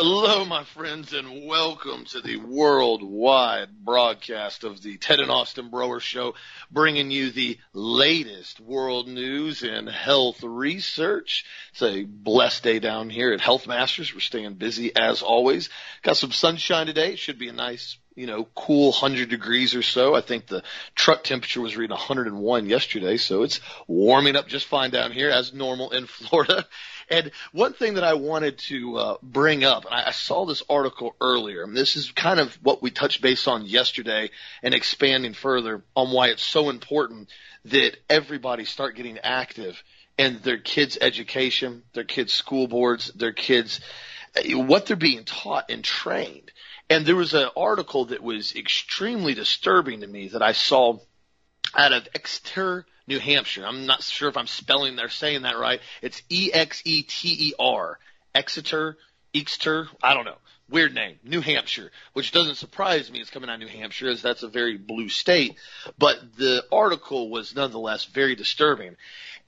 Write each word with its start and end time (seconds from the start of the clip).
Hello, 0.00 0.44
my 0.44 0.62
friends, 0.62 1.12
and 1.12 1.44
welcome 1.44 2.04
to 2.04 2.20
the 2.20 2.36
worldwide 2.36 3.84
broadcast 3.84 4.62
of 4.62 4.80
the 4.80 4.96
Ted 4.96 5.18
and 5.18 5.28
Austin 5.28 5.70
Broer 5.70 5.98
Show, 5.98 6.34
bringing 6.70 7.10
you 7.10 7.32
the 7.32 7.58
latest 7.72 8.60
world 8.60 9.08
news 9.08 9.64
and 9.64 9.88
health 9.88 10.44
research. 10.44 11.44
It's 11.72 11.82
a 11.82 12.04
blessed 12.04 12.62
day 12.62 12.78
down 12.78 13.10
here 13.10 13.32
at 13.32 13.40
Health 13.40 13.66
Masters. 13.66 14.14
We're 14.14 14.20
staying 14.20 14.54
busy 14.54 14.94
as 14.94 15.22
always. 15.22 15.68
Got 16.02 16.16
some 16.16 16.30
sunshine 16.30 16.86
today. 16.86 17.14
It 17.14 17.18
should 17.18 17.40
be 17.40 17.48
a 17.48 17.52
nice 17.52 17.98
you 18.18 18.26
know, 18.26 18.48
cool 18.56 18.90
100 18.90 19.28
degrees 19.28 19.76
or 19.76 19.82
so. 19.82 20.16
I 20.16 20.20
think 20.20 20.48
the 20.48 20.64
truck 20.96 21.22
temperature 21.22 21.60
was 21.60 21.76
reading 21.76 21.96
101 21.96 22.66
yesterday, 22.66 23.16
so 23.16 23.44
it's 23.44 23.60
warming 23.86 24.34
up 24.34 24.48
just 24.48 24.66
fine 24.66 24.90
down 24.90 25.12
here 25.12 25.30
as 25.30 25.54
normal 25.54 25.90
in 25.90 26.06
Florida. 26.08 26.66
And 27.10 27.30
one 27.52 27.72
thing 27.72 27.94
that 27.94 28.04
I 28.04 28.14
wanted 28.14 28.58
to 28.58 28.96
uh, 28.96 29.16
bring 29.22 29.64
up, 29.64 29.86
and 29.86 29.94
I, 29.94 30.08
I 30.08 30.10
saw 30.10 30.44
this 30.44 30.62
article 30.68 31.14
earlier, 31.20 31.62
and 31.62 31.76
this 31.76 31.96
is 31.96 32.12
kind 32.12 32.38
of 32.38 32.54
what 32.62 32.82
we 32.82 32.90
touched 32.90 33.22
base 33.22 33.46
on 33.46 33.64
yesterday 33.64 34.30
and 34.62 34.74
expanding 34.74 35.34
further 35.34 35.82
on 35.96 36.10
why 36.10 36.28
it's 36.28 36.42
so 36.42 36.68
important 36.68 37.30
that 37.66 37.96
everybody 38.08 38.64
start 38.64 38.96
getting 38.96 39.18
active 39.18 39.82
in 40.18 40.40
their 40.42 40.58
kids' 40.58 40.98
education, 41.00 41.82
their 41.94 42.04
kids' 42.04 42.32
school 42.32 42.68
boards, 42.68 43.12
their 43.14 43.32
kids' 43.32 43.80
what 44.46 44.86
they're 44.86 44.96
being 44.96 45.24
taught 45.24 45.70
and 45.70 45.82
trained. 45.82 46.52
And 46.90 47.04
there 47.04 47.16
was 47.16 47.34
an 47.34 47.48
article 47.56 48.06
that 48.06 48.22
was 48.22 48.54
extremely 48.54 49.34
disturbing 49.34 50.00
to 50.00 50.06
me 50.06 50.28
that 50.28 50.42
I 50.42 50.52
saw 50.52 50.98
out 51.74 51.92
of 51.92 52.08
Exeter, 52.14 52.86
New 53.08 53.18
Hampshire. 53.18 53.66
I'm 53.66 53.86
not 53.86 54.02
sure 54.02 54.28
if 54.28 54.36
I'm 54.36 54.46
spelling 54.46 54.94
they're 54.94 55.08
saying 55.08 55.42
that 55.42 55.58
right. 55.58 55.80
It's 56.02 56.22
E 56.28 56.50
X 56.52 56.82
E 56.84 57.02
T 57.02 57.48
E 57.48 57.54
R. 57.58 57.98
Exeter, 58.34 58.98
Exeter, 59.34 59.88
I 60.02 60.14
don't 60.14 60.26
know. 60.26 60.36
Weird 60.70 60.94
name, 60.94 61.18
New 61.24 61.40
Hampshire, 61.40 61.90
which 62.12 62.30
doesn't 62.30 62.56
surprise 62.56 63.10
me. 63.10 63.20
It's 63.20 63.30
coming 63.30 63.48
out 63.48 63.54
of 63.54 63.60
New 63.60 63.68
Hampshire, 63.68 64.10
as 64.10 64.20
that's 64.20 64.42
a 64.42 64.48
very 64.48 64.76
blue 64.76 65.08
state. 65.08 65.56
But 65.96 66.36
the 66.36 66.62
article 66.70 67.30
was 67.30 67.54
nonetheless 67.54 68.04
very 68.04 68.36
disturbing. 68.36 68.96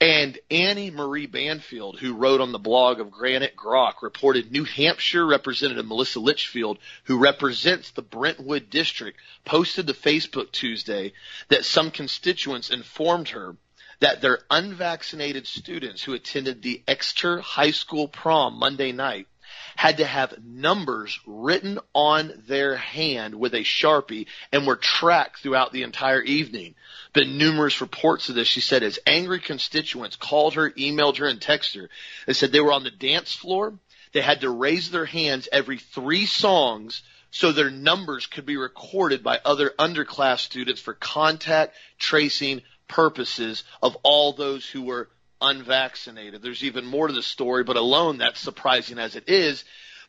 And 0.01 0.39
Annie 0.49 0.89
Marie 0.89 1.27
Banfield, 1.27 1.99
who 1.99 2.15
wrote 2.15 2.41
on 2.41 2.51
the 2.51 2.57
blog 2.57 2.99
of 2.99 3.11
Granite 3.11 3.55
Grok, 3.55 4.01
reported 4.01 4.51
New 4.51 4.63
Hampshire 4.63 5.23
Representative 5.23 5.85
Melissa 5.85 6.19
Litchfield, 6.19 6.79
who 7.03 7.19
represents 7.19 7.91
the 7.91 8.01
Brentwood 8.01 8.71
district, 8.71 9.19
posted 9.45 9.85
to 9.85 9.93
Facebook 9.93 10.51
Tuesday 10.51 11.13
that 11.49 11.65
some 11.65 11.91
constituents 11.91 12.71
informed 12.71 13.29
her 13.29 13.55
that 13.99 14.21
their 14.21 14.39
unvaccinated 14.49 15.45
students 15.45 16.01
who 16.03 16.15
attended 16.15 16.63
the 16.63 16.81
Exeter 16.87 17.39
High 17.39 17.69
School 17.69 18.07
prom 18.07 18.57
Monday 18.57 18.91
night 18.91 19.27
had 19.75 19.97
to 19.97 20.05
have 20.05 20.43
numbers 20.43 21.19
written 21.25 21.79
on 21.93 22.33
their 22.47 22.75
hand 22.75 23.35
with 23.35 23.53
a 23.53 23.63
sharpie 23.63 24.27
and 24.51 24.67
were 24.67 24.75
tracked 24.75 25.39
throughout 25.39 25.71
the 25.71 25.83
entire 25.83 26.21
evening. 26.21 26.75
Been 27.13 27.37
numerous 27.37 27.81
reports 27.81 28.29
of 28.29 28.35
this. 28.35 28.47
She 28.47 28.61
said 28.61 28.83
as 28.83 28.99
angry 29.05 29.39
constituents 29.39 30.15
called 30.15 30.53
her, 30.53 30.71
emailed 30.71 31.17
her, 31.17 31.27
and 31.27 31.39
texted 31.39 31.81
her, 31.81 31.89
they 32.25 32.33
said 32.33 32.51
they 32.51 32.61
were 32.61 32.73
on 32.73 32.83
the 32.83 32.91
dance 32.91 33.33
floor. 33.33 33.73
They 34.13 34.21
had 34.21 34.41
to 34.41 34.49
raise 34.49 34.91
their 34.91 35.05
hands 35.05 35.47
every 35.51 35.77
three 35.77 36.25
songs 36.25 37.01
so 37.31 37.51
their 37.51 37.71
numbers 37.71 38.25
could 38.25 38.45
be 38.45 38.57
recorded 38.57 39.23
by 39.23 39.39
other 39.43 39.73
underclass 39.79 40.39
students 40.39 40.81
for 40.81 40.93
contact 40.93 41.75
tracing 41.97 42.61
purposes 42.87 43.63
of 43.81 43.95
all 44.03 44.33
those 44.33 44.67
who 44.67 44.81
were 44.83 45.09
unvaccinated. 45.41 46.41
There's 46.41 46.63
even 46.63 46.85
more 46.85 47.07
to 47.07 47.13
the 47.13 47.23
story, 47.23 47.63
but 47.63 47.77
alone 47.77 48.17
that's 48.17 48.39
surprising 48.39 48.99
as 48.99 49.15
it 49.15 49.27
is. 49.27 49.63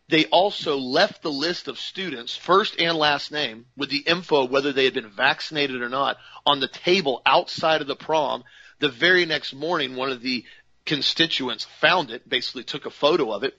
They 0.09 0.27
also 0.27 0.77
left 0.77 1.23
the 1.23 1.31
list 1.31 1.69
of 1.69 1.79
students, 1.79 2.37
first 2.37 2.81
and 2.81 2.97
last 2.97 3.33
name, 3.33 3.67
with 3.77 3.89
the 3.89 3.99
info 3.99 4.45
whether 4.45 4.73
they 4.73 4.85
had 4.85 4.95
been 4.95 5.11
vaccinated 5.11 5.81
or 5.81 5.89
not, 5.89 6.19
on 6.45 6.61
the 6.61 6.69
table 6.69 7.23
outside 7.25 7.81
of 7.81 7.87
the 7.87 7.97
prom. 7.97 8.45
The 8.81 8.89
very 8.89 9.25
next 9.27 9.55
morning, 9.55 9.95
one 9.95 10.11
of 10.11 10.21
the 10.21 10.45
constituents 10.85 11.65
found 11.81 12.11
it, 12.11 12.29
basically 12.29 12.65
took 12.65 12.85
a 12.85 12.91
photo 12.91 13.33
of 13.33 13.45
it, 13.45 13.57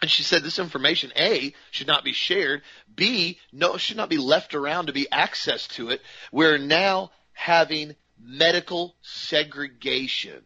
and 0.00 0.10
she 0.10 0.22
said 0.22 0.42
this 0.42 0.58
information, 0.58 1.12
A, 1.16 1.54
should 1.70 1.86
not 1.86 2.04
be 2.04 2.12
shared, 2.12 2.62
B, 2.94 3.38
no, 3.52 3.76
should 3.76 3.96
not 3.96 4.08
be 4.08 4.18
left 4.18 4.54
around 4.54 4.86
to 4.86 4.92
be 4.92 5.10
access 5.10 5.66
to 5.68 5.90
it. 5.90 6.00
We're 6.32 6.58
now 6.58 7.10
having 7.32 7.94
medical 8.18 8.96
segregation. 9.02 10.42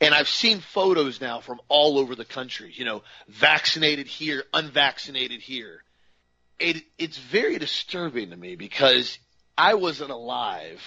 And 0.00 0.14
I've 0.14 0.28
seen 0.28 0.60
photos 0.60 1.20
now 1.20 1.40
from 1.40 1.60
all 1.68 1.98
over 1.98 2.14
the 2.14 2.24
country, 2.24 2.72
you 2.74 2.84
know, 2.84 3.02
vaccinated 3.28 4.06
here, 4.06 4.44
unvaccinated 4.54 5.40
here. 5.40 5.82
It, 6.58 6.82
it's 6.98 7.18
very 7.18 7.58
disturbing 7.58 8.30
to 8.30 8.36
me 8.36 8.56
because 8.56 9.18
I 9.58 9.74
wasn't 9.74 10.10
alive 10.10 10.80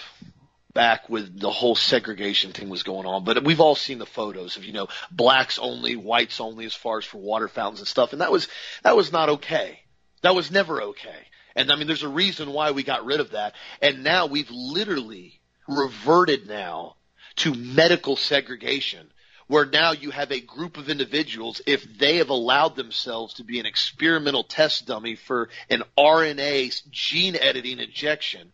back 0.72 1.08
with 1.08 1.38
the 1.38 1.50
whole 1.50 1.76
segregation 1.76 2.52
thing 2.52 2.68
was 2.68 2.82
going 2.82 3.06
on, 3.06 3.22
but 3.22 3.44
we've 3.44 3.60
all 3.60 3.76
seen 3.76 3.98
the 3.98 4.06
photos 4.06 4.56
of, 4.56 4.64
you 4.64 4.72
know, 4.72 4.88
blacks 5.12 5.60
only, 5.60 5.94
whites 5.94 6.40
only 6.40 6.64
as 6.64 6.74
far 6.74 6.98
as 6.98 7.04
for 7.04 7.18
water 7.18 7.46
fountains 7.46 7.78
and 7.78 7.86
stuff. 7.86 8.12
And 8.12 8.20
that 8.20 8.32
was, 8.32 8.48
that 8.82 8.96
was 8.96 9.12
not 9.12 9.28
okay. 9.28 9.78
That 10.22 10.34
was 10.34 10.50
never 10.50 10.82
okay. 10.82 11.28
And 11.54 11.70
I 11.70 11.76
mean, 11.76 11.86
there's 11.86 12.02
a 12.02 12.08
reason 12.08 12.52
why 12.52 12.72
we 12.72 12.82
got 12.82 13.04
rid 13.04 13.20
of 13.20 13.30
that. 13.30 13.54
And 13.80 14.02
now 14.02 14.26
we've 14.26 14.50
literally 14.50 15.40
reverted 15.68 16.48
now 16.48 16.96
to 17.36 17.54
medical 17.54 18.16
segregation 18.16 19.10
where 19.46 19.66
now 19.66 19.92
you 19.92 20.10
have 20.10 20.32
a 20.32 20.40
group 20.40 20.78
of 20.78 20.88
individuals, 20.88 21.60
if 21.66 21.84
they 21.98 22.16
have 22.16 22.30
allowed 22.30 22.76
themselves 22.76 23.34
to 23.34 23.44
be 23.44 23.60
an 23.60 23.66
experimental 23.66 24.44
test 24.44 24.86
dummy 24.86 25.16
for 25.16 25.48
an 25.68 25.82
RNA 25.98 26.90
gene 26.90 27.36
editing 27.36 27.78
injection, 27.78 28.52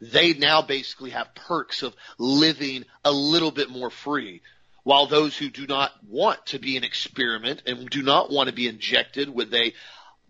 they 0.00 0.34
now 0.34 0.60
basically 0.60 1.10
have 1.10 1.34
perks 1.34 1.82
of 1.82 1.94
living 2.18 2.84
a 3.04 3.12
little 3.12 3.52
bit 3.52 3.70
more 3.70 3.90
free. 3.90 4.42
While 4.82 5.06
those 5.06 5.36
who 5.36 5.48
do 5.48 5.66
not 5.66 5.92
want 6.06 6.44
to 6.46 6.58
be 6.58 6.76
an 6.76 6.84
experiment 6.84 7.62
and 7.66 7.88
do 7.88 8.02
not 8.02 8.30
want 8.30 8.48
to 8.48 8.54
be 8.54 8.68
injected 8.68 9.28
with 9.28 9.54
a, 9.54 9.72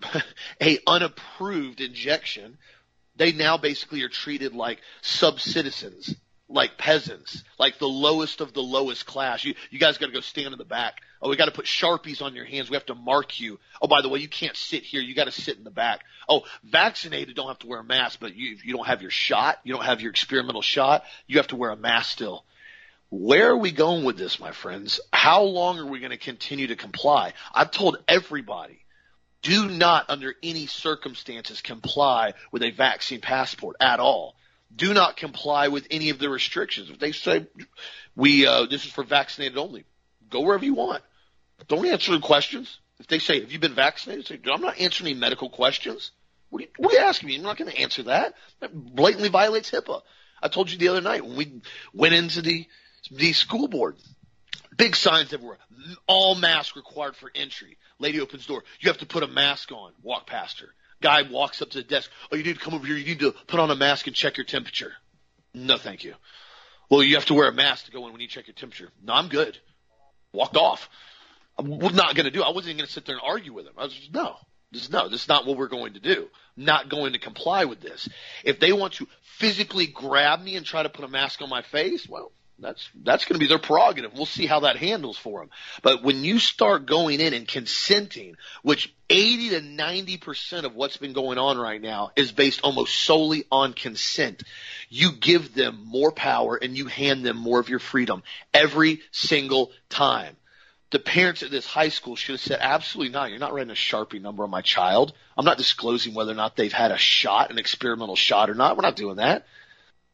a 0.62 0.78
unapproved 0.86 1.80
injection, 1.80 2.58
they 3.16 3.32
now 3.32 3.56
basically 3.56 4.02
are 4.02 4.08
treated 4.08 4.54
like 4.54 4.80
sub-citizens 5.00 6.14
like 6.48 6.76
peasants, 6.76 7.42
like 7.58 7.78
the 7.78 7.88
lowest 7.88 8.40
of 8.40 8.52
the 8.52 8.62
lowest 8.62 9.06
class. 9.06 9.44
You, 9.44 9.54
you 9.70 9.78
guys 9.78 9.96
got 9.98 10.06
to 10.06 10.12
go 10.12 10.20
stand 10.20 10.52
in 10.52 10.58
the 10.58 10.64
back. 10.64 11.00
Oh, 11.22 11.30
we 11.30 11.36
got 11.36 11.46
to 11.46 11.52
put 11.52 11.64
sharpies 11.64 12.20
on 12.20 12.34
your 12.34 12.44
hands. 12.44 12.68
We 12.68 12.76
have 12.76 12.86
to 12.86 12.94
mark 12.94 13.40
you. 13.40 13.58
Oh, 13.80 13.88
by 13.88 14.02
the 14.02 14.10
way, 14.10 14.20
you 14.20 14.28
can't 14.28 14.56
sit 14.56 14.82
here. 14.82 15.00
You 15.00 15.14
got 15.14 15.24
to 15.24 15.32
sit 15.32 15.56
in 15.56 15.64
the 15.64 15.70
back. 15.70 16.04
Oh, 16.28 16.42
vaccinated 16.62 17.34
don't 17.34 17.48
have 17.48 17.58
to 17.60 17.66
wear 17.66 17.80
a 17.80 17.84
mask, 17.84 18.18
but 18.20 18.36
you, 18.36 18.58
you 18.62 18.74
don't 18.74 18.86
have 18.86 19.00
your 19.00 19.10
shot, 19.10 19.58
you 19.64 19.72
don't 19.72 19.84
have 19.84 20.02
your 20.02 20.10
experimental 20.10 20.62
shot, 20.62 21.04
you 21.26 21.38
have 21.38 21.48
to 21.48 21.56
wear 21.56 21.70
a 21.70 21.76
mask 21.76 22.10
still. 22.10 22.44
Where 23.10 23.50
are 23.50 23.56
we 23.56 23.70
going 23.70 24.04
with 24.04 24.18
this, 24.18 24.40
my 24.40 24.52
friends? 24.52 25.00
How 25.12 25.42
long 25.42 25.78
are 25.78 25.86
we 25.86 26.00
going 26.00 26.10
to 26.10 26.16
continue 26.18 26.66
to 26.66 26.76
comply? 26.76 27.32
I've 27.54 27.70
told 27.70 27.96
everybody, 28.08 28.84
do 29.40 29.68
not 29.68 30.06
under 30.08 30.34
any 30.42 30.66
circumstances 30.66 31.60
comply 31.60 32.34
with 32.50 32.62
a 32.62 32.70
vaccine 32.70 33.20
passport 33.20 33.76
at 33.80 34.00
all 34.00 34.34
do 34.74 34.94
not 34.94 35.16
comply 35.16 35.68
with 35.68 35.86
any 35.90 36.10
of 36.10 36.18
the 36.18 36.28
restrictions. 36.28 36.90
If 36.90 36.98
they 36.98 37.12
say 37.12 37.46
we 38.16 38.46
uh, 38.46 38.66
this 38.66 38.84
is 38.84 38.92
for 38.92 39.04
vaccinated 39.04 39.58
only, 39.58 39.84
go 40.30 40.40
wherever 40.40 40.64
you 40.64 40.74
want. 40.74 41.02
Don't 41.68 41.86
answer 41.86 42.12
the 42.12 42.20
questions. 42.20 42.78
If 42.98 43.06
they 43.06 43.18
say, 43.18 43.40
"Have 43.40 43.52
you 43.52 43.58
been 43.58 43.74
vaccinated?" 43.74 44.26
Say, 44.26 44.40
"I'm 44.52 44.60
not 44.60 44.78
answering 44.78 45.10
any 45.10 45.18
medical 45.18 45.50
questions." 45.50 46.10
What 46.50 46.60
are 46.60 46.66
you, 46.66 46.70
what 46.76 46.92
are 46.92 46.98
you 46.98 47.04
asking 47.04 47.28
me? 47.28 47.36
I'm 47.36 47.42
not 47.42 47.56
going 47.56 47.70
to 47.70 47.80
answer 47.80 48.04
that. 48.04 48.34
That 48.60 48.72
blatantly 48.72 49.28
violates 49.28 49.70
HIPAA. 49.70 50.02
I 50.40 50.48
told 50.48 50.70
you 50.70 50.78
the 50.78 50.88
other 50.88 51.00
night 51.00 51.24
when 51.24 51.36
we 51.36 51.62
went 51.92 52.14
into 52.14 52.42
the 52.42 52.66
the 53.10 53.32
school 53.32 53.68
board. 53.68 53.96
Big 54.76 54.96
signs 54.96 55.32
everywhere. 55.32 55.58
All 56.06 56.34
masks 56.34 56.76
required 56.76 57.16
for 57.16 57.30
entry. 57.34 57.76
Lady 57.98 58.20
opens 58.20 58.46
door. 58.46 58.64
You 58.80 58.88
have 58.88 58.98
to 58.98 59.06
put 59.06 59.22
a 59.22 59.26
mask 59.28 59.70
on. 59.72 59.92
Walk 60.02 60.26
past 60.26 60.60
her. 60.60 60.68
Guy 61.04 61.20
walks 61.20 61.60
up 61.60 61.68
to 61.68 61.78
the 61.78 61.84
desk. 61.84 62.10
Oh, 62.32 62.36
you 62.36 62.42
need 62.42 62.54
to 62.54 62.64
come 62.64 62.72
over 62.72 62.86
here. 62.86 62.96
You 62.96 63.04
need 63.04 63.18
to 63.18 63.32
put 63.46 63.60
on 63.60 63.70
a 63.70 63.76
mask 63.76 64.06
and 64.06 64.16
check 64.16 64.38
your 64.38 64.46
temperature. 64.46 64.94
No, 65.52 65.76
thank 65.76 66.02
you. 66.02 66.14
Well, 66.88 67.02
you 67.02 67.16
have 67.16 67.26
to 67.26 67.34
wear 67.34 67.46
a 67.46 67.52
mask 67.52 67.84
to 67.84 67.90
go 67.92 68.06
in 68.06 68.12
when 68.12 68.22
you 68.22 68.26
check 68.26 68.46
your 68.46 68.54
temperature. 68.54 68.88
No, 69.02 69.12
I'm 69.12 69.28
good. 69.28 69.58
Walked 70.32 70.56
off. 70.56 70.88
I'm 71.58 71.68
not 71.94 72.14
going 72.14 72.24
to 72.24 72.30
do. 72.30 72.42
I 72.42 72.52
wasn't 72.52 72.78
going 72.78 72.86
to 72.86 72.92
sit 72.92 73.04
there 73.04 73.16
and 73.16 73.22
argue 73.22 73.52
with 73.52 73.66
him. 73.66 73.74
I 73.76 73.84
was 73.84 73.92
just, 73.92 74.14
no. 74.14 74.36
This, 74.72 74.88
no, 74.88 75.10
this 75.10 75.24
is 75.24 75.28
not 75.28 75.44
what 75.46 75.58
we're 75.58 75.68
going 75.68 75.92
to 75.92 76.00
do. 76.00 76.26
I'm 76.56 76.64
not 76.64 76.88
going 76.88 77.12
to 77.12 77.18
comply 77.18 77.66
with 77.66 77.82
this. 77.82 78.08
If 78.42 78.58
they 78.58 78.72
want 78.72 78.94
to 78.94 79.06
physically 79.36 79.86
grab 79.86 80.40
me 80.40 80.56
and 80.56 80.64
try 80.64 80.82
to 80.82 80.88
put 80.88 81.04
a 81.04 81.08
mask 81.08 81.42
on 81.42 81.50
my 81.50 81.60
face, 81.60 82.08
well, 82.08 82.32
that's 82.58 82.88
that's 83.02 83.24
going 83.24 83.34
to 83.34 83.44
be 83.44 83.48
their 83.48 83.58
prerogative. 83.58 84.12
We'll 84.14 84.26
see 84.26 84.46
how 84.46 84.60
that 84.60 84.76
handles 84.76 85.18
for 85.18 85.40
them. 85.40 85.50
But 85.82 86.04
when 86.04 86.22
you 86.22 86.38
start 86.38 86.86
going 86.86 87.20
in 87.20 87.34
and 87.34 87.48
consenting, 87.48 88.36
which 88.62 88.94
80 89.10 89.50
to 89.50 89.60
90 89.60 90.16
percent 90.18 90.64
of 90.64 90.76
what's 90.76 90.96
been 90.96 91.14
going 91.14 91.36
on 91.38 91.58
right 91.58 91.82
now 91.82 92.12
is 92.14 92.30
based 92.30 92.60
almost 92.62 92.94
solely 92.94 93.44
on 93.50 93.72
consent, 93.72 94.44
you 94.88 95.10
give 95.12 95.52
them 95.54 95.82
more 95.84 96.12
power 96.12 96.56
and 96.56 96.76
you 96.76 96.86
hand 96.86 97.26
them 97.26 97.36
more 97.36 97.58
of 97.58 97.68
your 97.68 97.80
freedom 97.80 98.22
every 98.52 99.02
single 99.10 99.72
time. 99.88 100.36
the 100.94 101.00
parents 101.00 101.42
at 101.42 101.50
this 101.50 101.66
high 101.66 101.88
school 101.88 102.14
should 102.14 102.34
have 102.34 102.40
said, 102.40 102.58
absolutely 102.60 103.12
not. 103.12 103.30
You're 103.30 103.40
not 103.40 103.52
writing 103.52 103.70
a 103.70 103.74
Sharpie 103.74 104.22
number 104.22 104.44
on 104.44 104.50
my 104.50 104.62
child. 104.62 105.12
I'm 105.36 105.44
not 105.44 105.58
disclosing 105.58 106.14
whether 106.14 106.30
or 106.30 106.36
not 106.36 106.54
they've 106.54 106.72
had 106.72 106.92
a 106.92 106.96
shot, 106.96 107.50
an 107.50 107.58
experimental 107.58 108.14
shot 108.14 108.48
or 108.48 108.54
not. 108.54 108.76
We're 108.76 108.82
not 108.82 108.94
doing 108.94 109.16
that. 109.16 109.44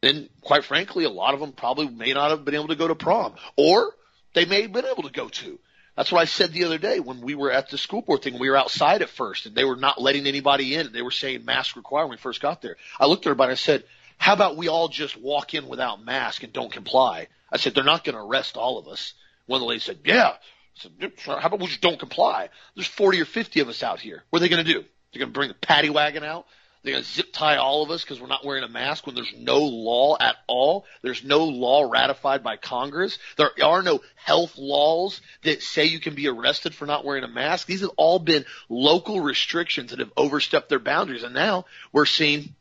And 0.03 0.29
quite 0.41 0.65
frankly, 0.65 1.05
a 1.05 1.11
lot 1.11 1.35
of 1.35 1.41
them 1.41 1.53
probably 1.53 1.89
may 1.89 2.13
not 2.13 2.31
have 2.31 2.45
been 2.45 2.55
able 2.55 2.69
to 2.69 2.77
go 2.77 2.89
to 2.89 2.95
prom 2.95 3.35
or 3.57 3.95
they 4.35 4.45
may 4.45 4.63
have 4.63 4.73
been 4.73 4.87
able 4.87 5.03
to 5.03 5.13
go 5.13 5.29
to. 5.29 5.59
That's 5.97 6.11
what 6.11 6.23
I 6.23 6.25
said 6.25 6.53
the 6.53 6.65
other 6.65 6.79
day 6.79 7.01
when 7.01 7.21
we 7.21 7.35
were 7.35 7.51
at 7.51 7.69
the 7.69 7.77
school 7.77 8.01
board 8.01 8.23
thing. 8.23 8.39
We 8.39 8.49
were 8.49 8.57
outside 8.57 9.03
at 9.03 9.11
first 9.11 9.45
and 9.45 9.55
they 9.55 9.65
were 9.65 9.77
not 9.77 10.01
letting 10.01 10.27
anybody 10.27 10.75
in. 10.75 10.93
They 10.93 11.03
were 11.03 11.11
saying 11.11 11.45
mask 11.45 11.77
required 11.77 12.05
when 12.05 12.13
we 12.13 12.17
first 12.17 12.41
got 12.41 12.63
there. 12.63 12.77
I 12.99 13.07
looked 13.07 13.27
at 13.27 13.31
everybody 13.31 13.51
and 13.51 13.59
I 13.59 13.61
said, 13.61 13.85
how 14.17 14.33
about 14.35 14.57
we 14.57 14.69
all 14.69 14.89
just 14.89 15.21
walk 15.21 15.55
in 15.55 15.67
without 15.67 16.05
mask 16.05 16.43
and 16.43 16.53
don't 16.53 16.73
comply? 16.73 17.29
I 17.53 17.59
said, 17.59 17.75
they're 17.75 17.85
not 17.85 18.05
going 18.05 18.15
to 18.15 18.23
arrest 18.23 18.57
all 18.57 18.79
of 18.79 18.87
us. 18.89 19.15
One 19.47 19.59
of 19.59 19.63
the 19.63 19.67
ladies 19.67 19.85
said, 19.85 19.99
yeah, 20.05 20.29
I 20.29 20.37
said, 20.75 21.13
how 21.27 21.47
about 21.49 21.61
we 21.61 21.67
just 21.67 21.81
don't 21.81 21.99
comply? 21.99 22.49
There's 22.75 22.87
40 22.87 23.21
or 23.21 23.25
50 23.25 23.61
of 23.61 23.69
us 23.69 23.83
out 23.83 24.01
here. 24.01 24.23
What 24.31 24.39
are 24.39 24.41
they 24.41 24.49
going 24.49 24.65
to 24.65 24.73
do? 24.73 24.85
They're 25.13 25.21
going 25.21 25.33
to 25.33 25.39
bring 25.39 25.49
the 25.49 25.55
paddy 25.55 25.91
wagon 25.91 26.23
out? 26.23 26.47
They're 26.83 26.95
going 26.95 27.05
to 27.05 27.11
zip 27.11 27.33
tie 27.33 27.57
all 27.57 27.83
of 27.83 27.91
us 27.91 28.03
because 28.03 28.21
we're 28.21 28.27
not 28.27 28.45
wearing 28.45 28.65
a 28.65 28.69
mask 28.69 29.07
when 29.07 29.15
there's 29.15 29.35
no 29.37 29.59
law 29.59 30.17
at 30.19 30.37
all. 30.47 30.87
There's 31.03 31.23
no 31.23 31.45
law 31.45 31.91
ratified 31.91 32.43
by 32.43 32.57
Congress. 32.57 33.19
There 33.37 33.51
are 33.63 33.83
no 33.83 34.01
health 34.15 34.57
laws 34.57 35.21
that 35.43 35.63
say 35.63 35.85
you 35.85 36.01
can 36.01 36.15
be 36.15 36.29
arrested 36.29 36.75
for 36.75 36.87
not 36.87 37.05
wearing 37.05 37.25
a 37.25 37.29
mask. 37.29 37.67
These 37.67 37.83
have 37.83 37.91
all 37.99 38.19
been 38.19 38.47
local 38.71 39.21
restrictions 39.21 39.91
that 39.91 39.99
have 39.99 40.13
overstepped 40.17 40.71
their 40.71 40.79
boundaries. 40.79 41.23
And 41.23 41.35
now 41.35 41.67
we're 41.93 42.07
seeing 42.07 42.55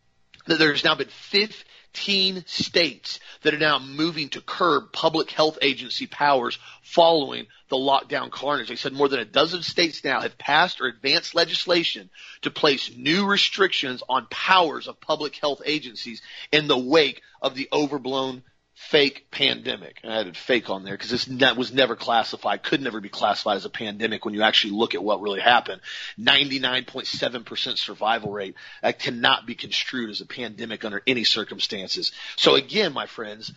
that 0.48 0.60
there's 0.60 0.84
now 0.84 0.96
been 0.96 1.08
50 1.08 1.56
15 1.94 2.46
states 2.46 3.20
that 3.42 3.54
are 3.54 3.60
now 3.60 3.80
moving 3.80 4.30
to 4.30 4.42
curb 4.42 4.92
public 4.94 5.32
health 5.32 5.58
agency 5.62 6.08
powers 6.08 6.58
following 6.82 7.48
the 7.70 7.76
lockdown 7.76 8.30
carnage. 8.30 8.70
They 8.70 8.76
said 8.76 8.94
more 8.94 9.10
than 9.10 9.20
a 9.20 9.26
dozen 9.26 9.64
states 9.64 10.04
now 10.04 10.22
have 10.22 10.38
passed 10.38 10.82
or 10.82 10.86
advanced 10.86 11.36
legislation 11.36 12.10
to 12.44 12.52
place 12.52 12.92
new 12.96 13.26
restrictions 13.26 14.04
on 14.08 14.28
powers 14.30 14.88
of 14.88 15.02
public 15.02 15.36
health 15.36 15.62
agencies 15.66 16.22
in 16.52 16.68
the 16.68 16.78
wake 16.78 17.22
of 17.42 17.56
the 17.56 17.68
overblown 17.74 18.44
fake 18.80 19.28
pandemic. 19.30 20.00
And 20.04 20.12
I 20.12 20.22
added 20.22 20.38
fake 20.38 20.70
on 20.70 20.84
there 20.84 20.94
because 20.94 21.10
this 21.10 21.26
that 21.26 21.58
was 21.58 21.74
never 21.74 21.98
classified, 21.98 22.64
could 22.64 22.82
never 22.82 23.02
be 23.02 23.10
classified 23.10 23.58
as 23.58 23.66
a 23.66 23.70
pandemic 23.70 24.24
when 24.24 24.34
you 24.34 24.42
actually 24.42 24.72
look 24.72 24.96
at 24.96 25.04
what 25.04 25.22
really 25.22 25.42
happened. 25.42 25.82
99.7% 26.18 27.78
survival 27.78 28.32
rate. 28.32 28.56
That 28.82 28.98
cannot 28.98 29.46
be 29.46 29.54
construed 29.54 30.10
as 30.10 30.22
a 30.22 30.26
pandemic 30.26 30.86
under 30.86 31.04
any 31.06 31.26
circumstances. 31.26 32.14
So 32.38 32.56
again, 32.56 32.94
my 32.94 33.06
friends, 33.06 33.52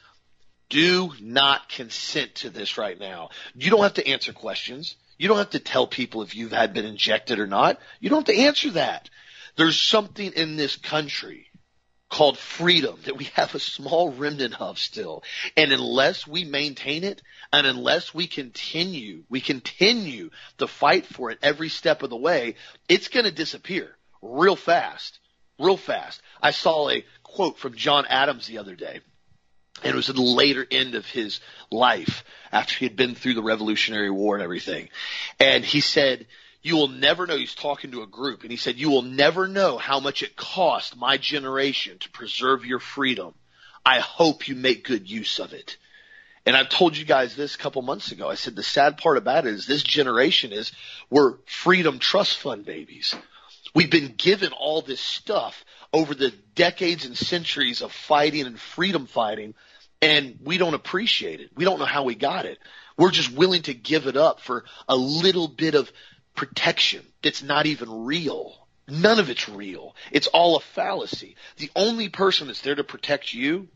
do 0.69 1.13
not 1.21 1.69
consent 1.69 2.35
to 2.37 2.51
this 2.51 2.77
right 2.77 2.99
now. 2.99 3.31
You 3.55 3.71
don't 3.71 3.85
have 3.85 3.95
to 3.95 4.07
answer 4.07 4.33
questions. 4.33 4.97
You 5.19 5.29
don't 5.29 5.39
have 5.39 5.51
to 5.51 5.61
tell 5.61 5.87
people 5.87 6.23
if 6.23 6.35
you've 6.35 6.53
had 6.53 6.75
been 6.75 6.85
injected 6.85 7.39
or 7.39 7.47
not. 7.47 7.79
You 8.01 8.11
don't 8.11 8.27
have 8.27 8.37
to 8.37 8.43
answer 8.43 8.71
that. 8.73 9.09
There's 9.57 9.81
something 9.81 10.33
in 10.33 10.57
this 10.57 10.75
country 10.77 11.47
called 12.13 12.37
freedom 12.37 13.01
that 13.07 13.17
we 13.17 13.25
have 13.25 13.55
a 13.55 13.59
small 13.59 14.13
remnant 14.13 14.61
of 14.61 14.79
still. 14.79 15.25
And 15.57 15.73
unless 15.73 16.27
we 16.27 16.45
maintain 16.45 17.05
it 17.05 17.23
and 17.51 17.67
unless 17.67 18.13
we 18.13 18.27
continue, 18.27 19.25
we 19.31 19.41
continue 19.41 20.29
to 20.59 20.67
fight 20.67 21.07
for 21.07 21.31
it 21.31 21.39
every 21.43 21.71
step 21.71 22.03
of 22.03 22.11
the 22.11 22.17
way, 22.17 22.57
it's 22.87 23.09
going 23.09 23.25
to 23.25 23.33
disappear 23.33 23.97
real 24.21 24.57
fast, 24.57 25.21
real 25.59 25.79
fast. 25.79 26.21
I 26.43 26.51
saw 26.51 26.91
a 26.91 27.03
quote 27.23 27.59
from 27.59 27.77
John 27.77 28.05
Adams 28.07 28.47
the 28.47 28.59
other 28.59 28.75
day. 28.75 29.01
And 29.83 29.95
it 29.95 29.97
was 29.97 30.11
at 30.11 30.17
the 30.17 30.23
later 30.23 30.67
end 30.71 30.95
of 30.95 31.07
his 31.07 31.41
life 31.71 32.25
after 32.53 32.77
he 32.77 32.85
had 32.85 32.95
been 32.95 33.15
through 33.15 33.35
the 33.35 33.43
Revolutionary 33.43 34.11
War 34.11 34.35
and 34.35 34.45
everything. 34.45 34.91
And 35.41 35.65
he 35.65 35.81
said, 35.81 36.27
you 36.63 36.77
will 36.77 36.89
never 36.89 37.27
know. 37.27 37.37
He's 37.37 37.55
talking 37.55 37.91
to 37.93 38.03
a 38.03 38.07
group 38.07 38.43
and 38.43 38.51
he 38.51 38.57
said, 38.57 38.77
you 38.77 38.91
will 38.91 39.03
never 39.03 39.49
know 39.49 39.79
how 39.79 40.01
much 40.01 40.23
it 40.23 40.37
cost 40.37 40.97
my 40.97 41.17
generation 41.17 41.99
to 41.99 42.11
preserve 42.11 42.65
your 42.65 42.79
freedom. 42.79 43.35
I 43.85 43.99
hope 43.99 44.47
you 44.47 44.55
make 44.55 44.85
good 44.85 45.11
use 45.11 45.41
of 45.41 45.53
it. 45.53 45.77
And 46.47 46.57
I've 46.57 46.69
told 46.69 46.97
you 46.97 47.05
guys 47.05 47.37
this 47.37 47.55
a 47.55 47.59
couple 47.59 47.83
months 47.83 48.13
ago. 48.13 48.29
I 48.29 48.35
said 48.35 48.57
the 48.57 48.63
sad 48.63 48.99
part 48.99 49.17
about 49.17 49.47
it 49.47 49.55
is 49.55 49.67
this 49.67 49.83
generation 49.83 50.53
is 50.53 50.73
we're 51.11 51.35
freedom 51.47 51.99
trust 51.99 52.39
fund 52.39 52.65
babies. 52.65 53.15
We've 53.75 53.91
been 53.91 54.15
given 54.17 54.53
all 54.53 54.83
this 54.83 55.01
stuff 55.01 55.65
over 55.93 56.15
the 56.15 56.33
decades 56.55 57.05
and 57.05 57.17
centuries 57.17 57.83
of 57.83 57.93
fighting 57.93 58.47
and 58.47 58.59
freedom 58.59 59.07
fighting 59.07 59.55
and 60.01 60.39
we 60.43 60.59
don't 60.59 60.75
appreciate 60.75 61.41
it. 61.41 61.51
We 61.55 61.65
don't 61.65 61.79
know 61.79 61.85
how 61.85 62.03
we 62.03 62.17
got 62.17 62.45
it. 62.45 62.59
We're 62.99 63.13
just 63.13 63.33
willing 63.33 63.63
to 63.63 63.75
give 63.75 64.07
it 64.07 64.17
up 64.17 64.41
for 64.41 64.65
a 64.89 64.97
little 64.97 65.47
bit 65.47 65.75
of 65.77 65.91
protection 66.35 67.05
that's 67.23 67.43
not 67.43 67.67
even 67.67 68.05
real. 68.05 68.55
None 68.89 69.19
of 69.19 69.31
it's 69.31 69.49
real. 69.49 69.95
It's 70.11 70.27
all 70.29 70.57
a 70.57 70.61
fallacy. 70.61 71.37
The 71.57 71.71
only 71.77 72.09
person 72.09 72.49
that's 72.49 72.63
there 72.63 72.75
to 72.75 72.85
protect 72.85 73.33
you, 73.33 73.69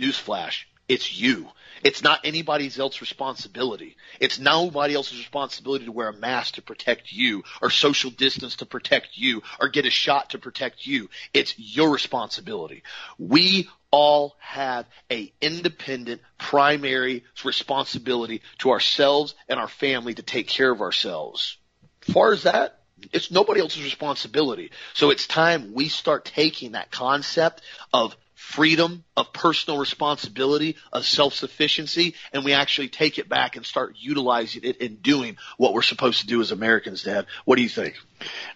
newsflash, 0.00 0.64
it's 0.88 1.20
you. 1.20 1.48
It's 1.82 2.02
not 2.02 2.20
anybody 2.24 2.70
else's 2.78 3.00
responsibility. 3.00 3.96
It's 4.20 4.38
nobody 4.38 4.94
else's 4.94 5.18
responsibility 5.18 5.84
to 5.86 5.92
wear 5.92 6.08
a 6.08 6.16
mask 6.16 6.54
to 6.54 6.62
protect 6.62 7.12
you 7.12 7.42
or 7.60 7.70
social 7.70 8.10
distance 8.10 8.56
to 8.56 8.66
protect 8.66 9.08
you 9.14 9.42
or 9.60 9.68
get 9.68 9.84
a 9.84 9.90
shot 9.90 10.30
to 10.30 10.38
protect 10.38 10.86
you. 10.86 11.10
It's 11.34 11.58
your 11.58 11.90
responsibility. 11.90 12.84
We 13.18 13.68
all 13.90 14.36
have 14.38 14.86
a 15.10 15.32
independent 15.40 16.20
primary 16.38 17.24
responsibility 17.44 18.42
to 18.58 18.70
ourselves 18.70 19.34
and 19.48 19.58
our 19.58 19.68
family 19.68 20.14
to 20.14 20.22
take 20.22 20.46
care 20.46 20.70
of 20.70 20.80
ourselves 20.80 21.58
far 22.06 22.32
as 22.32 22.44
that, 22.44 22.80
it's 23.12 23.30
nobody 23.30 23.60
else's 23.60 23.84
responsibility. 23.84 24.70
So 24.94 25.10
it's 25.10 25.26
time 25.26 25.74
we 25.74 25.88
start 25.88 26.24
taking 26.24 26.72
that 26.72 26.90
concept 26.90 27.62
of 27.92 28.16
freedom, 28.34 29.04
of 29.16 29.32
personal 29.32 29.78
responsibility, 29.78 30.76
of 30.92 31.04
self-sufficiency, 31.04 32.14
and 32.32 32.44
we 32.44 32.52
actually 32.52 32.88
take 32.88 33.18
it 33.18 33.28
back 33.28 33.56
and 33.56 33.64
start 33.64 33.96
utilizing 33.98 34.62
it 34.64 34.80
and 34.80 35.02
doing 35.02 35.36
what 35.56 35.72
we're 35.72 35.82
supposed 35.82 36.20
to 36.20 36.26
do 36.26 36.40
as 36.40 36.52
Americans, 36.52 37.02
Dad. 37.02 37.26
What 37.44 37.56
do 37.56 37.62
you 37.62 37.68
think? 37.68 37.96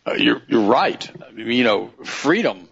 Uh, 0.07 0.15
you're, 0.15 0.43
you're 0.49 0.67
right. 0.67 1.11
I 1.27 1.33
mean, 1.33 1.49
you 1.49 1.65
know, 1.65 1.91
freedom, 2.05 2.69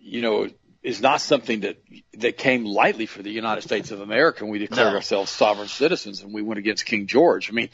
you 0.00 0.22
know, 0.22 0.48
is 0.82 1.02
not 1.02 1.20
something 1.20 1.60
that 1.60 1.76
that 2.14 2.38
came 2.38 2.64
lightly 2.64 3.06
for 3.06 3.22
the 3.22 3.30
United 3.30 3.62
States 3.62 3.90
of 3.90 4.00
America 4.00 4.46
we 4.46 4.58
declared 4.58 4.92
no. 4.92 4.96
ourselves 4.96 5.30
sovereign 5.30 5.68
citizens 5.68 6.22
and 6.22 6.32
we 6.32 6.40
went 6.40 6.58
against 6.58 6.86
King 6.86 7.06
George. 7.06 7.50
I 7.50 7.52
mean, 7.52 7.68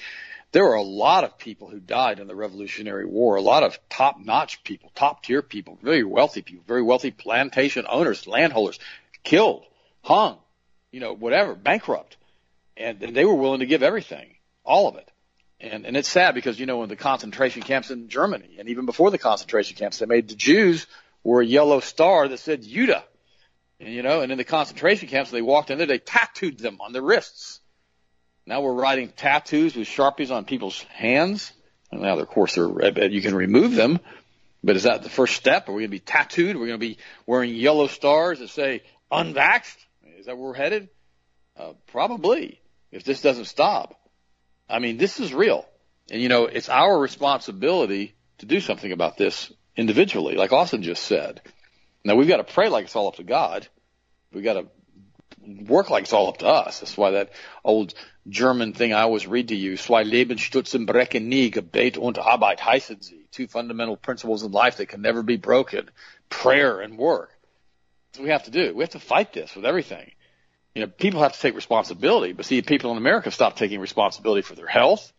there 0.53 0.65
were 0.65 0.75
a 0.75 0.83
lot 0.83 1.25
of 1.25 1.39
people 1.39 1.69
who 1.69 1.81
died 1.81 2.19
in 2.19 2.29
the 2.29 2.35
Revolutionary 2.35 3.05
War, 3.05 3.37
a 3.37 3.43
lot 3.43 3.63
of 3.63 3.79
top 3.89 4.19
notch 4.19 4.63
people, 4.65 4.91
top 4.95 5.23
tier 5.23 5.43
people, 5.43 5.79
very 5.83 6.05
wealthy 6.05 6.43
people, 6.43 6.65
very 6.67 6.83
wealthy 6.83 7.11
plantation 7.11 7.87
owners, 7.89 8.27
landholders, 8.27 8.79
killed, 9.23 9.65
hung, 10.03 10.39
you 10.93 11.01
know, 11.01 11.15
whatever, 11.15 11.55
bankrupt. 11.55 12.17
And, 12.77 13.03
and 13.03 13.17
they 13.17 13.25
were 13.25 13.35
willing 13.35 13.61
to 13.61 13.67
give 13.67 13.83
everything, 13.83 14.35
all 14.65 14.89
of 14.89 14.97
it. 14.97 15.11
And, 15.61 15.87
and 15.87 15.97
it's 15.97 16.09
sad 16.09 16.35
because, 16.35 16.61
you 16.61 16.67
know, 16.67 16.83
in 16.83 16.89
the 16.89 16.97
concentration 16.97 17.63
camps 17.63 17.91
in 17.91 18.09
Germany 18.09 18.57
and 18.59 18.69
even 18.69 18.87
before 18.87 19.11
the 19.11 19.19
concentration 19.19 19.77
camps, 19.77 19.99
they 19.99 20.07
made 20.07 20.29
the 20.29 20.35
Jews 20.35 20.87
wore 21.25 21.41
a 21.41 21.47
yellow 21.47 21.81
star 21.81 22.29
that 22.29 22.39
said 22.39 22.63
Judah. 22.63 23.05
And, 23.81 23.93
you 23.93 24.03
know, 24.03 24.21
and 24.21 24.31
in 24.31 24.39
the 24.39 24.45
concentration 24.45 25.09
camps, 25.09 25.31
they 25.31 25.43
walked 25.43 25.71
in 25.71 25.79
there, 25.79 25.87
they 25.87 25.99
tattooed 25.99 26.59
them 26.59 26.79
on 26.81 26.93
their 26.93 27.03
wrists. 27.03 27.61
Now 28.47 28.61
we're 28.61 28.75
writing 28.75 29.09
tattoos 29.09 29.75
with 29.75 29.89
sharpies 29.89 30.31
on 30.31 30.45
people's 30.45 30.81
hands. 30.85 31.53
And 31.91 32.03
now, 32.03 32.19
of 32.19 32.29
course, 32.29 32.55
they're, 32.55 33.09
you 33.09 33.21
can 33.21 33.35
remove 33.35 33.75
them. 33.75 33.99
But 34.63 34.77
is 34.77 34.85
that 34.85 35.03
the 35.03 35.11
first 35.11 35.37
step? 35.37 35.69
Are 35.69 35.73
we 35.73 35.83
going 35.83 35.91
to 35.91 35.97
be 35.97 36.01
tattooed? 36.01 36.57
Are 36.57 36.59
we 36.59 36.67
going 36.67 36.81
to 36.81 36.87
be 36.87 36.99
wearing 37.27 37.55
yellow 37.55 37.87
stars 37.89 38.39
that 38.39 38.49
say 38.49 38.83
unvaxxed? 39.13 39.77
Is 40.19 40.27
that 40.27 40.37
where 40.37 40.49
we're 40.49 40.55
headed? 40.55 40.89
Uh, 41.57 41.73
probably, 41.89 42.61
if 42.91 43.05
this 43.05 43.21
doesn't 43.21 43.47
stop. 43.47 43.99
I 44.69 44.79
mean, 44.79 44.97
this 44.97 45.21
is 45.21 45.33
real. 45.33 45.67
And, 46.11 46.21
you 46.21 46.29
know, 46.29 46.47
it's 46.47 46.69
our 46.69 46.99
responsibility 46.99 48.15
to 48.39 48.47
do 48.47 48.61
something 48.61 48.93
about 48.93 49.17
this 49.17 49.53
individually, 49.77 50.35
like 50.37 50.53
Austin 50.53 50.83
just 50.83 51.05
said. 51.05 51.41
Now, 52.05 52.15
we've 52.15 52.29
got 52.29 52.39
to 52.39 52.45
pray 52.45 52.69
like 52.69 52.85
it's 52.85 52.97
all 52.97 53.09
up 53.09 53.17
to 53.17 53.25
God. 53.25 53.67
We've 54.33 54.45
got 54.45 54.55
to 54.55 54.67
work 55.47 55.91
like 55.91 56.05
it's 56.05 56.13
all 56.13 56.29
up 56.29 56.39
to 56.39 56.47
us. 56.47 56.81
That's 56.81 56.97
why 56.97 57.13
that 57.13 57.31
old 57.65 57.95
German 58.29 58.73
thing 58.73 58.93
I 58.93 59.03
always 59.03 59.27
read 59.27 59.49
to 59.49 59.57
you, 59.57 59.77
zwei 59.77 60.05
Lebensstützen 60.05 60.87
brechen 60.87 61.29
nie, 61.29 61.51
Gebet 61.51 61.97
und 61.99 62.19
Arbeit 62.19 62.59
heißen 62.59 63.03
sie. 63.03 63.27
Two 63.31 63.47
fundamental 63.47 63.97
principles 63.97 64.43
in 64.43 64.53
life 64.53 64.79
that 64.79 64.89
can 64.89 65.03
never 65.03 65.23
be 65.23 65.37
broken. 65.37 65.91
Prayer 66.29 66.81
and 66.81 66.99
work. 66.99 67.31
That's 68.11 68.21
what 68.21 68.25
we 68.25 68.31
have 68.31 68.45
to 68.45 68.51
do. 68.51 68.75
We 68.75 68.83
have 68.83 68.91
to 68.91 69.01
fight 69.01 69.33
this 69.33 69.55
with 69.55 69.65
everything. 69.65 70.11
You 70.75 70.83
know, 70.83 70.89
people 70.89 71.23
have 71.23 71.33
to 71.33 71.41
take 71.41 71.55
responsibility, 71.55 72.33
but 72.33 72.45
see, 72.45 72.61
people 72.63 72.91
in 72.91 72.99
America 72.99 73.31
stop 73.31 73.57
taking 73.57 73.81
responsibility 73.81 74.43
for 74.43 74.55
their 74.55 74.67
health, 74.67 75.13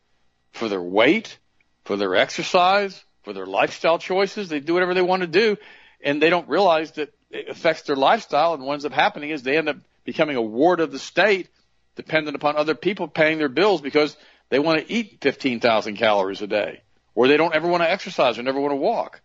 for 0.51 0.69
their 0.69 0.81
weight, 0.81 1.37
for 1.85 1.97
their 1.97 2.15
exercise, 2.15 3.03
for 3.23 3.33
their 3.33 3.45
lifestyle 3.45 3.97
choices. 3.97 4.49
They 4.49 4.59
do 4.59 4.73
whatever 4.73 4.93
they 4.93 5.01
want 5.01 5.21
to 5.21 5.27
do, 5.27 5.57
and 6.01 6.21
they 6.21 6.29
don't 6.29 6.47
realize 6.47 6.91
that 6.93 7.13
it 7.29 7.49
affects 7.49 7.83
their 7.83 7.95
lifestyle, 7.95 8.53
and 8.53 8.63
what 8.63 8.73
ends 8.73 8.85
up 8.85 8.93
happening 8.93 9.31
is 9.31 9.43
they 9.43 9.57
end 9.57 9.69
up 9.69 9.77
becoming 10.07 10.37
a 10.37 10.41
ward 10.41 10.79
of 10.79 10.91
the 10.91 10.97
state 10.97 11.49
dependent 11.95 12.35
upon 12.35 12.55
other 12.55 12.73
people 12.73 13.07
paying 13.07 13.37
their 13.37 13.49
bills 13.49 13.81
because 13.81 14.15
They 14.49 14.59
want 14.59 14.79
to 14.79 14.91
eat 14.93 15.17
15,000 15.21 15.97
calories 15.97 16.41
a 16.41 16.47
day, 16.47 16.81
or 17.15 17.27
they 17.27 17.37
don't 17.37 17.53
ever 17.53 17.67
want 17.67 17.83
to 17.83 17.91
exercise 17.91 18.39
or 18.39 18.43
never 18.43 18.61
want 18.61 18.71
to 18.71 18.77
walk. 18.77 19.21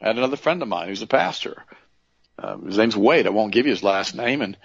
I 0.00 0.06
had 0.08 0.16
another 0.16 0.36
friend 0.36 0.62
of 0.62 0.68
mine 0.68 0.88
who's 0.88 1.02
a 1.02 1.06
pastor. 1.06 1.62
Um, 2.38 2.66
his 2.66 2.78
name's 2.78 2.96
Wade. 2.96 3.26
I 3.26 3.30
won't 3.30 3.52
give 3.52 3.66
you 3.66 3.72
his 3.72 3.82
last 3.82 4.14
name. 4.14 4.42
And 4.42 4.56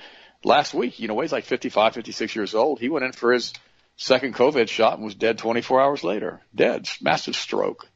last 0.43 0.74
week, 0.74 1.00
you 1.00 1.08
know, 1.08 1.13
Wade's 1.13 1.31
like 1.31 1.46
55, 1.46 1.93
56 1.93 2.36
years 2.36 2.55
old. 2.55 2.79
He 2.79 2.89
went 2.89 3.05
in 3.05 3.12
for 3.12 3.34
his 3.34 3.53
second 3.98 4.36
COVID 4.36 4.70
shot 4.70 4.96
and 4.96 5.03
was 5.03 5.15
dead 5.15 5.38
24 5.38 5.81
hours 5.81 6.03
later. 6.03 6.41
Dead. 6.55 6.88
Massive 7.01 7.36
stroke. 7.36 7.88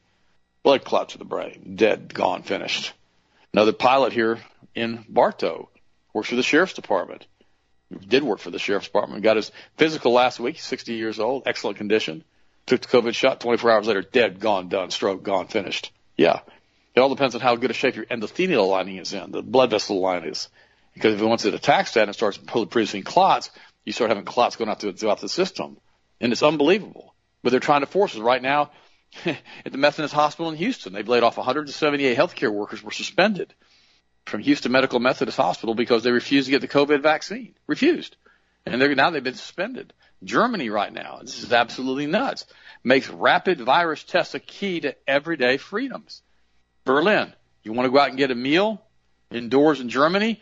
Blood 0.64 0.84
clot 0.84 1.10
to 1.10 1.18
the 1.18 1.26
brain. 1.26 1.76
Dead. 1.76 2.14
Gone. 2.14 2.44
Finished. 2.44 2.94
Another 3.54 3.74
pilot 3.74 4.12
here 4.12 4.40
in 4.74 5.06
Bartow 5.08 5.70
works 6.14 6.30
for 6.30 6.36
the 6.36 6.44
sheriff's 6.44 6.74
department. 6.74 7.26
Did 8.08 8.24
work 8.24 8.40
for 8.40 8.52
the 8.52 8.60
sheriff's 8.60 8.88
department. 8.88 9.24
Got 9.24 9.38
his 9.38 9.52
physical 9.78 10.12
last 10.12 10.40
week. 10.40 10.60
60 10.60 10.94
years 10.94 11.20
old. 11.20 11.44
Excellent 11.46 11.78
condition. 11.78 12.24
Took 12.66 12.82
the 12.82 12.88
COVID 12.88 13.14
shot. 13.14 13.40
24 13.40 13.72
hours 13.72 13.88
later, 13.88 14.02
dead. 14.02 14.40
Gone. 14.40 14.70
Done. 14.70 14.92
Stroke. 14.92 15.24
Gone. 15.24 15.48
Finished. 15.48 15.92
Yeah. 16.18 16.40
It 16.96 17.02
all 17.02 17.10
depends 17.10 17.36
on 17.36 17.42
how 17.42 17.56
good 17.56 17.72
a 17.72 17.74
shape 17.74 17.96
your 17.96 18.06
endothelial 18.06 18.70
lining 18.70 18.98
is 18.98 19.12
in, 19.14 19.32
the 19.32 19.44
blood 19.44 19.70
vessel 19.70 20.00
line 20.00 20.24
is. 20.24 20.48
Because 20.94 21.16
if 21.16 21.22
once 21.22 21.44
it 21.44 21.54
attacks 21.54 21.94
that 21.94 22.08
and 22.08 22.16
starts 22.16 22.38
producing 22.38 23.04
clots, 23.04 23.52
you 23.84 23.92
start 23.92 24.10
having 24.10 24.24
clots 24.24 24.56
going 24.56 24.70
out 24.70 24.80
throughout 24.80 25.20
the 25.20 25.28
system. 25.28 25.78
And 26.22 26.32
it's 26.32 26.42
unbelievable. 26.42 27.14
But 27.44 27.50
they're 27.50 27.60
trying 27.60 27.82
to 27.82 27.86
force 27.86 28.16
us 28.16 28.22
right 28.22 28.42
now 28.42 28.72
at 29.26 29.72
the 29.72 29.78
Methodist 29.78 30.14
Hospital 30.14 30.50
in 30.50 30.58
Houston. 30.58 30.94
They've 30.94 31.08
laid 31.08 31.24
off 31.24 31.36
178 31.36 32.18
healthcare 32.18 32.52
workers 32.52 32.82
were 32.82 32.92
suspended 32.92 33.54
from 34.26 34.42
Houston 34.42 34.72
Medical 34.72 35.00
Methodist 35.00 35.38
Hospital 35.38 35.76
because 35.76 36.04
they 36.04 36.12
refused 36.12 36.48
to 36.48 36.52
get 36.52 36.62
the 36.62 36.68
COVID 36.68 37.02
vaccine. 37.02 37.54
Refused. 37.68 38.16
And 38.66 38.82
they're, 38.82 38.96
now 38.96 39.12
they've 39.12 39.24
been 39.24 39.36
suspended. 39.36 39.94
Germany 40.24 40.70
right 40.70 40.92
now, 40.92 41.20
this 41.22 41.44
is 41.44 41.54
absolutely 41.54 42.08
nuts, 42.08 42.46
makes 42.84 43.10
rapid 43.10 43.62
virus 43.62 44.04
tests 44.04 44.34
a 44.34 44.40
key 44.40 44.80
to 44.82 44.96
everyday 45.08 45.58
freedoms. 45.58 46.22
Berlin, 46.84 47.34
you 47.64 47.74
want 47.74 47.86
to 47.86 47.92
go 47.92 48.00
out 48.00 48.10
and 48.10 48.18
get 48.18 48.32
a 48.32 48.36
meal 48.36 48.82
indoors 49.30 49.82
in 49.82 49.90
Germany? 49.90 50.42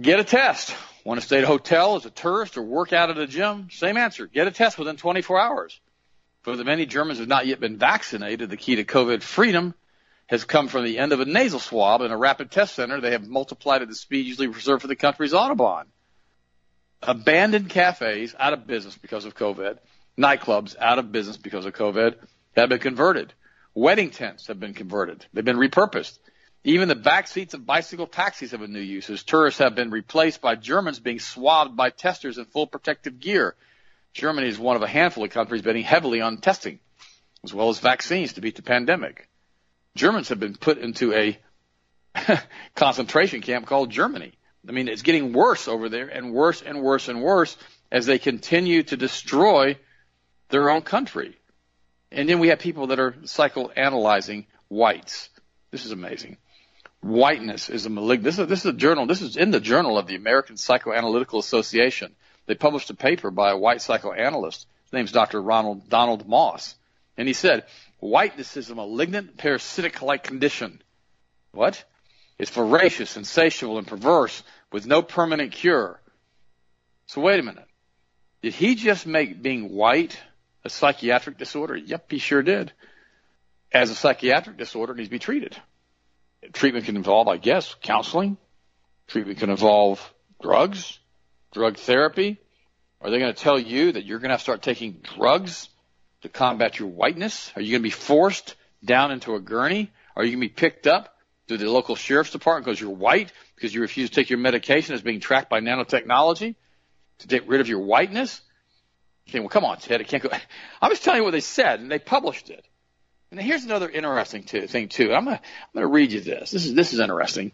Get 0.00 0.18
a 0.20 0.24
test. 0.24 0.74
Want 1.04 1.20
to 1.20 1.26
stay 1.26 1.38
at 1.38 1.44
a 1.44 1.48
hotel 1.48 1.96
as 1.96 2.06
a 2.06 2.10
tourist 2.10 2.56
or 2.56 2.62
work 2.62 2.92
out 2.92 3.10
at 3.10 3.18
a 3.18 3.26
gym? 3.26 3.68
Same 3.70 3.96
answer. 3.96 4.26
Get 4.26 4.46
a 4.46 4.50
test 4.50 4.78
within 4.78 4.96
24 4.96 5.38
hours. 5.38 5.80
For 6.42 6.56
the 6.56 6.64
many 6.64 6.86
Germans 6.86 7.18
who 7.18 7.22
have 7.22 7.28
not 7.28 7.46
yet 7.46 7.60
been 7.60 7.76
vaccinated, 7.76 8.50
the 8.50 8.56
key 8.56 8.76
to 8.76 8.84
COVID 8.84 9.22
freedom 9.22 9.74
has 10.26 10.44
come 10.44 10.68
from 10.68 10.84
the 10.84 10.98
end 10.98 11.12
of 11.12 11.20
a 11.20 11.24
nasal 11.24 11.60
swab 11.60 12.00
in 12.00 12.10
a 12.10 12.16
rapid 12.16 12.50
test 12.50 12.74
center. 12.74 13.00
They 13.00 13.12
have 13.12 13.28
multiplied 13.28 13.82
at 13.82 13.88
the 13.88 13.94
speed 13.94 14.26
usually 14.26 14.46
reserved 14.46 14.82
for 14.82 14.88
the 14.88 14.96
country's 14.96 15.32
Autobahn. 15.32 15.84
Abandoned 17.02 17.68
cafes 17.68 18.34
out 18.38 18.52
of 18.52 18.66
business 18.66 18.96
because 18.96 19.24
of 19.24 19.34
COVID. 19.34 19.78
Nightclubs 20.18 20.76
out 20.78 20.98
of 20.98 21.10
business 21.10 21.36
because 21.36 21.66
of 21.66 21.74
COVID 21.74 22.16
have 22.56 22.68
been 22.68 22.78
converted. 22.78 23.32
Wedding 23.74 24.10
tents 24.10 24.46
have 24.46 24.60
been 24.60 24.74
converted. 24.74 25.26
They've 25.32 25.44
been 25.44 25.56
repurposed. 25.56 26.18
Even 26.64 26.88
the 26.88 26.94
back 26.94 27.26
seats 27.26 27.54
of 27.54 27.66
bicycle 27.66 28.06
taxis 28.06 28.52
have 28.52 28.62
a 28.62 28.68
new 28.68 28.80
use 28.80 29.10
as 29.10 29.24
tourists 29.24 29.58
have 29.58 29.74
been 29.74 29.90
replaced 29.90 30.40
by 30.40 30.54
Germans 30.54 31.00
being 31.00 31.18
swabbed 31.18 31.76
by 31.76 31.90
testers 31.90 32.38
in 32.38 32.44
full 32.44 32.68
protective 32.68 33.18
gear. 33.18 33.56
Germany 34.12 34.46
is 34.46 34.58
one 34.58 34.76
of 34.76 34.82
a 34.82 34.86
handful 34.86 35.24
of 35.24 35.30
countries 35.30 35.62
betting 35.62 35.82
heavily 35.82 36.20
on 36.20 36.38
testing, 36.38 36.78
as 37.42 37.52
well 37.52 37.68
as 37.68 37.80
vaccines 37.80 38.34
to 38.34 38.40
beat 38.40 38.54
the 38.54 38.62
pandemic. 38.62 39.28
Germans 39.94 40.28
have 40.30 40.40
been 40.40 40.56
put 40.56 40.78
into 40.78 41.12
a 41.12 41.38
concentration 42.74 43.40
camp 43.40 43.66
called 43.66 43.90
Germany. 43.90 44.32
I 44.68 44.72
mean, 44.72 44.88
it's 44.88 45.02
getting 45.02 45.32
worse 45.32 45.68
over 45.68 45.88
there 45.88 46.08
and 46.08 46.32
worse 46.32 46.62
and 46.62 46.80
worse 46.80 47.08
and 47.08 47.22
worse 47.22 47.56
as 47.90 48.06
they 48.06 48.18
continue 48.18 48.82
to 48.84 48.96
destroy 48.96 49.76
their 50.48 50.70
own 50.70 50.82
country. 50.82 51.36
And 52.10 52.28
then 52.28 52.38
we 52.38 52.48
have 52.48 52.58
people 52.58 52.88
that 52.88 53.00
are 53.00 53.12
psychoanalyzing 53.12 54.46
whites. 54.68 55.30
This 55.70 55.84
is 55.84 55.92
amazing. 55.92 56.36
Whiteness 57.00 57.68
is 57.68 57.86
a 57.86 57.90
malignant. 57.90 58.24
This 58.24 58.38
is, 58.38 58.46
this 58.46 58.60
is 58.60 58.66
a 58.66 58.72
journal. 58.72 59.06
This 59.06 59.22
is 59.22 59.36
in 59.36 59.50
the 59.50 59.60
journal 59.60 59.98
of 59.98 60.06
the 60.06 60.14
American 60.14 60.56
Psychoanalytical 60.56 61.38
Association. 61.38 62.14
They 62.46 62.54
published 62.54 62.90
a 62.90 62.94
paper 62.94 63.30
by 63.30 63.50
a 63.50 63.56
white 63.56 63.82
psychoanalyst. 63.82 64.66
His 64.84 64.92
name's 64.92 65.12
Dr. 65.12 65.42
Ronald 65.42 65.88
Donald 65.88 66.28
Moss. 66.28 66.76
And 67.16 67.26
he 67.26 67.34
said, 67.34 67.64
whiteness 68.02 68.56
is 68.56 68.68
a 68.68 68.74
malignant 68.74 69.36
parasitic-like 69.36 70.24
condition. 70.24 70.82
What? 71.52 71.82
It's 72.38 72.50
voracious, 72.50 73.16
insatiable, 73.16 73.78
and 73.78 73.86
perverse 73.86 74.42
with 74.72 74.86
no 74.86 75.02
permanent 75.02 75.52
cure. 75.52 76.00
So 77.06 77.20
wait 77.20 77.38
a 77.38 77.42
minute. 77.42 77.66
Did 78.42 78.54
he 78.54 78.74
just 78.74 79.06
make 79.06 79.40
being 79.40 79.72
white 79.72 80.18
a 80.64 80.70
psychiatric 80.70 81.38
disorder? 81.38 81.76
Yep, 81.76 82.10
he 82.10 82.18
sure 82.18 82.42
did. 82.42 82.72
As 83.72 83.90
a 83.90 83.94
psychiatric 83.94 84.58
disorder, 84.58 84.92
it 84.92 84.96
needs 84.96 85.08
to 85.08 85.12
be 85.12 85.18
treated. 85.20 85.56
Treatment 86.52 86.86
can 86.86 86.96
involve, 86.96 87.28
I 87.28 87.36
guess, 87.36 87.76
counseling. 87.82 88.36
Treatment 89.06 89.38
can 89.38 89.50
involve 89.50 90.12
drugs, 90.42 90.98
drug 91.52 91.76
therapy. 91.76 92.38
Are 93.00 93.10
they 93.10 93.20
going 93.20 93.32
to 93.32 93.40
tell 93.40 93.58
you 93.58 93.92
that 93.92 94.04
you're 94.04 94.18
going 94.18 94.30
to 94.30 94.34
have 94.34 94.40
to 94.40 94.44
start 94.44 94.62
taking 94.62 95.00
drugs 95.02 95.68
to 96.22 96.28
combat 96.28 96.78
your 96.78 96.88
whiteness? 96.88 97.52
Are 97.56 97.62
you 97.62 97.72
going 97.72 97.82
to 97.82 97.86
be 97.86 97.90
forced 97.90 98.54
down 98.84 99.12
into 99.12 99.34
a 99.34 99.40
gurney? 99.40 99.90
Are 100.16 100.24
you 100.24 100.32
going 100.32 100.40
to 100.40 100.48
be 100.48 100.54
picked 100.54 100.86
up 100.86 101.16
to 101.48 101.56
the 101.56 101.70
local 101.70 101.96
sheriff's 101.96 102.30
department 102.30 102.64
because 102.64 102.80
you're 102.80 102.90
white, 102.90 103.32
because 103.54 103.74
you 103.74 103.80
refuse 103.80 104.10
to 104.10 104.14
take 104.14 104.30
your 104.30 104.38
medication 104.38 104.94
that's 104.94 105.02
being 105.02 105.20
tracked 105.20 105.50
by 105.50 105.60
nanotechnology 105.60 106.54
to 107.18 107.26
get 107.26 107.46
rid 107.48 107.60
of 107.60 107.68
your 107.68 107.80
whiteness? 107.80 108.40
Okay, 109.28 109.40
well, 109.40 109.48
come 109.48 109.64
on, 109.64 109.78
Ted. 109.78 110.00
It 110.00 110.08
can't 110.08 110.22
go. 110.22 110.30
I'm 110.82 110.90
just 110.90 111.04
telling 111.04 111.18
you 111.18 111.24
what 111.24 111.30
they 111.32 111.40
said, 111.40 111.80
and 111.80 111.90
they 111.90 111.98
published 111.98 112.50
it. 112.50 112.64
And 113.30 113.40
here's 113.40 113.64
another 113.64 113.88
interesting 113.88 114.42
thing 114.42 114.88
too. 114.88 115.14
I'm 115.14 115.24
gonna, 115.24 115.40
I'm 115.40 115.74
gonna 115.74 115.86
read 115.86 116.12
you 116.12 116.20
this. 116.20 116.50
This 116.50 116.66
is 116.66 116.74
this 116.74 116.92
is 116.92 117.00
interesting. 117.00 117.52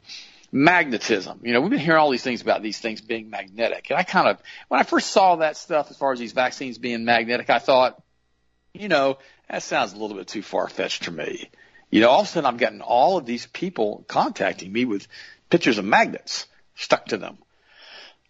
Magnetism. 0.51 1.41
You 1.45 1.53
know, 1.53 1.61
we've 1.61 1.71
been 1.71 1.79
hearing 1.79 2.01
all 2.01 2.11
these 2.11 2.23
things 2.23 2.43
about 2.43 2.63
these 2.63 2.81
things 2.81 3.01
being 3.01 3.31
magnetic, 3.31 3.91
and 3.91 3.99
I 3.99 4.03
kind 4.03 4.29
of, 4.29 4.43
when 4.67 4.81
I 4.81 4.83
first 4.83 5.11
saw 5.11 5.37
that 5.37 5.57
stuff 5.57 5.91
as 5.91 5.97
far 5.97 6.13
as 6.13 6.19
these 6.19 6.33
vaccines 6.33 6.79
being 6.79 7.05
magnetic, 7.05 7.49
I 7.49 7.61
thought, 7.61 8.03
you 8.73 8.89
know, 8.89 9.19
that 9.49 9.63
sounds 9.63 9.93
a 9.93 9.97
little 9.97 10.17
bit 10.17 10.29
too 10.29 10.43
far 10.43 10.69
fetched 10.69 11.05
to 11.05 11.11
me. 11.11 11.51
You 11.91 12.01
know, 12.01 12.11
all 12.11 12.21
of 12.21 12.27
a 12.27 12.29
sudden 12.29 12.47
I'm 12.47 12.59
getting 12.59 12.81
all 12.81 13.17
of 13.17 13.27
these 13.27 13.47
people 13.47 14.05
contacting 14.09 14.73
me 14.73 14.85
with 14.85 15.07
pictures 15.51 15.79
of 15.79 15.85
magnets 15.85 16.47
stuck 16.75 17.07
to 17.07 17.17
them, 17.17 17.39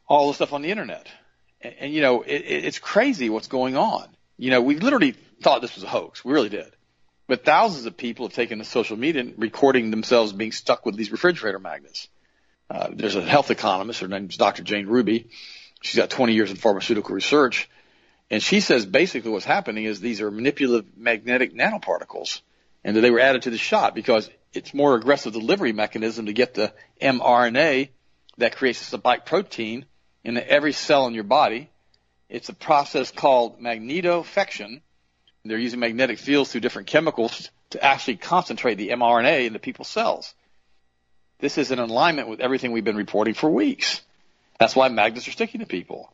all 0.07 0.29
the 0.29 0.35
stuff 0.35 0.53
on 0.53 0.63
the 0.63 0.71
internet 0.71 1.09
and, 1.61 1.75
and 1.81 1.93
you 1.93 2.03
know, 2.03 2.23
it, 2.23 2.37
it's 2.37 2.79
crazy 2.79 3.31
what's 3.31 3.49
going 3.49 3.77
on. 3.77 4.09
You 4.37 4.51
know, 4.51 4.63
we 4.63 4.77
literally 4.77 5.13
thought 5.43 5.63
this 5.63 5.75
was 5.75 5.85
a 5.85 5.89
hoax. 5.89 6.25
We 6.25 6.33
really 6.33 6.49
did. 6.49 6.71
But 7.27 7.45
thousands 7.45 7.87
of 7.87 7.97
people 7.97 8.27
have 8.27 8.35
taken 8.35 8.59
to 8.59 8.65
social 8.65 8.97
media 8.97 9.23
and 9.23 9.35
recording 9.37 9.91
themselves 9.91 10.33
being 10.33 10.53
stuck 10.53 10.87
with 10.87 10.97
these 10.97 11.13
refrigerator 11.13 11.59
magnets. 11.59 12.09
Uh, 12.71 12.89
there's 12.93 13.17
a 13.17 13.23
health 13.23 13.51
economist. 13.51 14.01
Her 14.01 14.09
name 14.09 14.29
is 14.31 14.37
Dr. 14.37 14.63
Jane 14.63 14.87
Ruby. 14.87 15.29
She's 15.83 15.99
got 15.99 16.11
20 16.11 16.33
years 16.33 16.51
in 16.51 16.57
pharmaceutical 16.57 17.15
research. 17.15 17.69
And 18.31 18.43
she 18.43 18.61
says 18.61 18.85
basically 18.85 19.31
what's 19.31 19.45
happening 19.45 19.85
is 19.85 20.01
these 20.01 20.21
are 20.21 20.31
manipulative 20.31 20.97
magnetic 20.97 21.55
nanoparticles 21.55 22.41
and 22.85 22.97
that 22.97 23.01
they 23.01 23.11
were 23.11 23.21
added 23.21 23.43
to 23.43 23.51
the 23.51 23.59
shot 23.59 23.95
because 23.95 24.29
it's 24.53 24.75
more 24.75 24.95
aggressive 24.95 25.33
delivery 25.33 25.73
mechanism 25.73 26.27
to 26.27 26.33
get 26.33 26.55
the 26.55 26.73
mRNA 27.01 27.89
that 28.39 28.57
creates 28.57 28.81
a 28.81 28.97
spike 28.97 29.27
protein 29.27 29.85
in 30.25 30.37
every 30.37 30.73
cell 30.73 31.07
in 31.07 31.15
your 31.15 31.25
body. 31.25 31.71
It's 32.29 32.49
a 32.49 32.55
process 32.55 33.11
called 33.11 33.61
magnetofection. 33.61 34.83
They're 35.45 35.59
using 35.59 35.81
magnetic 35.81 36.19
fields 36.19 36.53
through 36.53 36.61
different 36.61 36.89
chemicals 36.89 37.51
to 37.71 37.83
actually 37.83 38.17
concentrate 38.17 38.75
the 38.75 38.91
mRNA 38.91 39.47
into 39.47 39.59
people's 39.59 39.89
cells. 39.89 40.35
This 41.39 41.57
is 41.57 41.71
in 41.71 41.79
alignment 41.79 42.29
with 42.29 42.41
everything 42.41 42.73
we've 42.73 42.85
been 42.85 42.97
reporting 42.97 43.35
for 43.35 43.49
weeks. 43.49 44.03
That's 44.59 44.75
why 44.75 44.89
magnets 44.89 45.29
are 45.29 45.33
sticking 45.33 45.61
to 45.61 45.67
people. 45.67 46.13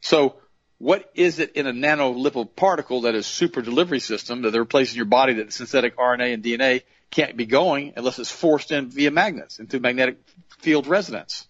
So 0.00 0.36
what 0.78 1.10
is 1.14 1.38
it 1.38 1.52
in 1.52 1.66
a 1.66 1.72
nanolipid 1.72 2.56
particle 2.56 3.02
that 3.02 3.14
is 3.14 3.26
super 3.26 3.62
delivery 3.62 4.00
system 4.00 4.42
that 4.42 4.50
they're 4.50 4.64
placing 4.64 4.94
in 4.94 4.98
your 4.98 5.06
body 5.06 5.34
that 5.34 5.52
synthetic 5.52 5.96
RNA 5.96 6.34
and 6.34 6.42
DNA 6.42 6.82
can't 7.10 7.36
be 7.36 7.46
going 7.46 7.92
unless 7.96 8.18
it's 8.18 8.30
forced 8.30 8.72
in 8.72 8.88
via 8.88 9.10
magnets 9.10 9.60
into 9.60 9.78
magnetic 9.78 10.18
field 10.58 10.86
resonance? 10.86 11.46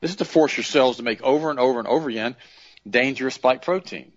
This 0.00 0.10
is 0.10 0.16
to 0.16 0.24
force 0.24 0.56
your 0.56 0.64
cells 0.64 0.96
to 0.96 1.02
make 1.02 1.22
over 1.22 1.50
and 1.50 1.58
over 1.58 1.78
and 1.78 1.88
over 1.88 2.10
again 2.10 2.36
dangerous 2.88 3.34
spike 3.34 3.62
protein. 3.62 4.12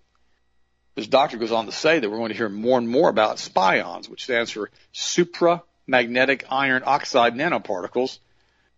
This 0.96 1.06
doctor 1.06 1.36
goes 1.36 1.52
on 1.52 1.66
to 1.66 1.72
say 1.72 2.00
that 2.00 2.10
we're 2.10 2.18
going 2.18 2.32
to 2.32 2.36
hear 2.36 2.48
more 2.48 2.76
and 2.76 2.88
more 2.88 3.08
about 3.08 3.36
spions, 3.36 4.08
which 4.08 4.24
stands 4.24 4.50
for 4.50 4.70
supramagnetic 4.92 6.42
iron 6.50 6.82
oxide 6.84 7.34
nanoparticles, 7.34 8.18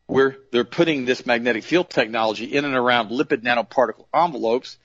where 0.07 0.37
they're 0.53 0.65
putting 0.65 1.07
this 1.07 1.25
magnetic 1.25 1.65
field 1.65 1.89
technology 1.89 2.45
in 2.45 2.67
and 2.67 2.75
around 2.75 3.11
lipid 3.11 3.43
nanoparticle 3.43 4.05
envelopes 4.13 4.77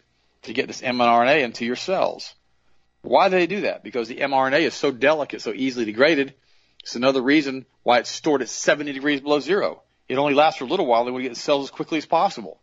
to 0.45 0.53
get 0.53 0.67
this 0.67 0.81
mRNA 0.81 1.43
into 1.43 1.65
your 1.65 1.75
cells. 1.75 2.33
Why 3.01 3.29
do 3.29 3.35
they 3.35 3.47
do 3.47 3.61
that? 3.61 3.83
Because 3.83 4.07
the 4.07 4.17
mRNA 4.17 4.61
is 4.61 4.73
so 4.73 4.91
delicate, 4.91 5.41
so 5.41 5.53
easily 5.53 5.85
degraded. 5.85 6.33
It's 6.81 6.95
another 6.95 7.21
reason 7.21 7.65
why 7.83 7.99
it's 7.99 8.09
stored 8.09 8.41
at 8.41 8.49
70 8.49 8.93
degrees 8.93 9.21
below 9.21 9.39
zero. 9.39 9.83
It 10.07 10.17
only 10.17 10.33
lasts 10.33 10.59
for 10.59 10.65
a 10.65 10.67
little 10.67 10.85
while. 10.85 11.05
They 11.05 11.11
want 11.11 11.23
to 11.23 11.29
get 11.29 11.37
cells 11.37 11.65
as 11.65 11.71
quickly 11.71 11.97
as 11.97 12.05
possible. 12.05 12.59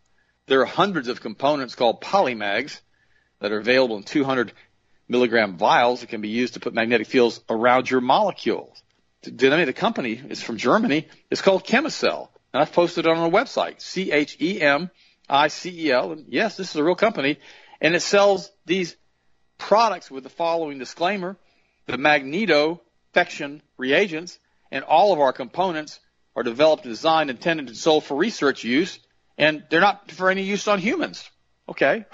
There 0.47 0.61
are 0.61 0.65
hundreds 0.65 1.07
of 1.07 1.21
components 1.21 1.75
called 1.75 2.01
polymags 2.01 2.79
that 3.39 3.51
are 3.51 3.59
available 3.59 3.97
in 3.97 4.03
200 4.03 4.53
milligram 5.07 5.57
vials 5.57 6.01
that 6.01 6.09
can 6.09 6.21
be 6.21 6.29
used 6.29 6.55
to 6.55 6.59
put 6.59 6.73
magnetic 6.73 7.07
fields 7.07 7.41
around 7.49 7.89
your 7.89 8.01
molecules. 8.01 8.83
The 9.21 9.31
of 9.31 9.65
the 9.67 9.73
company 9.73 10.21
is 10.29 10.41
from 10.41 10.57
Germany. 10.57 11.07
It's 11.29 11.41
called 11.41 11.65
Chemicell. 11.65 12.27
And 12.53 12.61
I've 12.61 12.73
posted 12.73 13.05
it 13.05 13.09
on 13.09 13.17
our 13.17 13.29
website, 13.29 13.79
C-H-E-M-I-C-E-L. 13.81 14.91
And 16.11 16.25
yes, 16.27 16.57
this 16.57 16.69
is 16.69 16.75
a 16.75 16.83
real 16.83 16.95
company. 16.95 17.39
And 17.83 17.95
it 17.95 18.01
sells 18.01 18.49
these 18.65 18.95
products 19.57 20.09
with 20.09 20.23
the 20.23 20.29
following 20.29 20.79
disclaimer. 20.79 21.37
The 21.85 21.97
magnetofection 21.97 23.61
reagents 23.77 24.39
and 24.71 24.83
all 24.85 25.13
of 25.13 25.19
our 25.19 25.33
components 25.33 25.99
are 26.35 26.43
developed, 26.43 26.83
designed, 26.83 27.29
intended, 27.29 27.67
and 27.67 27.77
sold 27.77 28.05
for 28.05 28.17
research 28.17 28.63
use, 28.63 28.97
and 29.37 29.63
they're 29.69 29.81
not 29.81 30.09
for 30.09 30.31
any 30.31 30.43
use 30.43 30.67
on 30.67 30.79
humans. 30.79 31.29
Okay. 31.69 32.05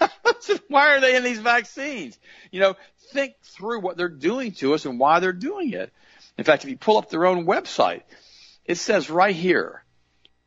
why 0.68 0.96
are 0.96 1.00
they 1.00 1.16
in 1.16 1.22
these 1.22 1.38
vaccines? 1.38 2.18
You 2.50 2.60
know, 2.60 2.76
think 3.12 3.34
through 3.42 3.80
what 3.80 3.96
they're 3.96 4.08
doing 4.08 4.52
to 4.52 4.74
us 4.74 4.84
and 4.84 4.98
why 4.98 5.20
they're 5.20 5.32
doing 5.32 5.72
it. 5.72 5.92
In 6.36 6.44
fact, 6.44 6.64
if 6.64 6.70
you 6.70 6.76
pull 6.76 6.98
up 6.98 7.08
their 7.08 7.24
own 7.24 7.46
website, 7.46 8.02
it 8.64 8.76
says 8.76 9.08
right 9.08 9.34
here, 9.34 9.82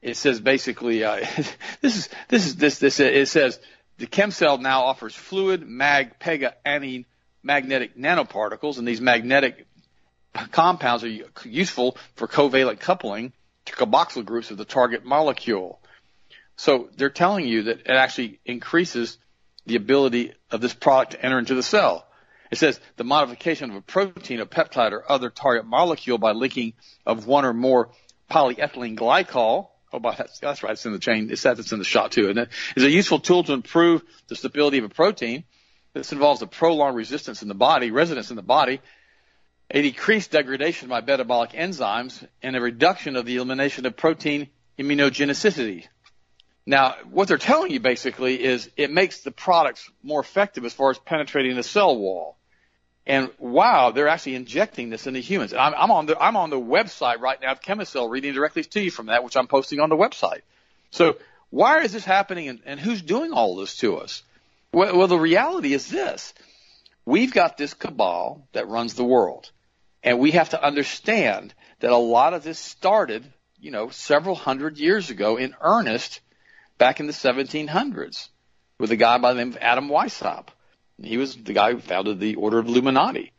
it 0.01 0.17
says 0.17 0.39
basically, 0.39 1.03
uh, 1.03 1.25
this 1.81 1.95
is, 1.95 2.09
this 2.27 2.45
is, 2.45 2.55
this, 2.57 2.79
this, 2.79 2.99
it 2.99 3.27
says 3.27 3.59
the 4.01 4.07
Chemicell 4.07 4.59
now 4.59 4.85
offers 4.85 5.13
fluid 5.13 5.61
mag 5.67 6.17
pega 6.17 6.53
anion 6.65 7.05
magnetic 7.43 7.95
nanoparticles, 7.95 8.79
and 8.79 8.87
these 8.87 8.99
magnetic 8.99 9.67
compounds 10.51 11.03
are 11.03 11.19
useful 11.45 11.95
for 12.15 12.27
covalent 12.27 12.79
coupling 12.79 13.31
to 13.65 13.73
carboxyl 13.73 14.25
groups 14.25 14.49
of 14.49 14.57
the 14.57 14.65
target 14.65 15.05
molecule. 15.05 15.79
So 16.55 16.89
they're 16.97 17.11
telling 17.11 17.45
you 17.45 17.63
that 17.63 17.81
it 17.81 17.91
actually 17.91 18.39
increases 18.43 19.19
the 19.67 19.75
ability 19.75 20.33
of 20.49 20.61
this 20.61 20.73
product 20.73 21.11
to 21.11 21.23
enter 21.23 21.37
into 21.37 21.53
the 21.53 21.61
cell. 21.61 22.07
It 22.49 22.57
says 22.57 22.79
the 22.97 23.03
modification 23.03 23.69
of 23.69 23.75
a 23.75 23.81
protein, 23.81 24.39
a 24.39 24.47
peptide, 24.47 24.93
or 24.93 25.09
other 25.11 25.29
target 25.29 25.67
molecule 25.67 26.17
by 26.17 26.31
linking 26.31 26.73
of 27.05 27.27
one 27.27 27.45
or 27.45 27.53
more 27.53 27.91
polyethylene 28.31 28.97
glycol. 28.97 29.67
Oh, 29.93 29.99
that's, 29.99 30.39
that's 30.39 30.63
right. 30.63 30.73
It's 30.73 30.85
in 30.85 30.93
the 30.93 30.99
chain. 30.99 31.29
It 31.31 31.37
says 31.37 31.59
it's 31.59 31.71
in 31.71 31.79
the 31.79 31.85
shot 31.85 32.11
too. 32.11 32.29
And 32.29 32.39
it 32.39 32.49
is 32.75 32.83
a 32.83 32.89
useful 32.89 33.19
tool 33.19 33.43
to 33.43 33.53
improve 33.53 34.03
the 34.27 34.35
stability 34.35 34.77
of 34.77 34.85
a 34.85 34.89
protein. 34.89 35.43
This 35.93 36.13
involves 36.13 36.41
a 36.41 36.47
prolonged 36.47 36.95
resistance 36.95 37.41
in 37.41 37.49
the 37.49 37.53
body, 37.53 37.91
residence 37.91 38.29
in 38.29 38.37
the 38.37 38.41
body, 38.41 38.79
a 39.69 39.81
decreased 39.81 40.31
degradation 40.31 40.87
by 40.87 41.01
metabolic 41.01 41.51
enzymes, 41.51 42.25
and 42.41 42.55
a 42.55 42.61
reduction 42.61 43.17
of 43.17 43.25
the 43.25 43.35
elimination 43.35 43.85
of 43.85 43.97
protein 43.97 44.47
immunogenicity. 44.79 45.85
Now, 46.65 46.95
what 47.09 47.27
they're 47.27 47.37
telling 47.37 47.71
you 47.71 47.79
basically 47.79 48.41
is 48.41 48.69
it 48.77 48.91
makes 48.91 49.21
the 49.21 49.31
products 49.31 49.89
more 50.03 50.21
effective 50.21 50.63
as 50.63 50.73
far 50.73 50.91
as 50.91 50.99
penetrating 50.99 51.55
the 51.55 51.63
cell 51.63 51.97
wall. 51.97 52.37
And 53.07 53.31
wow, 53.39 53.91
they're 53.91 54.07
actually 54.07 54.35
injecting 54.35 54.89
this 54.89 55.07
into 55.07 55.19
humans. 55.19 55.53
I'm, 55.53 55.73
I'm 55.75 55.91
on 55.91 56.05
the 56.05 56.21
I'm 56.21 56.35
on 56.35 56.49
the 56.49 56.59
website 56.59 57.19
right 57.19 57.41
now 57.41 57.51
of 57.51 57.61
Chemicell, 57.61 58.09
reading 58.09 58.33
directly 58.33 58.63
to 58.63 58.81
you 58.81 58.91
from 58.91 59.07
that, 59.07 59.23
which 59.23 59.35
I'm 59.35 59.47
posting 59.47 59.79
on 59.79 59.89
the 59.89 59.97
website. 59.97 60.41
So 60.91 61.17
why 61.49 61.81
is 61.81 61.93
this 61.93 62.05
happening, 62.05 62.47
and, 62.47 62.59
and 62.65 62.79
who's 62.79 63.01
doing 63.01 63.33
all 63.33 63.55
this 63.55 63.77
to 63.77 63.97
us? 63.97 64.23
Well, 64.71 64.95
well, 64.95 65.07
the 65.07 65.17
reality 65.17 65.73
is 65.73 65.89
this: 65.89 66.33
we've 67.05 67.33
got 67.33 67.57
this 67.57 67.73
cabal 67.73 68.47
that 68.53 68.67
runs 68.67 68.93
the 68.93 69.03
world, 69.03 69.49
and 70.03 70.19
we 70.19 70.31
have 70.31 70.49
to 70.49 70.63
understand 70.63 71.53
that 71.79 71.91
a 71.91 71.97
lot 71.97 72.33
of 72.35 72.43
this 72.43 72.59
started, 72.59 73.25
you 73.59 73.71
know, 73.71 73.89
several 73.89 74.35
hundred 74.35 74.77
years 74.77 75.09
ago 75.09 75.37
in 75.37 75.55
earnest 75.59 76.21
back 76.77 76.99
in 76.99 77.07
the 77.07 77.13
1700s 77.13 78.29
with 78.79 78.91
a 78.91 78.95
guy 78.95 79.17
by 79.17 79.33
the 79.33 79.39
name 79.39 79.49
of 79.53 79.57
Adam 79.57 79.89
Weishaupt. 79.89 80.47
He 81.03 81.17
was 81.17 81.35
the 81.35 81.53
guy 81.53 81.73
who 81.73 81.79
founded 81.79 82.19
the 82.19 82.35
Order 82.35 82.59
of 82.59 82.67
Illuminati. 82.67 83.31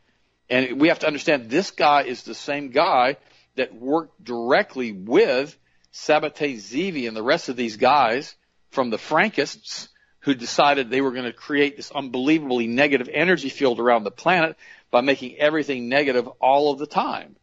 And 0.48 0.80
we 0.80 0.88
have 0.88 0.98
to 1.00 1.06
understand 1.06 1.48
this 1.48 1.70
guy 1.70 2.02
is 2.02 2.22
the 2.22 2.34
same 2.34 2.70
guy 2.70 3.16
that 3.56 3.74
worked 3.74 4.22
directly 4.22 4.92
with 4.92 5.56
Sabbatai 5.92 6.58
Zevi 6.58 7.06
and 7.06 7.16
the 7.16 7.22
rest 7.22 7.48
of 7.48 7.56
these 7.56 7.76
guys 7.76 8.34
from 8.70 8.90
the 8.90 8.96
Frankists 8.96 9.88
who 10.20 10.34
decided 10.34 10.88
they 10.88 11.00
were 11.00 11.10
going 11.10 11.24
to 11.24 11.32
create 11.32 11.76
this 11.76 11.90
unbelievably 11.90 12.66
negative 12.66 13.08
energy 13.12 13.48
field 13.48 13.80
around 13.80 14.04
the 14.04 14.10
planet 14.10 14.56
by 14.90 15.00
making 15.00 15.36
everything 15.36 15.88
negative 15.88 16.28
all 16.40 16.72
of 16.72 16.78
the 16.78 16.86
time. 16.86 17.36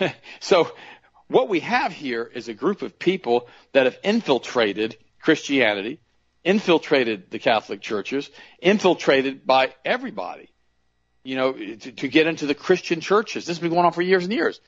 so 0.40 0.72
what 1.28 1.48
we 1.48 1.60
have 1.60 1.92
here 1.92 2.28
is 2.34 2.48
a 2.48 2.54
group 2.54 2.82
of 2.82 2.98
people 2.98 3.48
that 3.72 3.84
have 3.84 3.98
infiltrated 4.02 4.96
Christianity, 5.20 6.00
infiltrated 6.48 7.30
the 7.30 7.38
Catholic 7.38 7.82
churches, 7.82 8.30
infiltrated 8.58 9.46
by 9.46 9.74
everybody, 9.84 10.48
you 11.22 11.36
know, 11.36 11.52
to, 11.52 11.76
to 11.76 12.08
get 12.08 12.26
into 12.26 12.46
the 12.46 12.54
Christian 12.54 13.02
churches. 13.02 13.44
This 13.44 13.58
has 13.58 13.60
been 13.60 13.70
going 13.70 13.84
on 13.84 13.92
for 13.92 14.00
years 14.00 14.24
and 14.24 14.32
years. 14.32 14.58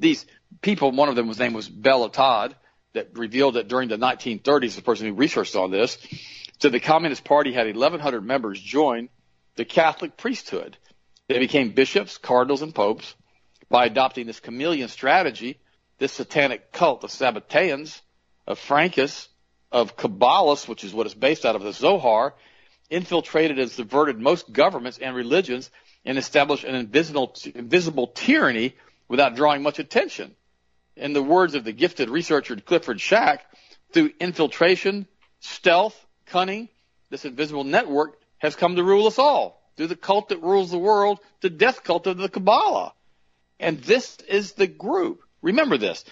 These 0.00 0.26
people, 0.60 0.90
one 0.90 1.08
of 1.08 1.14
them 1.14 1.28
was 1.28 1.38
name 1.38 1.52
was 1.52 1.68
Bella 1.68 2.10
Dodd, 2.10 2.56
that 2.94 3.16
revealed 3.16 3.54
that 3.54 3.68
during 3.68 3.88
the 3.88 3.96
1930s, 3.96 4.74
the 4.74 4.82
person 4.82 5.06
who 5.06 5.12
researched 5.12 5.54
on 5.54 5.70
this, 5.70 5.98
so 6.58 6.68
the 6.68 6.80
Communist 6.80 7.22
Party 7.22 7.52
had 7.52 7.66
1,100 7.66 8.22
members 8.22 8.60
join 8.60 9.08
the 9.54 9.64
Catholic 9.64 10.16
priesthood. 10.16 10.76
They 11.28 11.38
became 11.38 11.70
bishops, 11.70 12.18
cardinals, 12.18 12.62
and 12.62 12.74
popes 12.74 13.14
by 13.68 13.86
adopting 13.86 14.26
this 14.26 14.40
chameleon 14.40 14.88
strategy. 14.88 15.60
This 15.98 16.12
satanic 16.12 16.72
cult, 16.72 17.04
of 17.04 17.10
Sabbatarians 17.10 18.00
of 18.48 18.58
Frankists, 18.58 19.28
of 19.72 19.96
Kabbalists, 19.96 20.68
which 20.68 20.84
is 20.84 20.92
what 20.92 21.06
is 21.06 21.14
based 21.14 21.44
out 21.44 21.56
of 21.56 21.62
the 21.62 21.72
Zohar, 21.72 22.34
infiltrated 22.88 23.58
and 23.58 23.70
subverted 23.70 24.18
most 24.18 24.52
governments 24.52 24.98
and 24.98 25.14
religions 25.14 25.70
and 26.04 26.18
established 26.18 26.64
an 26.64 26.74
invisible, 26.74 27.34
invisible 27.54 28.08
tyranny 28.08 28.74
without 29.08 29.36
drawing 29.36 29.62
much 29.62 29.78
attention. 29.78 30.34
In 30.96 31.12
the 31.12 31.22
words 31.22 31.54
of 31.54 31.64
the 31.64 31.72
gifted 31.72 32.10
researcher 32.10 32.56
Clifford 32.56 33.00
Shack, 33.00 33.44
through 33.92 34.12
infiltration, 34.20 35.06
stealth, 35.40 35.96
cunning, 36.26 36.68
this 37.10 37.24
invisible 37.24 37.64
network 37.64 38.18
has 38.38 38.56
come 38.56 38.76
to 38.76 38.84
rule 38.84 39.06
us 39.06 39.18
all. 39.18 39.60
Through 39.76 39.88
the 39.88 39.96
cult 39.96 40.28
that 40.28 40.42
rules 40.42 40.70
the 40.70 40.78
world, 40.78 41.20
the 41.40 41.50
death 41.50 41.84
cult 41.84 42.06
of 42.06 42.18
the 42.18 42.28
Kabbalah. 42.28 42.92
And 43.58 43.80
this 43.80 44.16
is 44.28 44.52
the 44.52 44.66
group. 44.66 45.22
Remember 45.42 45.76
this. 45.76 46.04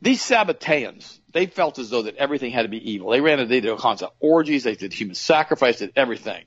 These 0.00 0.22
Sabbatarians, 0.22 1.19
they 1.32 1.46
felt 1.46 1.78
as 1.78 1.90
though 1.90 2.02
that 2.02 2.16
everything 2.16 2.50
had 2.50 2.62
to 2.62 2.68
be 2.68 2.92
evil. 2.92 3.10
They 3.10 3.20
ran 3.20 3.38
into, 3.38 3.50
they 3.50 3.60
did 3.60 3.70
all 3.70 3.78
kinds 3.78 4.02
of 4.02 4.10
orgies, 4.20 4.64
they 4.64 4.74
did 4.74 4.92
human 4.92 5.14
sacrifice, 5.14 5.78
did 5.78 5.92
everything. 5.96 6.44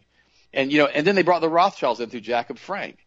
And 0.54 0.72
you 0.72 0.80
know, 0.80 0.88
and 0.88 1.06
then 1.08 1.16
they 1.16 1.24
brought 1.24 1.42
the 1.42 1.50
Rothschilds 1.50 2.00
in 2.00 2.10
through 2.10 2.22
Jacob 2.22 2.60
Frank. 2.60 2.98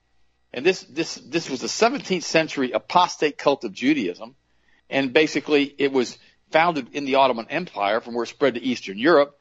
And 0.53 0.65
this 0.65 0.83
this 0.85 1.17
this 1.17 1.51
was 1.51 1.61
the 1.61 1.67
17th 1.67 2.23
century 2.23 2.73
apostate 2.73 3.39
cult 3.39 3.65
of 3.65 3.73
Judaism, 3.73 4.35
and 4.89 5.13
basically 5.13 5.65
it 5.79 5.93
was 5.93 6.19
founded 6.51 6.95
in 6.95 7.05
the 7.05 7.17
Ottoman 7.17 7.47
Empire, 7.51 8.01
from 8.01 8.15
where 8.15 8.25
it 8.25 8.29
spread 8.29 8.55
to 8.55 8.63
Eastern 8.63 8.99
Europe. 8.99 9.39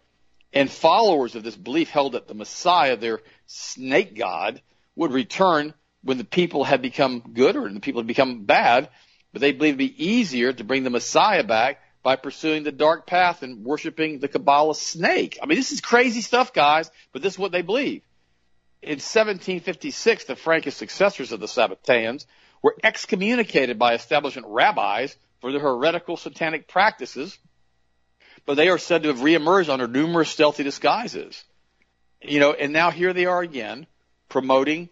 And 0.51 0.69
followers 0.69 1.35
of 1.35 1.43
this 1.43 1.55
belief 1.55 1.89
held 1.89 2.13
that 2.13 2.27
the 2.27 2.33
Messiah, 2.33 2.95
their 2.95 3.21
snake 3.45 4.15
god, 4.15 4.61
would 4.95 5.11
return 5.11 5.73
when 6.01 6.17
the 6.17 6.23
people 6.23 6.63
had 6.63 6.81
become 6.81 7.21
good 7.33 7.55
or 7.55 7.71
the 7.71 7.79
people 7.79 8.01
had 8.01 8.07
become 8.07 8.45
bad, 8.45 8.89
but 9.33 9.41
they 9.41 9.51
believed 9.51 9.79
it'd 9.81 9.95
be 9.95 10.05
easier 10.05 10.53
to 10.53 10.63
bring 10.63 10.83
the 10.83 10.89
Messiah 10.89 11.43
back 11.43 11.79
by 12.05 12.15
pursuing 12.15 12.61
the 12.61 12.71
dark 12.71 13.07
path 13.07 13.41
and 13.41 13.65
worshiping 13.65 14.19
the 14.19 14.27
Kabbalah 14.27 14.75
snake. 14.75 15.39
I 15.41 15.47
mean, 15.47 15.57
this 15.57 15.71
is 15.71 15.81
crazy 15.81 16.21
stuff, 16.21 16.53
guys, 16.53 16.91
but 17.11 17.23
this 17.23 17.33
is 17.33 17.39
what 17.39 17.51
they 17.51 17.63
believe. 17.63 18.03
In 18.83 18.99
1756, 18.99 20.25
the 20.25 20.35
Frankish 20.35 20.75
successors 20.75 21.31
of 21.31 21.39
the 21.39 21.47
Sabbatarians 21.47 22.27
were 22.61 22.75
excommunicated 22.83 23.79
by 23.79 23.95
establishment 23.95 24.45
rabbis 24.47 25.17
for 25.41 25.51
their 25.51 25.59
heretical 25.59 26.15
satanic 26.15 26.67
practices, 26.67 27.39
but 28.45 28.53
they 28.53 28.69
are 28.69 28.77
said 28.77 29.01
to 29.01 29.09
have 29.09 29.21
reemerged 29.21 29.69
under 29.69 29.87
numerous 29.87 30.29
stealthy 30.29 30.61
disguises. 30.61 31.43
You 32.21 32.39
know, 32.39 32.53
and 32.53 32.71
now 32.71 32.91
here 32.91 33.13
they 33.13 33.25
are 33.25 33.41
again 33.41 33.87
promoting 34.29 34.89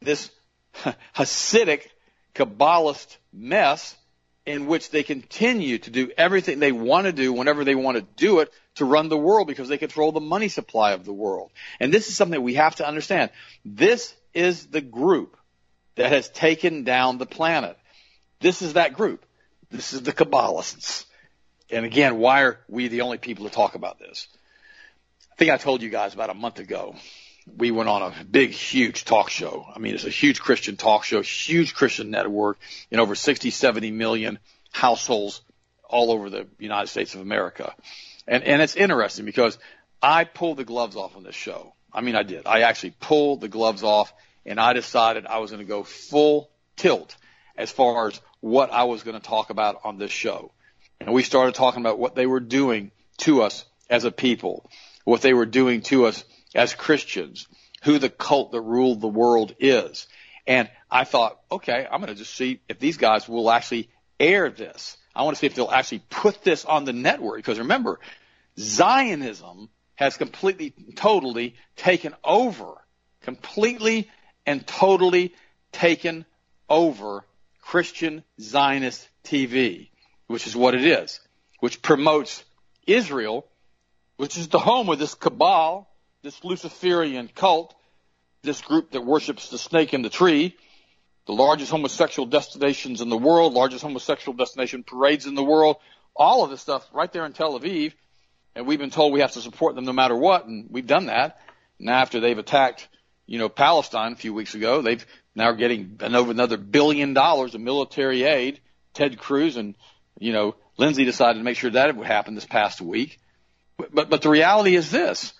this 0.00 0.30
Hasidic 1.14 1.82
Kabbalist 2.34 3.18
mess 3.30 3.94
in 4.46 4.66
which 4.66 4.90
they 4.90 5.02
continue 5.02 5.78
to 5.78 5.90
do 5.90 6.10
everything 6.18 6.58
they 6.58 6.72
want 6.72 7.06
to 7.06 7.12
do 7.12 7.32
whenever 7.32 7.64
they 7.64 7.74
want 7.74 7.96
to 7.96 8.02
do 8.16 8.40
it 8.40 8.52
to 8.74 8.84
run 8.84 9.08
the 9.08 9.16
world 9.16 9.46
because 9.46 9.68
they 9.68 9.78
control 9.78 10.12
the 10.12 10.20
money 10.20 10.48
supply 10.48 10.92
of 10.92 11.04
the 11.04 11.12
world. 11.12 11.50
And 11.80 11.92
this 11.92 12.08
is 12.08 12.16
something 12.16 12.42
we 12.42 12.54
have 12.54 12.76
to 12.76 12.86
understand. 12.86 13.30
This 13.64 14.14
is 14.34 14.66
the 14.66 14.82
group 14.82 15.36
that 15.94 16.12
has 16.12 16.28
taken 16.28 16.84
down 16.84 17.18
the 17.18 17.26
planet. 17.26 17.78
This 18.40 18.60
is 18.60 18.74
that 18.74 18.92
group. 18.92 19.24
This 19.70 19.92
is 19.92 20.02
the 20.02 20.12
Kabbalists. 20.12 21.06
And 21.70 21.86
again, 21.86 22.18
why 22.18 22.42
are 22.42 22.58
we 22.68 22.88
the 22.88 23.00
only 23.00 23.18
people 23.18 23.48
to 23.48 23.54
talk 23.54 23.74
about 23.74 23.98
this? 23.98 24.28
I 25.32 25.36
think 25.36 25.50
I 25.50 25.56
told 25.56 25.82
you 25.82 25.88
guys 25.88 26.12
about 26.12 26.30
a 26.30 26.34
month 26.34 26.58
ago 26.58 26.94
we 27.46 27.70
went 27.70 27.88
on 27.88 28.02
a 28.02 28.24
big, 28.24 28.50
huge 28.50 29.04
talk 29.04 29.30
show. 29.30 29.66
I 29.74 29.78
mean, 29.78 29.94
it's 29.94 30.04
a 30.04 30.10
huge 30.10 30.40
Christian 30.40 30.76
talk 30.76 31.04
show, 31.04 31.22
huge 31.22 31.74
Christian 31.74 32.10
network 32.10 32.58
in 32.90 33.00
over 33.00 33.14
60, 33.14 33.50
70 33.50 33.90
million 33.90 34.38
households 34.72 35.42
all 35.84 36.10
over 36.10 36.30
the 36.30 36.46
United 36.58 36.88
States 36.88 37.14
of 37.14 37.20
America. 37.20 37.74
And, 38.26 38.42
and 38.44 38.62
it's 38.62 38.76
interesting 38.76 39.24
because 39.24 39.58
I 40.02 40.24
pulled 40.24 40.56
the 40.56 40.64
gloves 40.64 40.96
off 40.96 41.16
on 41.16 41.22
this 41.22 41.34
show. 41.34 41.74
I 41.92 42.00
mean, 42.00 42.16
I 42.16 42.22
did. 42.22 42.46
I 42.46 42.62
actually 42.62 42.94
pulled 42.98 43.40
the 43.40 43.48
gloves 43.48 43.82
off 43.82 44.12
and 44.46 44.58
I 44.58 44.72
decided 44.72 45.26
I 45.26 45.38
was 45.38 45.50
going 45.50 45.64
to 45.64 45.68
go 45.68 45.84
full 45.84 46.50
tilt 46.76 47.16
as 47.56 47.70
far 47.70 48.08
as 48.08 48.20
what 48.40 48.72
I 48.72 48.84
was 48.84 49.02
going 49.02 49.18
to 49.18 49.26
talk 49.26 49.50
about 49.50 49.80
on 49.84 49.98
this 49.98 50.10
show. 50.10 50.52
And 51.00 51.12
we 51.12 51.22
started 51.22 51.54
talking 51.54 51.80
about 51.80 51.98
what 51.98 52.14
they 52.14 52.26
were 52.26 52.40
doing 52.40 52.90
to 53.18 53.42
us 53.42 53.64
as 53.88 54.04
a 54.04 54.10
people, 54.10 54.68
what 55.04 55.22
they 55.22 55.34
were 55.34 55.46
doing 55.46 55.82
to 55.82 56.06
us 56.06 56.24
as 56.54 56.74
Christians, 56.74 57.46
who 57.82 57.98
the 57.98 58.08
cult 58.08 58.52
that 58.52 58.60
ruled 58.60 59.00
the 59.00 59.08
world 59.08 59.54
is. 59.58 60.06
And 60.46 60.70
I 60.90 61.04
thought, 61.04 61.40
okay, 61.50 61.86
I'm 61.90 62.00
going 62.00 62.12
to 62.12 62.18
just 62.18 62.34
see 62.34 62.60
if 62.68 62.78
these 62.78 62.96
guys 62.96 63.28
will 63.28 63.50
actually 63.50 63.88
air 64.20 64.50
this. 64.50 64.96
I 65.14 65.22
want 65.22 65.36
to 65.36 65.40
see 65.40 65.46
if 65.46 65.54
they'll 65.54 65.70
actually 65.70 66.02
put 66.10 66.42
this 66.42 66.64
on 66.64 66.84
the 66.84 66.92
network. 66.92 67.36
Because 67.36 67.58
remember, 67.58 68.00
Zionism 68.58 69.68
has 69.94 70.16
completely, 70.16 70.74
totally 70.96 71.54
taken 71.76 72.14
over, 72.24 72.74
completely 73.22 74.10
and 74.44 74.66
totally 74.66 75.34
taken 75.72 76.24
over 76.68 77.24
Christian 77.60 78.24
Zionist 78.40 79.08
TV, 79.24 79.88
which 80.26 80.46
is 80.46 80.56
what 80.56 80.74
it 80.74 80.84
is, 80.84 81.20
which 81.60 81.80
promotes 81.80 82.44
Israel, 82.86 83.46
which 84.16 84.36
is 84.36 84.48
the 84.48 84.58
home 84.58 84.88
of 84.90 84.98
this 84.98 85.14
cabal, 85.14 85.88
this 86.24 86.42
Luciferian 86.42 87.28
cult, 87.28 87.74
this 88.42 88.62
group 88.62 88.92
that 88.92 89.02
worships 89.02 89.50
the 89.50 89.58
snake 89.58 89.92
in 89.92 90.00
the 90.00 90.08
tree, 90.08 90.56
the 91.26 91.34
largest 91.34 91.70
homosexual 91.70 92.26
destinations 92.26 93.02
in 93.02 93.10
the 93.10 93.16
world, 93.16 93.52
largest 93.52 93.82
homosexual 93.82 94.34
destination 94.34 94.82
parades 94.82 95.26
in 95.26 95.34
the 95.34 95.44
world, 95.44 95.76
all 96.16 96.42
of 96.42 96.50
this 96.50 96.62
stuff 96.62 96.86
right 96.94 97.12
there 97.12 97.26
in 97.26 97.34
Tel 97.34 97.58
Aviv. 97.60 97.92
And 98.54 98.66
we've 98.66 98.78
been 98.78 98.90
told 98.90 99.12
we 99.12 99.20
have 99.20 99.32
to 99.32 99.40
support 99.42 99.74
them 99.74 99.84
no 99.84 99.92
matter 99.92 100.16
what, 100.16 100.46
and 100.46 100.68
we've 100.70 100.86
done 100.86 101.06
that. 101.06 101.38
Now 101.78 102.00
after 102.00 102.20
they've 102.20 102.38
attacked, 102.38 102.88
you 103.26 103.38
know, 103.38 103.50
Palestine 103.50 104.12
a 104.12 104.16
few 104.16 104.32
weeks 104.32 104.54
ago, 104.54 104.80
they've 104.80 105.04
now 105.34 105.52
getting 105.52 105.98
over 106.00 106.30
another 106.30 106.56
billion 106.56 107.12
dollars 107.12 107.54
of 107.54 107.60
military 107.60 108.22
aid. 108.22 108.60
Ted 108.94 109.18
Cruz 109.18 109.58
and, 109.58 109.74
you 110.18 110.32
know, 110.32 110.54
Lindsey 110.78 111.04
decided 111.04 111.38
to 111.40 111.44
make 111.44 111.58
sure 111.58 111.70
that 111.70 111.94
would 111.94 112.06
happen 112.06 112.34
this 112.34 112.46
past 112.46 112.80
week. 112.80 113.18
But, 113.76 114.08
but 114.08 114.22
the 114.22 114.30
reality 114.30 114.74
is 114.74 114.90
this. 114.90 115.34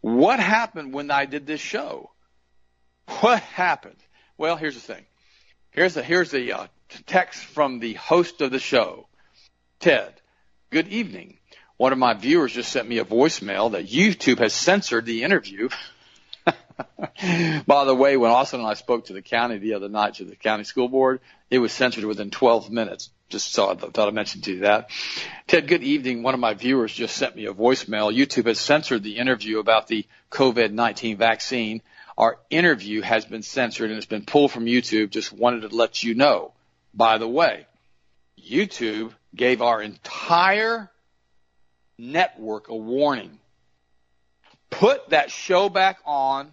What 0.00 0.40
happened 0.40 0.92
when 0.94 1.10
I 1.10 1.26
did 1.26 1.46
this 1.46 1.60
show? 1.60 2.10
What 3.20 3.42
happened? 3.42 3.96
Well, 4.38 4.56
here's 4.56 4.74
the 4.74 4.80
thing. 4.80 5.04
Here's 5.70 5.94
the 5.94 6.02
here's 6.02 6.30
the 6.30 6.52
uh, 6.52 6.66
text 7.06 7.44
from 7.44 7.78
the 7.78 7.94
host 7.94 8.40
of 8.40 8.50
the 8.50 8.58
show, 8.58 9.06
Ted. 9.78 10.14
Good 10.70 10.88
evening. 10.88 11.38
One 11.76 11.92
of 11.92 11.98
my 11.98 12.14
viewers 12.14 12.52
just 12.52 12.72
sent 12.72 12.88
me 12.88 12.98
a 12.98 13.04
voicemail 13.04 13.72
that 13.72 13.88
YouTube 13.88 14.38
has 14.38 14.52
censored 14.52 15.06
the 15.06 15.22
interview. 15.22 15.68
By 17.66 17.84
the 17.84 17.94
way, 17.94 18.16
when 18.16 18.30
Austin 18.30 18.60
and 18.60 18.68
I 18.68 18.74
spoke 18.74 19.06
to 19.06 19.12
the 19.12 19.22
county 19.22 19.58
the 19.58 19.74
other 19.74 19.88
night 19.88 20.14
to 20.14 20.24
the 20.24 20.36
county 20.36 20.64
school 20.64 20.88
board, 20.88 21.20
it 21.50 21.58
was 21.58 21.72
censored 21.72 22.04
within 22.04 22.30
12 22.30 22.70
minutes. 22.70 23.10
Just 23.28 23.54
thought 23.54 23.96
I 23.96 24.10
mentioned 24.10 24.44
to 24.44 24.52
you 24.52 24.60
that. 24.60 24.90
Ted, 25.46 25.68
good 25.68 25.84
evening. 25.84 26.22
One 26.22 26.34
of 26.34 26.40
my 26.40 26.54
viewers 26.54 26.92
just 26.92 27.16
sent 27.16 27.36
me 27.36 27.46
a 27.46 27.54
voicemail. 27.54 28.14
YouTube 28.14 28.46
has 28.46 28.58
censored 28.58 29.04
the 29.04 29.18
interview 29.18 29.60
about 29.60 29.86
the 29.86 30.04
COVID-19 30.32 31.16
vaccine. 31.16 31.80
Our 32.18 32.38
interview 32.50 33.02
has 33.02 33.24
been 33.24 33.42
censored 33.42 33.90
and 33.90 33.96
it's 33.96 34.06
been 34.06 34.24
pulled 34.24 34.50
from 34.50 34.64
YouTube. 34.64 35.10
Just 35.10 35.32
wanted 35.32 35.68
to 35.68 35.76
let 35.76 36.02
you 36.02 36.14
know. 36.14 36.52
By 36.92 37.18
the 37.18 37.28
way, 37.28 37.66
YouTube 38.36 39.12
gave 39.34 39.62
our 39.62 39.80
entire 39.80 40.90
network 41.96 42.68
a 42.68 42.76
warning. 42.76 43.38
Put 44.70 45.10
that 45.10 45.30
show 45.30 45.68
back 45.68 45.98
on 46.04 46.52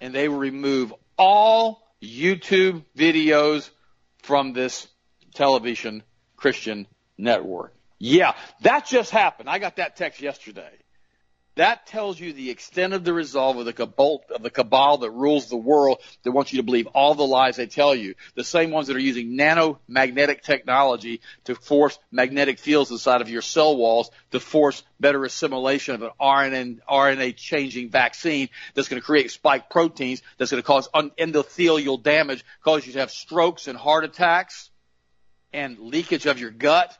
and 0.00 0.14
they 0.14 0.28
remove 0.28 0.94
all 1.18 1.82
YouTube 2.02 2.82
videos 2.96 3.70
from 4.22 4.52
this 4.52 4.86
television 5.34 6.02
Christian 6.36 6.86
network. 7.16 7.74
Yeah, 7.98 8.34
that 8.60 8.86
just 8.86 9.10
happened. 9.10 9.48
I 9.48 9.58
got 9.58 9.76
that 9.76 9.96
text 9.96 10.20
yesterday. 10.20 10.70
That 11.56 11.86
tells 11.86 12.20
you 12.20 12.34
the 12.34 12.50
extent 12.50 12.92
of 12.92 13.02
the 13.02 13.14
resolve 13.14 13.56
of 13.56 13.64
the 13.64 13.72
cabal, 13.72 14.22
of 14.34 14.42
the 14.42 14.50
cabal 14.50 14.98
that 14.98 15.10
rules 15.10 15.48
the 15.48 15.56
world 15.56 16.02
that 16.22 16.32
wants 16.32 16.52
you 16.52 16.58
to 16.58 16.62
believe 16.62 16.86
all 16.88 17.14
the 17.14 17.26
lies 17.26 17.56
they 17.56 17.66
tell 17.66 17.94
you. 17.94 18.14
The 18.34 18.44
same 18.44 18.70
ones 18.70 18.88
that 18.88 18.96
are 18.96 19.00
using 19.00 19.38
nanomagnetic 19.38 20.42
technology 20.42 21.22
to 21.44 21.54
force 21.54 21.98
magnetic 22.12 22.58
fields 22.58 22.90
inside 22.90 23.22
of 23.22 23.30
your 23.30 23.40
cell 23.40 23.74
walls 23.74 24.10
to 24.32 24.40
force 24.40 24.84
better 25.00 25.24
assimilation 25.24 25.94
of 25.94 26.02
an 26.02 26.10
RNA, 26.20 26.80
RNA 26.86 27.36
changing 27.36 27.88
vaccine 27.88 28.50
that's 28.74 28.88
going 28.88 29.00
to 29.00 29.06
create 29.06 29.30
spike 29.30 29.70
proteins 29.70 30.22
that's 30.36 30.50
going 30.50 30.62
to 30.62 30.66
cause 30.66 30.88
endothelial 30.94 32.02
damage, 32.02 32.44
cause 32.62 32.86
you 32.86 32.92
to 32.92 32.98
have 32.98 33.10
strokes 33.10 33.66
and 33.66 33.78
heart 33.78 34.04
attacks 34.04 34.70
and 35.54 35.78
leakage 35.78 36.26
of 36.26 36.38
your 36.38 36.50
gut 36.50 36.94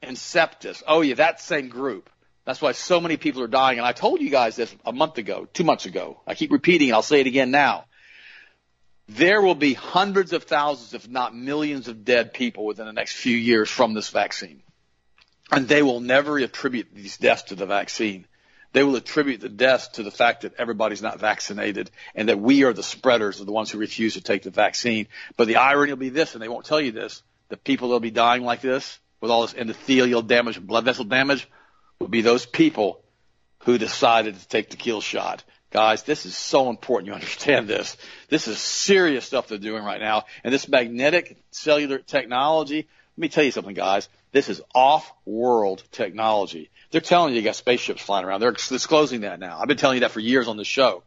and 0.00 0.16
sepsis. 0.16 0.82
Oh 0.86 1.02
yeah, 1.02 1.16
that 1.16 1.40
same 1.42 1.68
group. 1.68 2.08
That's 2.44 2.60
why 2.60 2.72
so 2.72 3.00
many 3.00 3.16
people 3.16 3.42
are 3.42 3.48
dying. 3.48 3.78
And 3.78 3.86
I 3.86 3.92
told 3.92 4.20
you 4.20 4.30
guys 4.30 4.56
this 4.56 4.74
a 4.84 4.92
month 4.92 5.18
ago, 5.18 5.48
two 5.52 5.64
months 5.64 5.86
ago. 5.86 6.20
I 6.26 6.34
keep 6.34 6.52
repeating 6.52 6.88
it. 6.88 6.92
I'll 6.92 7.02
say 7.02 7.20
it 7.20 7.26
again 7.26 7.50
now. 7.50 7.86
There 9.08 9.40
will 9.40 9.54
be 9.54 9.74
hundreds 9.74 10.32
of 10.32 10.44
thousands, 10.44 10.94
if 10.94 11.08
not 11.08 11.34
millions 11.34 11.88
of 11.88 12.04
dead 12.04 12.32
people 12.32 12.64
within 12.64 12.86
the 12.86 12.92
next 12.92 13.14
few 13.16 13.36
years 13.36 13.70
from 13.70 13.94
this 13.94 14.10
vaccine. 14.10 14.62
And 15.50 15.68
they 15.68 15.82
will 15.82 16.00
never 16.00 16.38
attribute 16.38 16.88
these 16.94 17.18
deaths 17.18 17.44
to 17.44 17.54
the 17.54 17.66
vaccine. 17.66 18.26
They 18.72 18.82
will 18.82 18.96
attribute 18.96 19.40
the 19.40 19.48
deaths 19.48 19.88
to 19.88 20.02
the 20.02 20.10
fact 20.10 20.42
that 20.42 20.54
everybody's 20.58 21.02
not 21.02 21.20
vaccinated 21.20 21.90
and 22.14 22.28
that 22.28 22.40
we 22.40 22.64
are 22.64 22.72
the 22.72 22.82
spreaders 22.82 23.40
of 23.40 23.46
the 23.46 23.52
ones 23.52 23.70
who 23.70 23.78
refuse 23.78 24.14
to 24.14 24.20
take 24.20 24.42
the 24.42 24.50
vaccine. 24.50 25.06
But 25.36 25.48
the 25.48 25.56
irony 25.56 25.92
will 25.92 25.98
be 25.98 26.08
this, 26.08 26.34
and 26.34 26.42
they 26.42 26.48
won't 26.48 26.64
tell 26.64 26.80
you 26.80 26.92
this, 26.92 27.22
the 27.50 27.56
people 27.56 27.88
that 27.88 27.92
will 27.92 28.00
be 28.00 28.10
dying 28.10 28.42
like 28.42 28.62
this 28.62 28.98
with 29.20 29.30
all 29.30 29.42
this 29.42 29.54
endothelial 29.54 30.26
damage 30.26 30.60
blood 30.60 30.84
vessel 30.84 31.04
damage 31.04 31.48
would 32.00 32.10
be 32.10 32.22
those 32.22 32.46
people 32.46 33.02
who 33.64 33.78
decided 33.78 34.38
to 34.38 34.48
take 34.48 34.70
the 34.70 34.76
kill 34.76 35.00
shot. 35.00 35.42
Guys, 35.70 36.04
this 36.04 36.26
is 36.26 36.36
so 36.36 36.70
important 36.70 37.08
you 37.08 37.14
understand 37.14 37.66
this. 37.66 37.96
This 38.28 38.46
is 38.46 38.58
serious 38.58 39.24
stuff 39.24 39.48
they're 39.48 39.58
doing 39.58 39.82
right 39.82 40.00
now. 40.00 40.24
And 40.44 40.54
this 40.54 40.68
magnetic 40.68 41.36
cellular 41.50 41.98
technology, 41.98 42.76
let 42.76 43.20
me 43.20 43.28
tell 43.28 43.42
you 43.42 43.50
something, 43.50 43.74
guys. 43.74 44.08
This 44.30 44.48
is 44.48 44.60
off-world 44.74 45.82
technology. 45.90 46.70
They're 46.90 47.00
telling 47.00 47.32
you 47.32 47.40
you 47.40 47.44
got 47.44 47.56
spaceships 47.56 48.02
flying 48.02 48.24
around. 48.24 48.40
They're 48.40 48.52
disclosing 48.52 49.22
that 49.22 49.40
now. 49.40 49.58
I've 49.60 49.68
been 49.68 49.76
telling 49.76 49.96
you 49.96 50.00
that 50.00 50.10
for 50.10 50.20
years 50.20 50.46
on 50.46 50.56
the 50.56 50.64
show. 50.64 51.02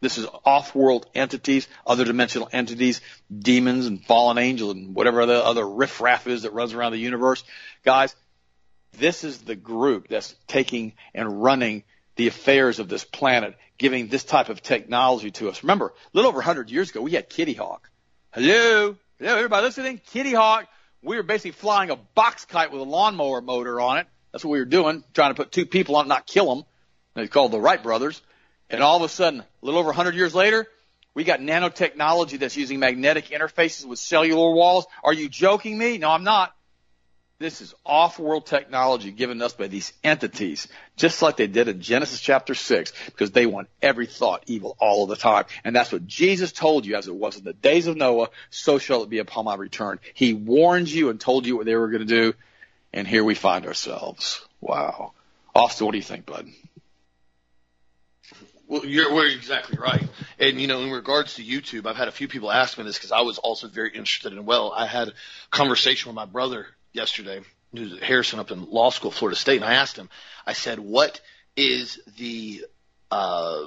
This 0.00 0.18
is 0.18 0.26
off-world 0.44 1.06
entities, 1.14 1.68
other 1.86 2.04
dimensional 2.04 2.48
entities, 2.52 3.00
demons 3.36 3.86
and 3.86 4.04
fallen 4.04 4.36
angels 4.36 4.74
and 4.74 4.94
whatever 4.96 5.24
the 5.26 5.44
other 5.44 5.68
riffraff 5.68 6.26
is 6.26 6.42
that 6.42 6.52
runs 6.52 6.74
around 6.74 6.90
the 6.92 6.98
universe. 6.98 7.44
Guys, 7.84 8.14
this 8.98 9.24
is 9.24 9.38
the 9.38 9.56
group 9.56 10.08
that's 10.08 10.34
taking 10.46 10.92
and 11.14 11.42
running 11.42 11.84
the 12.16 12.28
affairs 12.28 12.78
of 12.78 12.88
this 12.88 13.04
planet, 13.04 13.56
giving 13.78 14.08
this 14.08 14.24
type 14.24 14.48
of 14.48 14.62
technology 14.62 15.30
to 15.32 15.48
us. 15.48 15.62
Remember, 15.62 15.86
a 15.86 15.92
little 16.12 16.28
over 16.28 16.38
100 16.38 16.70
years 16.70 16.90
ago, 16.90 17.00
we 17.00 17.12
had 17.12 17.28
Kitty 17.28 17.54
Hawk. 17.54 17.90
Hello? 18.32 18.96
Hello, 19.18 19.36
everybody 19.36 19.66
listening? 19.66 20.00
Kitty 20.12 20.34
Hawk. 20.34 20.66
We 21.02 21.16
were 21.16 21.22
basically 21.22 21.52
flying 21.52 21.90
a 21.90 21.96
box 21.96 22.44
kite 22.44 22.70
with 22.70 22.80
a 22.80 22.84
lawnmower 22.84 23.40
motor 23.40 23.80
on 23.80 23.98
it. 23.98 24.06
That's 24.30 24.44
what 24.44 24.52
we 24.52 24.58
were 24.58 24.64
doing, 24.64 25.04
trying 25.14 25.30
to 25.30 25.34
put 25.34 25.52
two 25.52 25.66
people 25.66 25.96
on 25.96 26.06
it, 26.06 26.08
not 26.08 26.26
kill 26.26 26.54
them. 26.54 26.64
It's 27.16 27.32
called 27.32 27.52
the 27.52 27.60
Wright 27.60 27.82
brothers. 27.82 28.22
And 28.70 28.82
all 28.82 28.96
of 28.96 29.02
a 29.02 29.08
sudden, 29.08 29.40
a 29.40 29.46
little 29.60 29.80
over 29.80 29.88
100 29.88 30.14
years 30.14 30.34
later, 30.34 30.66
we 31.14 31.24
got 31.24 31.40
nanotechnology 31.40 32.38
that's 32.38 32.56
using 32.56 32.78
magnetic 32.78 33.26
interfaces 33.26 33.84
with 33.84 33.98
cellular 33.98 34.54
walls. 34.54 34.86
Are 35.04 35.12
you 35.12 35.28
joking 35.28 35.76
me? 35.76 35.98
No, 35.98 36.10
I'm 36.10 36.24
not. 36.24 36.54
This 37.42 37.60
is 37.60 37.74
off-world 37.84 38.46
technology 38.46 39.10
given 39.10 39.42
us 39.42 39.52
by 39.52 39.66
these 39.66 39.92
entities, 40.04 40.68
just 40.96 41.20
like 41.22 41.36
they 41.36 41.48
did 41.48 41.66
in 41.66 41.80
Genesis 41.80 42.20
chapter 42.20 42.54
6, 42.54 42.92
because 43.06 43.32
they 43.32 43.46
want 43.46 43.68
every 43.82 44.06
thought 44.06 44.44
evil 44.46 44.76
all 44.78 45.02
of 45.02 45.08
the 45.08 45.16
time. 45.16 45.46
And 45.64 45.74
that's 45.74 45.90
what 45.90 46.06
Jesus 46.06 46.52
told 46.52 46.86
you 46.86 46.94
as 46.94 47.08
it 47.08 47.14
was 47.14 47.36
in 47.36 47.42
the 47.42 47.52
days 47.52 47.88
of 47.88 47.96
Noah, 47.96 48.28
so 48.50 48.78
shall 48.78 49.02
it 49.02 49.10
be 49.10 49.18
upon 49.18 49.44
my 49.44 49.56
return. 49.56 49.98
He 50.14 50.34
warned 50.34 50.88
you 50.88 51.10
and 51.10 51.20
told 51.20 51.44
you 51.44 51.56
what 51.56 51.66
they 51.66 51.74
were 51.74 51.88
going 51.88 52.06
to 52.06 52.14
do, 52.30 52.34
and 52.92 53.08
here 53.08 53.24
we 53.24 53.34
find 53.34 53.66
ourselves. 53.66 54.40
Wow. 54.60 55.12
Austin, 55.52 55.86
what 55.86 55.92
do 55.92 55.98
you 55.98 56.04
think, 56.04 56.26
bud? 56.26 56.46
Well, 58.68 58.86
you're 58.86 59.12
we're 59.12 59.26
exactly 59.26 59.78
right. 59.78 60.08
And 60.38 60.60
you 60.60 60.68
know, 60.68 60.80
in 60.80 60.92
regards 60.92 61.34
to 61.34 61.42
YouTube, 61.42 61.86
I've 61.86 61.96
had 61.96 62.06
a 62.06 62.12
few 62.12 62.28
people 62.28 62.52
ask 62.52 62.78
me 62.78 62.84
this 62.84 62.96
because 62.96 63.10
I 63.10 63.22
was 63.22 63.38
also 63.38 63.66
very 63.66 63.90
interested 63.90 64.32
in. 64.32 64.46
Well, 64.46 64.72
I 64.72 64.86
had 64.86 65.08
a 65.08 65.12
conversation 65.50 66.08
with 66.08 66.14
my 66.14 66.24
brother 66.24 66.68
yesterday, 66.92 67.40
who's 67.74 68.00
Harrison 68.00 68.38
up 68.38 68.50
in 68.50 68.70
law 68.70 68.90
school, 68.90 69.10
Florida 69.10 69.36
State, 69.36 69.56
and 69.56 69.64
I 69.64 69.74
asked 69.74 69.96
him, 69.96 70.08
I 70.46 70.52
said, 70.52 70.78
what 70.78 71.20
is 71.56 72.00
the 72.16 72.64
uh, 73.10 73.66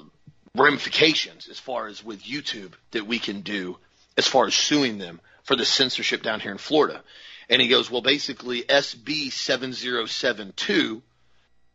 ramifications 0.55 1.47
as 1.49 1.59
far 1.59 1.87
as 1.87 2.03
with 2.03 2.23
YouTube 2.23 2.73
that 2.91 3.07
we 3.07 3.19
can 3.19 3.41
do 3.41 3.77
as 4.17 4.27
far 4.27 4.45
as 4.45 4.55
suing 4.55 4.97
them 4.97 5.19
for 5.43 5.55
the 5.55 5.65
censorship 5.65 6.23
down 6.23 6.39
here 6.39 6.51
in 6.51 6.57
Florida? 6.57 7.03
And 7.49 7.61
he 7.61 7.67
goes, 7.67 7.91
well, 7.91 8.01
basically 8.01 8.63
SB 8.63 9.31
7072 9.31 11.01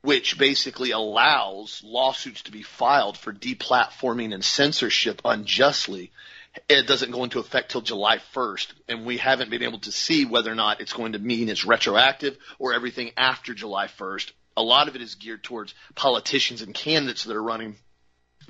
which 0.02 0.38
basically 0.38 0.92
allows 0.92 1.82
lawsuits 1.84 2.42
to 2.42 2.52
be 2.52 2.62
filed 2.62 3.18
for 3.18 3.32
deplatforming 3.32 4.32
and 4.32 4.44
censorship 4.44 5.20
unjustly. 5.24 6.10
It 6.68 6.86
doesn't 6.86 7.12
go 7.12 7.22
into 7.22 7.38
effect 7.38 7.70
till 7.70 7.80
July 7.80 8.18
1st, 8.34 8.72
and 8.88 9.06
we 9.06 9.18
haven't 9.18 9.50
been 9.50 9.62
able 9.62 9.78
to 9.80 9.92
see 9.92 10.24
whether 10.24 10.50
or 10.50 10.56
not 10.56 10.80
it's 10.80 10.92
going 10.92 11.12
to 11.12 11.18
mean 11.18 11.48
it's 11.48 11.64
retroactive 11.64 12.36
or 12.58 12.74
everything 12.74 13.12
after 13.16 13.54
July 13.54 13.86
1st. 13.86 14.32
A 14.56 14.62
lot 14.62 14.88
of 14.88 14.96
it 14.96 15.02
is 15.02 15.14
geared 15.14 15.44
towards 15.44 15.74
politicians 15.94 16.60
and 16.62 16.74
candidates 16.74 17.24
that 17.24 17.36
are 17.36 17.42
running, 17.42 17.76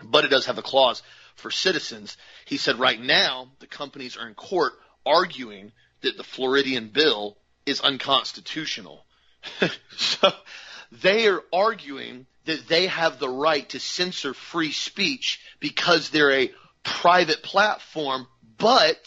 but 0.03 0.25
it 0.25 0.29
does 0.29 0.47
have 0.47 0.57
a 0.57 0.63
clause 0.63 1.03
for 1.37 1.51
citizens. 1.51 2.17
He 2.47 2.57
said 2.57 2.79
right 2.79 3.01
now 3.01 3.51
the 3.59 3.67
companies 3.67 4.17
are 4.17 4.27
in 4.27 4.35
court 4.35 4.73
arguing 5.05 5.73
that 6.01 6.17
the 6.17 6.25
Floridian 6.25 6.89
bill 6.89 7.37
is 7.67 7.81
unconstitutional. 7.81 9.05
so 9.97 10.33
they 10.91 11.29
are 11.29 11.43
arguing 11.53 12.27
that 12.47 12.67
they 12.69 12.87
have 12.87 13.19
the 13.19 13.29
right 13.29 13.69
to 13.69 13.79
censor 13.79 14.35
free 14.35 14.73
speech 14.73 15.41
because 15.61 16.11
they're 16.11 16.33
a 16.33 16.53
private 16.83 17.43
platform, 17.43 18.27
but 18.59 18.99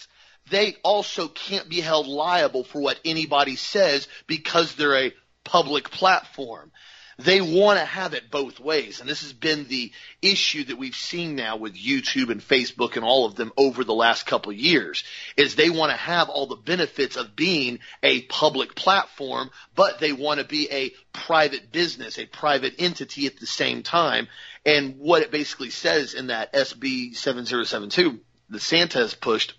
they 0.50 0.76
also 0.84 1.28
can't 1.28 1.70
be 1.70 1.82
held 1.82 2.08
liable 2.08 2.64
for 2.64 2.82
what 2.82 3.00
anybody 3.06 3.56
says 3.56 4.08
because 4.28 4.76
they're 4.76 5.06
a 5.06 5.14
public 5.44 5.90
platform. 5.90 6.72
They 7.18 7.42
want 7.42 7.80
to 7.80 7.86
have 7.86 8.14
it 8.14 8.32
both 8.32 8.60
ways. 8.60 9.00
And 9.00 9.10
this 9.10 9.22
has 9.22 9.34
been 9.34 9.68
the 9.68 9.92
issue 10.22 10.64
that 10.66 10.78
we've 10.78 10.96
seen 10.96 11.36
now 11.36 11.58
with 11.58 11.76
YouTube 11.76 12.32
and 12.32 12.42
Facebook 12.42 12.96
and 12.96 13.06
all 13.06 13.26
of 13.26 13.36
them 13.36 13.52
over 13.58 13.84
the 13.84 13.94
last 13.94 14.26
couple 14.26 14.52
of 14.52 14.58
years 14.58 15.04
is 15.38 15.56
they 15.56 15.70
want 15.70 15.92
to 15.92 15.98
have 15.98 16.30
all 16.30 16.48
the 16.48 16.56
benefits 16.56 17.16
of 17.16 17.36
being 17.36 17.80
a 18.02 18.22
public 18.24 18.76
platform, 18.76 19.52
but 19.76 20.00
they 20.00 20.12
want 20.12 20.40
to 20.40 20.46
be 20.46 20.70
a 20.72 20.92
private 21.12 21.72
business, 21.72 22.18
a 22.18 22.26
private 22.26 22.76
entity 22.80 23.28
at 23.28 23.40
the 23.40 23.46
same 23.46 23.84
time. 23.84 24.28
And 24.66 24.98
what 24.98 25.22
it 25.22 25.32
basically 25.32 25.70
says 25.70 26.14
in 26.14 26.28
that 26.28 26.54
SB 26.54 27.16
7072 27.16 28.20
that 28.50 28.58
DeSantis 28.58 28.94
has 28.94 29.14
pushed 29.14 29.54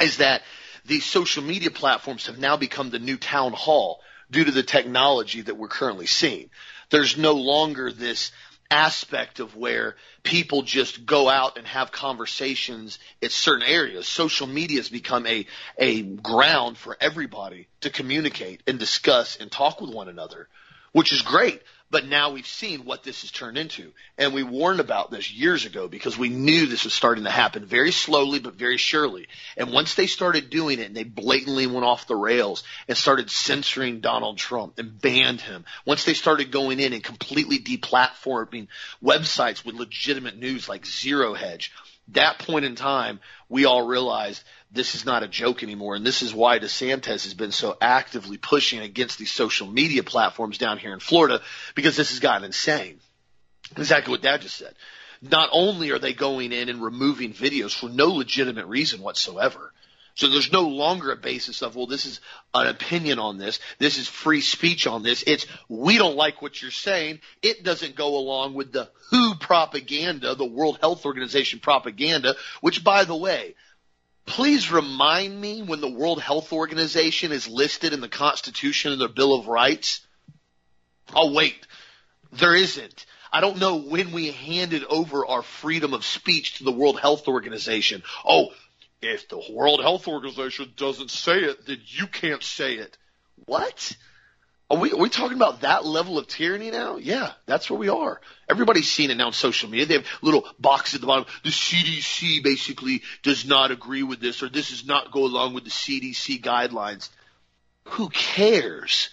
is 0.00 0.18
that 0.18 0.42
these 0.86 1.04
social 1.04 1.42
media 1.42 1.70
platforms 1.70 2.26
have 2.26 2.38
now 2.38 2.56
become 2.56 2.90
the 2.90 2.98
new 2.98 3.16
town 3.16 3.52
hall 3.52 4.00
due 4.30 4.44
to 4.44 4.50
the 4.50 4.62
technology 4.62 5.42
that 5.42 5.56
we're 5.56 5.68
currently 5.68 6.06
seeing. 6.06 6.50
There's 6.90 7.16
no 7.16 7.34
longer 7.34 7.92
this 7.92 8.32
aspect 8.70 9.40
of 9.40 9.56
where 9.56 9.96
people 10.22 10.62
just 10.62 11.04
go 11.04 11.28
out 11.28 11.58
and 11.58 11.66
have 11.66 11.90
conversations 11.90 12.98
in 13.20 13.28
certain 13.28 13.66
areas. 13.66 14.06
Social 14.06 14.46
media 14.46 14.78
has 14.78 14.88
become 14.88 15.26
a, 15.26 15.46
a 15.76 16.02
ground 16.02 16.78
for 16.78 16.96
everybody 17.00 17.66
to 17.80 17.90
communicate 17.90 18.62
and 18.66 18.78
discuss 18.78 19.36
and 19.36 19.50
talk 19.50 19.80
with 19.80 19.90
one 19.90 20.08
another, 20.08 20.48
which 20.92 21.12
is 21.12 21.22
great. 21.22 21.62
But 21.90 22.06
now 22.06 22.30
we've 22.30 22.46
seen 22.46 22.84
what 22.84 23.02
this 23.02 23.22
has 23.22 23.32
turned 23.32 23.58
into. 23.58 23.92
And 24.16 24.32
we 24.32 24.44
warned 24.44 24.78
about 24.78 25.10
this 25.10 25.32
years 25.32 25.64
ago 25.64 25.88
because 25.88 26.16
we 26.16 26.28
knew 26.28 26.66
this 26.66 26.84
was 26.84 26.94
starting 26.94 27.24
to 27.24 27.30
happen 27.30 27.64
very 27.64 27.90
slowly 27.90 28.38
but 28.38 28.54
very 28.54 28.76
surely. 28.76 29.26
And 29.56 29.72
once 29.72 29.96
they 29.96 30.06
started 30.06 30.50
doing 30.50 30.78
it 30.78 30.86
and 30.86 30.96
they 30.96 31.02
blatantly 31.02 31.66
went 31.66 31.84
off 31.84 32.06
the 32.06 32.14
rails 32.14 32.62
and 32.86 32.96
started 32.96 33.28
censoring 33.28 34.00
Donald 34.00 34.38
Trump 34.38 34.78
and 34.78 35.00
banned 35.00 35.40
him, 35.40 35.64
once 35.84 36.04
they 36.04 36.14
started 36.14 36.52
going 36.52 36.78
in 36.78 36.92
and 36.92 37.02
completely 37.02 37.58
deplatforming 37.58 38.68
websites 39.02 39.64
with 39.64 39.74
legitimate 39.74 40.38
news 40.38 40.68
like 40.68 40.86
Zero 40.86 41.34
Hedge, 41.34 41.72
that 42.12 42.38
point 42.38 42.64
in 42.64 42.76
time, 42.76 43.20
we 43.48 43.64
all 43.64 43.86
realized 43.86 44.42
this 44.72 44.94
is 44.94 45.04
not 45.04 45.22
a 45.22 45.28
joke 45.28 45.62
anymore. 45.62 45.96
And 45.96 46.06
this 46.06 46.22
is 46.22 46.32
why 46.32 46.58
DeSantis 46.58 47.24
has 47.24 47.34
been 47.34 47.52
so 47.52 47.76
actively 47.80 48.36
pushing 48.36 48.80
against 48.80 49.18
these 49.18 49.32
social 49.32 49.66
media 49.66 50.02
platforms 50.02 50.58
down 50.58 50.78
here 50.78 50.92
in 50.92 51.00
Florida 51.00 51.40
because 51.74 51.96
this 51.96 52.10
has 52.10 52.20
gotten 52.20 52.44
insane. 52.44 53.00
Exactly 53.76 54.12
what 54.12 54.22
Dad 54.22 54.42
just 54.42 54.56
said. 54.56 54.74
Not 55.22 55.50
only 55.52 55.90
are 55.90 55.98
they 55.98 56.14
going 56.14 56.52
in 56.52 56.68
and 56.68 56.82
removing 56.82 57.32
videos 57.32 57.74
for 57.74 57.88
no 57.88 58.06
legitimate 58.06 58.66
reason 58.66 59.02
whatsoever. 59.02 59.72
So 60.14 60.28
there's 60.28 60.52
no 60.52 60.62
longer 60.62 61.12
a 61.12 61.16
basis 61.16 61.62
of, 61.62 61.76
well, 61.76 61.86
this 61.86 62.04
is 62.04 62.20
an 62.52 62.66
opinion 62.66 63.18
on 63.18 63.38
this. 63.38 63.60
This 63.78 63.96
is 63.96 64.08
free 64.08 64.40
speech 64.40 64.86
on 64.86 65.02
this. 65.02 65.22
It's, 65.26 65.46
we 65.68 65.98
don't 65.98 66.16
like 66.16 66.42
what 66.42 66.60
you're 66.60 66.70
saying. 66.70 67.20
It 67.42 67.64
doesn't 67.64 67.96
go 67.96 68.16
along 68.16 68.54
with 68.54 68.72
the 68.72 68.88
WHO 69.10 69.34
propaganda, 69.36 70.34
the 70.34 70.44
World 70.44 70.78
Health 70.80 71.06
Organization 71.06 71.60
propaganda, 71.60 72.34
which 72.60 72.84
by 72.84 73.04
the 73.04 73.16
way, 73.16 73.54
please 74.26 74.70
remind 74.70 75.38
me 75.38 75.62
when 75.62 75.80
the 75.80 75.90
World 75.90 76.20
Health 76.20 76.52
Organization 76.52 77.32
is 77.32 77.48
listed 77.48 77.92
in 77.92 78.00
the 78.00 78.08
Constitution 78.08 78.92
and 78.92 79.00
the 79.00 79.08
Bill 79.08 79.34
of 79.34 79.48
Rights? 79.48 80.06
Oh, 81.14 81.32
wait. 81.32 81.66
There 82.32 82.54
isn't. 82.54 83.06
I 83.32 83.40
don't 83.40 83.58
know 83.58 83.76
when 83.76 84.12
we 84.12 84.32
handed 84.32 84.84
over 84.84 85.26
our 85.26 85.42
freedom 85.42 85.94
of 85.94 86.04
speech 86.04 86.58
to 86.58 86.64
the 86.64 86.72
World 86.72 86.98
Health 86.98 87.28
Organization. 87.28 88.02
Oh, 88.24 88.48
if 89.02 89.28
the 89.28 89.42
World 89.52 89.80
Health 89.80 90.08
Organization 90.08 90.72
doesn't 90.76 91.10
say 91.10 91.40
it, 91.40 91.66
then 91.66 91.78
you 91.84 92.06
can't 92.06 92.42
say 92.42 92.74
it. 92.74 92.96
What? 93.46 93.96
Are 94.70 94.78
we, 94.78 94.92
are 94.92 94.96
we 94.98 95.08
talking 95.08 95.36
about 95.36 95.62
that 95.62 95.84
level 95.84 96.16
of 96.16 96.28
tyranny 96.28 96.70
now? 96.70 96.96
Yeah, 96.96 97.32
that's 97.44 97.68
where 97.68 97.78
we 97.78 97.88
are. 97.88 98.20
Everybody's 98.48 98.88
seen 98.88 99.10
it 99.10 99.16
now 99.16 99.26
on 99.26 99.32
social 99.32 99.68
media. 99.68 99.86
They 99.86 99.94
have 99.94 100.06
little 100.22 100.46
boxes 100.60 100.94
at 100.94 101.00
the 101.00 101.08
bottom. 101.08 101.26
The 101.42 101.50
CDC 101.50 102.44
basically 102.44 103.02
does 103.24 103.44
not 103.44 103.72
agree 103.72 104.04
with 104.04 104.20
this, 104.20 104.44
or 104.44 104.48
this 104.48 104.70
does 104.70 104.86
not 104.86 105.10
go 105.10 105.24
along 105.24 105.54
with 105.54 105.64
the 105.64 105.70
CDC 105.70 106.40
guidelines. 106.40 107.08
Who 107.84 108.10
cares? 108.10 109.10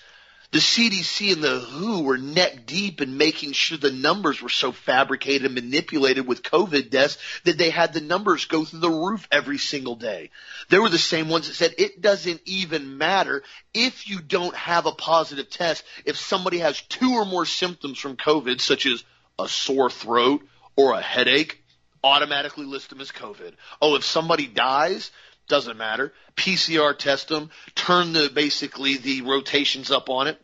The 0.52 0.60
CDC 0.60 1.34
and 1.34 1.44
the 1.44 1.60
WHO 1.60 2.04
were 2.04 2.18
neck 2.18 2.66
deep 2.66 3.02
in 3.02 3.18
making 3.18 3.52
sure 3.52 3.78
the 3.78 3.92
numbers 3.92 4.42
were 4.42 4.48
so 4.48 4.72
fabricated 4.72 5.46
and 5.46 5.56
manipulated 5.56 6.26
with 6.26 6.42
COVID 6.42 6.90
deaths 6.90 7.18
that 7.44 7.58
they 7.58 7.70
had 7.70 7.92
the 7.92 8.00
numbers 8.00 8.46
go 8.46 8.64
through 8.64 8.80
the 8.80 8.90
roof 8.90 9.28
every 9.30 9.58
single 9.58 9.96
day. 9.96 10.30
They 10.70 10.80
were 10.80 10.88
the 10.88 10.98
same 10.98 11.28
ones 11.28 11.48
that 11.48 11.56
said 11.56 11.76
it 11.78 12.02
doesn't 12.02 12.42
even 12.46 12.98
matter 12.98 13.44
if 13.74 14.10
you 14.10 14.22
don't 14.22 14.56
have 14.56 14.86
a 14.86 14.94
positive 14.94 15.50
test. 15.50 15.84
If 16.06 16.18
somebody 16.18 16.60
has 16.60 16.80
two 16.80 17.12
or 17.12 17.26
more 17.26 17.46
symptoms 17.46 18.00
from 18.00 18.16
COVID, 18.16 18.62
such 18.62 18.86
as 18.86 19.04
a 19.38 19.50
sore 19.50 19.90
throat 19.90 20.48
or 20.78 20.94
a 20.94 21.02
headache, 21.02 21.62
automatically 22.04 22.66
list 22.66 22.90
them 22.90 23.02
as 23.02 23.12
COVID. 23.12 23.52
Oh, 23.82 23.96
if 23.96 24.06
somebody 24.06 24.48
dies, 24.48 25.12
doesn't 25.48 25.78
matter. 25.78 26.14
PCR 26.36 26.98
test 26.98 27.30
them, 27.30 27.50
turn 27.76 28.14
the 28.14 28.30
basically 28.30 28.98
the 28.98 29.22
rotations 29.22 29.92
up 29.92 30.10
on 30.10 30.28
it, 30.28 30.40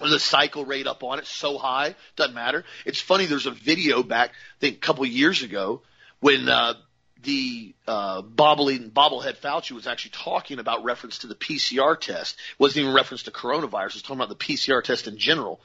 the 0.00 0.18
cycle 0.18 0.64
rate 0.64 0.86
up 0.86 1.02
on 1.02 1.18
it 1.18 1.26
so 1.26 1.58
high, 1.58 1.94
doesn't 2.16 2.34
matter. 2.34 2.64
It's 2.84 3.00
funny. 3.00 3.26
There's 3.26 3.46
a 3.46 3.50
video 3.50 4.02
back, 4.02 4.30
I 4.30 4.60
think, 4.60 4.76
a 4.76 4.80
couple 4.80 5.04
years 5.06 5.42
ago 5.42 5.82
when 6.20 6.48
uh, 6.48 6.74
the 7.22 7.74
uh, 7.86 8.22
bobbling 8.22 8.90
bobblehead 8.90 9.38
Fauci 9.38 9.72
was 9.72 9.86
actually 9.86 10.12
talking 10.12 10.58
about 10.58 10.84
reference 10.84 11.18
to 11.18 11.26
the 11.26 11.34
PCR 11.34 11.98
test. 11.98 12.36
It 12.36 12.60
wasn't 12.60 12.84
even 12.84 12.94
reference 12.94 13.24
to 13.24 13.30
coronavirus. 13.30 13.86
It 13.86 13.94
was 13.94 14.02
talking 14.02 14.16
about 14.16 14.28
the 14.28 14.44
PCR 14.44 14.82
test 14.82 15.08
in 15.08 15.18
general. 15.18 15.60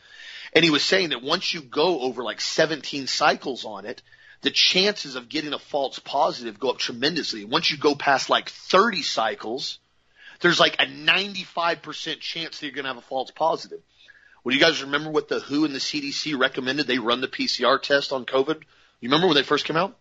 And 0.53 0.63
he 0.63 0.71
was 0.71 0.83
saying 0.83 1.09
that 1.09 1.21
once 1.21 1.53
you 1.53 1.61
go 1.61 2.01
over 2.01 2.23
like 2.23 2.41
17 2.41 3.07
cycles 3.07 3.65
on 3.65 3.85
it, 3.85 4.01
the 4.43 4.51
chances 4.51 5.15
of 5.15 5.29
getting 5.29 5.53
a 5.53 5.59
false 5.59 5.99
positive 5.99 6.59
go 6.59 6.69
up 6.69 6.77
tremendously. 6.77 7.45
Once 7.45 7.71
you 7.71 7.77
go 7.77 7.95
past 7.95 8.29
like 8.29 8.49
30 8.49 9.01
cycles, 9.01 9.79
there's 10.41 10.59
like 10.59 10.75
a 10.81 10.85
95% 10.85 12.19
chance 12.19 12.59
that 12.59 12.65
you're 12.65 12.75
going 12.75 12.83
to 12.83 12.89
have 12.89 12.97
a 12.97 13.01
false 13.01 13.31
positive. 13.31 13.79
Well, 14.43 14.53
you 14.53 14.59
guys 14.59 14.83
remember 14.83 15.09
what 15.09 15.29
the 15.29 15.39
WHO 15.39 15.63
and 15.63 15.73
the 15.73 15.79
CDC 15.79 16.37
recommended 16.37 16.85
they 16.85 16.99
run 16.99 17.21
the 17.21 17.29
PCR 17.29 17.81
test 17.81 18.11
on 18.11 18.25
COVID? 18.25 18.61
You 18.99 19.09
remember 19.09 19.27
when 19.27 19.37
they 19.37 19.43
first 19.43 19.65
came 19.65 19.77
out? 19.77 19.97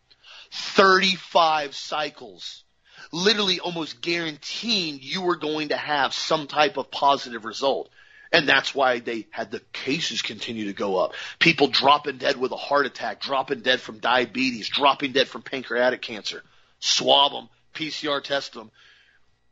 35 0.50 1.76
cycles. 1.76 2.64
Literally 3.12 3.60
almost 3.60 4.00
guaranteeing 4.00 4.98
you 5.00 5.22
were 5.22 5.36
going 5.36 5.68
to 5.68 5.76
have 5.76 6.12
some 6.12 6.48
type 6.48 6.76
of 6.76 6.90
positive 6.90 7.44
result. 7.44 7.90
And 8.32 8.48
that's 8.48 8.74
why 8.74 9.00
they 9.00 9.26
had 9.30 9.50
the 9.50 9.60
cases 9.72 10.22
continue 10.22 10.66
to 10.66 10.72
go 10.72 10.96
up. 10.96 11.12
People 11.38 11.68
dropping 11.68 12.16
dead 12.16 12.38
with 12.38 12.50
a 12.52 12.56
heart 12.56 12.86
attack, 12.86 13.20
dropping 13.20 13.60
dead 13.60 13.80
from 13.80 13.98
diabetes, 13.98 14.68
dropping 14.68 15.12
dead 15.12 15.28
from 15.28 15.42
pancreatic 15.42 16.00
cancer. 16.00 16.42
Swab 16.80 17.32
them, 17.32 17.48
PCR 17.74 18.22
test 18.22 18.54
them. 18.54 18.70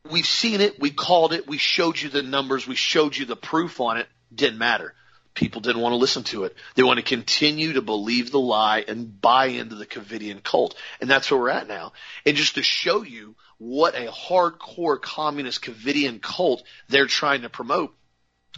We've 0.09 0.25
seen 0.25 0.61
it. 0.61 0.79
We 0.79 0.89
called 0.89 1.31
it. 1.31 1.47
We 1.47 1.59
showed 1.59 2.01
you 2.01 2.09
the 2.09 2.23
numbers. 2.23 2.67
We 2.67 2.75
showed 2.75 3.15
you 3.15 3.25
the 3.25 3.35
proof 3.35 3.79
on 3.79 3.97
it. 3.97 4.07
Didn't 4.33 4.57
matter. 4.57 4.95
People 5.33 5.61
didn't 5.61 5.81
want 5.81 5.93
to 5.93 5.97
listen 5.97 6.23
to 6.23 6.43
it. 6.43 6.55
They 6.75 6.83
want 6.83 6.97
to 6.97 7.05
continue 7.05 7.73
to 7.73 7.81
believe 7.81 8.31
the 8.31 8.39
lie 8.39 8.83
and 8.85 9.21
buy 9.21 9.45
into 9.45 9.75
the 9.75 9.85
Covidian 9.85 10.43
cult. 10.43 10.75
And 10.99 11.09
that's 11.09 11.29
where 11.29 11.39
we're 11.39 11.49
at 11.49 11.67
now. 11.67 11.93
And 12.25 12.35
just 12.35 12.55
to 12.55 12.63
show 12.63 13.03
you 13.03 13.35
what 13.57 13.95
a 13.95 14.07
hardcore 14.07 14.99
communist 14.99 15.61
Covidian 15.61 16.21
cult 16.21 16.63
they're 16.89 17.05
trying 17.05 17.43
to 17.43 17.49
promote, 17.49 17.95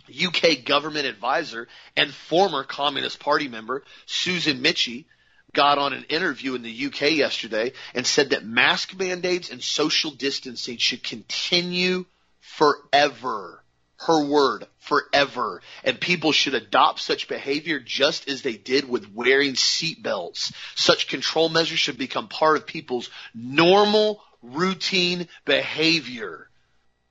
UK 0.09 0.65
government 0.65 1.05
advisor 1.05 1.67
and 1.95 2.13
former 2.13 2.63
Communist 2.63 3.19
Party 3.19 3.47
member 3.47 3.83
Susan 4.05 4.61
Michie 4.61 5.05
got 5.53 5.77
on 5.77 5.93
an 5.93 6.05
interview 6.09 6.55
in 6.55 6.63
the 6.63 6.85
UK 6.87 7.11
yesterday 7.11 7.73
and 7.93 8.05
said 8.05 8.31
that 8.31 8.45
mask 8.45 8.97
mandates 8.97 9.51
and 9.51 9.61
social 9.63 10.11
distancing 10.11 10.77
should 10.77 11.03
continue 11.03 12.05
forever. 12.39 13.59
her 14.05 14.25
word 14.25 14.65
forever. 14.79 15.61
And 15.85 15.97
people 15.97 16.33
should 16.33 16.55
adopt 16.55 16.99
such 16.99 17.29
behavior 17.29 17.79
just 17.79 18.27
as 18.27 18.41
they 18.41 18.57
did 18.57 18.89
with 18.89 19.13
wearing 19.13 19.53
seatbelts. 19.53 20.53
Such 20.75 21.07
control 21.07 21.47
measures 21.47 21.79
should 21.79 21.97
become 21.97 22.27
part 22.27 22.57
of 22.57 22.65
people's 22.65 23.09
normal 23.33 24.21
routine 24.41 25.29
behavior. 25.45 26.49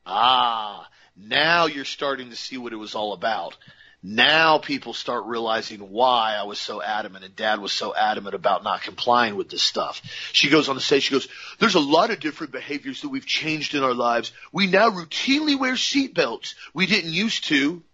Ah, 0.05 0.87
now 1.17 1.67
you're 1.67 1.85
starting 1.85 2.31
to 2.31 2.37
see 2.37 2.59
what 2.59 2.73
it 2.73 2.77
was 2.77 2.95
all 2.95 3.13
about. 3.13 3.57
Now 4.03 4.59
people 4.59 4.95
start 4.95 5.27
realizing 5.27 5.79
why 5.79 6.35
I 6.35 6.43
was 6.43 6.59
so 6.59 6.83
adamant 6.83 7.25
and 7.25 7.37
dad 7.37 7.61
was 7.61 7.73
so 7.73 7.95
adamant 7.95 8.35
about 8.35 8.65
not 8.65 8.83
complying 8.83 9.37
with 9.37 9.49
this 9.49 9.63
stuff. 9.63 10.03
She 10.33 10.51
goes 10.51 10.69
on 10.69 10.75
to 10.75 10.81
say, 10.81 10.99
she 10.99 11.13
goes, 11.13 11.29
there's 11.61 11.77
a 11.77 11.81
lot 11.81 12.11
of 12.11 12.19
different 12.19 12.53
behaviors 12.53 13.03
that 13.03 13.11
we've 13.11 13.27
changed 13.27 13.77
in 13.77 13.85
our 13.85 13.95
lives. 13.95 14.33
We 14.51 14.67
now 14.67 14.91
routinely 14.91 15.57
wear 15.57 15.75
seatbelts. 15.75 16.55
We 16.75 16.87
didn't 16.87 17.13
used 17.13 17.45
to. 17.45 17.85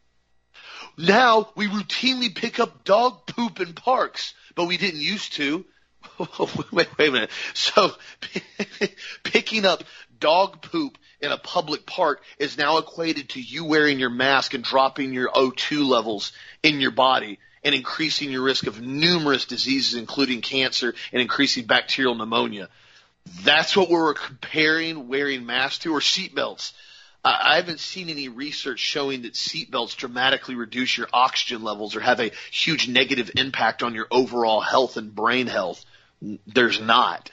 Now 0.97 1.51
we 1.55 1.69
routinely 1.69 2.35
pick 2.35 2.59
up 2.59 2.85
dog 2.85 3.27
poop 3.27 3.61
in 3.61 3.75
parks, 3.75 4.33
but 4.55 4.65
we 4.65 4.79
didn't 4.79 5.01
used 5.01 5.35
to. 5.35 5.67
wait, 6.73 6.89
wait 6.99 7.09
a 7.09 7.13
minute. 7.13 7.31
So 7.53 7.93
picking 9.25 9.67
up 9.67 9.85
dog 10.21 10.63
poop 10.63 10.99
in 11.21 11.33
a 11.33 11.39
public 11.39 11.87
park 11.87 12.23
is 12.39 12.59
now 12.59 12.79
equated 12.79 13.31
to 13.31 13.41
you 13.41 13.65
wearing 13.65 13.99
your 13.99 14.11
mask 14.11 14.55
and 14.55 14.65
dropping 14.65 15.13
your 15.13 15.31
O2 15.31 15.87
levels 15.87 16.33
in 16.63 16.81
your 16.81 16.91
body 16.91 17.39
and 17.65 17.75
increasing 17.75 18.31
your 18.31 18.43
risk 18.43 18.67
of 18.67 18.81
numerous 18.81 19.45
diseases, 19.45 19.95
including 19.95 20.41
cancer 20.41 20.95
and 21.13 21.21
increasing 21.21 21.67
bacterial 21.67 22.15
pneumonia. 22.15 22.69
That's 23.43 23.77
what 23.77 23.91
we're 23.91 24.15
comparing 24.15 25.09
wearing 25.09 25.45
masks 25.45 25.81
to 25.81 25.93
or 25.93 26.01
seatbelts. 26.01 26.73
I 27.25 27.57
haven't 27.57 27.81
seen 27.81 28.09
any 28.09 28.29
research 28.29 28.79
showing 28.79 29.23
that 29.23 29.35
seatbelts 29.35 29.97
dramatically 29.97 30.55
reduce 30.55 30.97
your 30.97 31.09
oxygen 31.13 31.63
levels 31.63 31.97
or 31.97 32.01
have 32.01 32.21
a 32.21 32.31
huge 32.51 32.89
negative 32.89 33.33
impact 33.37 33.83
on 33.83 33.95
your 33.95 34.07
overall 34.11 34.61
health 34.61 34.97
and 34.97 35.15
brain 35.15 35.49
health. 35.49 35.85
There's 36.47 36.81
not. 36.81 37.31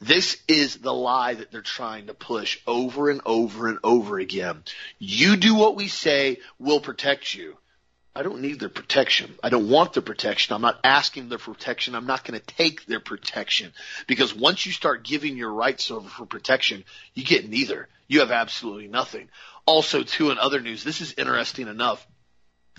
This 0.00 0.38
is 0.48 0.76
the 0.76 0.94
lie 0.94 1.34
that 1.34 1.50
they're 1.50 1.60
trying 1.60 2.06
to 2.06 2.14
push 2.14 2.58
over 2.66 3.10
and 3.10 3.20
over 3.26 3.68
and 3.68 3.78
over 3.84 4.18
again. 4.18 4.62
You 4.98 5.36
do 5.36 5.54
what 5.54 5.76
we 5.76 5.88
say, 5.88 6.38
we'll 6.58 6.80
protect 6.80 7.34
you. 7.34 7.56
I 8.14 8.22
don't 8.22 8.40
need 8.40 8.58
their 8.58 8.70
protection. 8.70 9.34
I 9.42 9.50
don't 9.50 9.68
want 9.68 9.92
their 9.92 10.02
protection. 10.02 10.54
I'm 10.54 10.62
not 10.62 10.80
asking 10.82 11.28
their 11.28 11.38
protection. 11.38 11.94
I'm 11.94 12.06
not 12.06 12.24
going 12.24 12.40
to 12.40 12.44
take 12.44 12.86
their 12.86 12.98
protection 12.98 13.72
because 14.08 14.34
once 14.34 14.66
you 14.66 14.72
start 14.72 15.04
giving 15.04 15.36
your 15.36 15.52
rights 15.52 15.90
over 15.90 16.08
for 16.08 16.26
protection, 16.26 16.84
you 17.14 17.22
get 17.24 17.48
neither. 17.48 17.88
You 18.08 18.20
have 18.20 18.32
absolutely 18.32 18.88
nothing. 18.88 19.28
Also, 19.64 20.02
too, 20.02 20.30
in 20.30 20.38
other 20.38 20.60
news, 20.60 20.82
this 20.82 21.00
is 21.00 21.14
interesting 21.16 21.68
enough. 21.68 22.04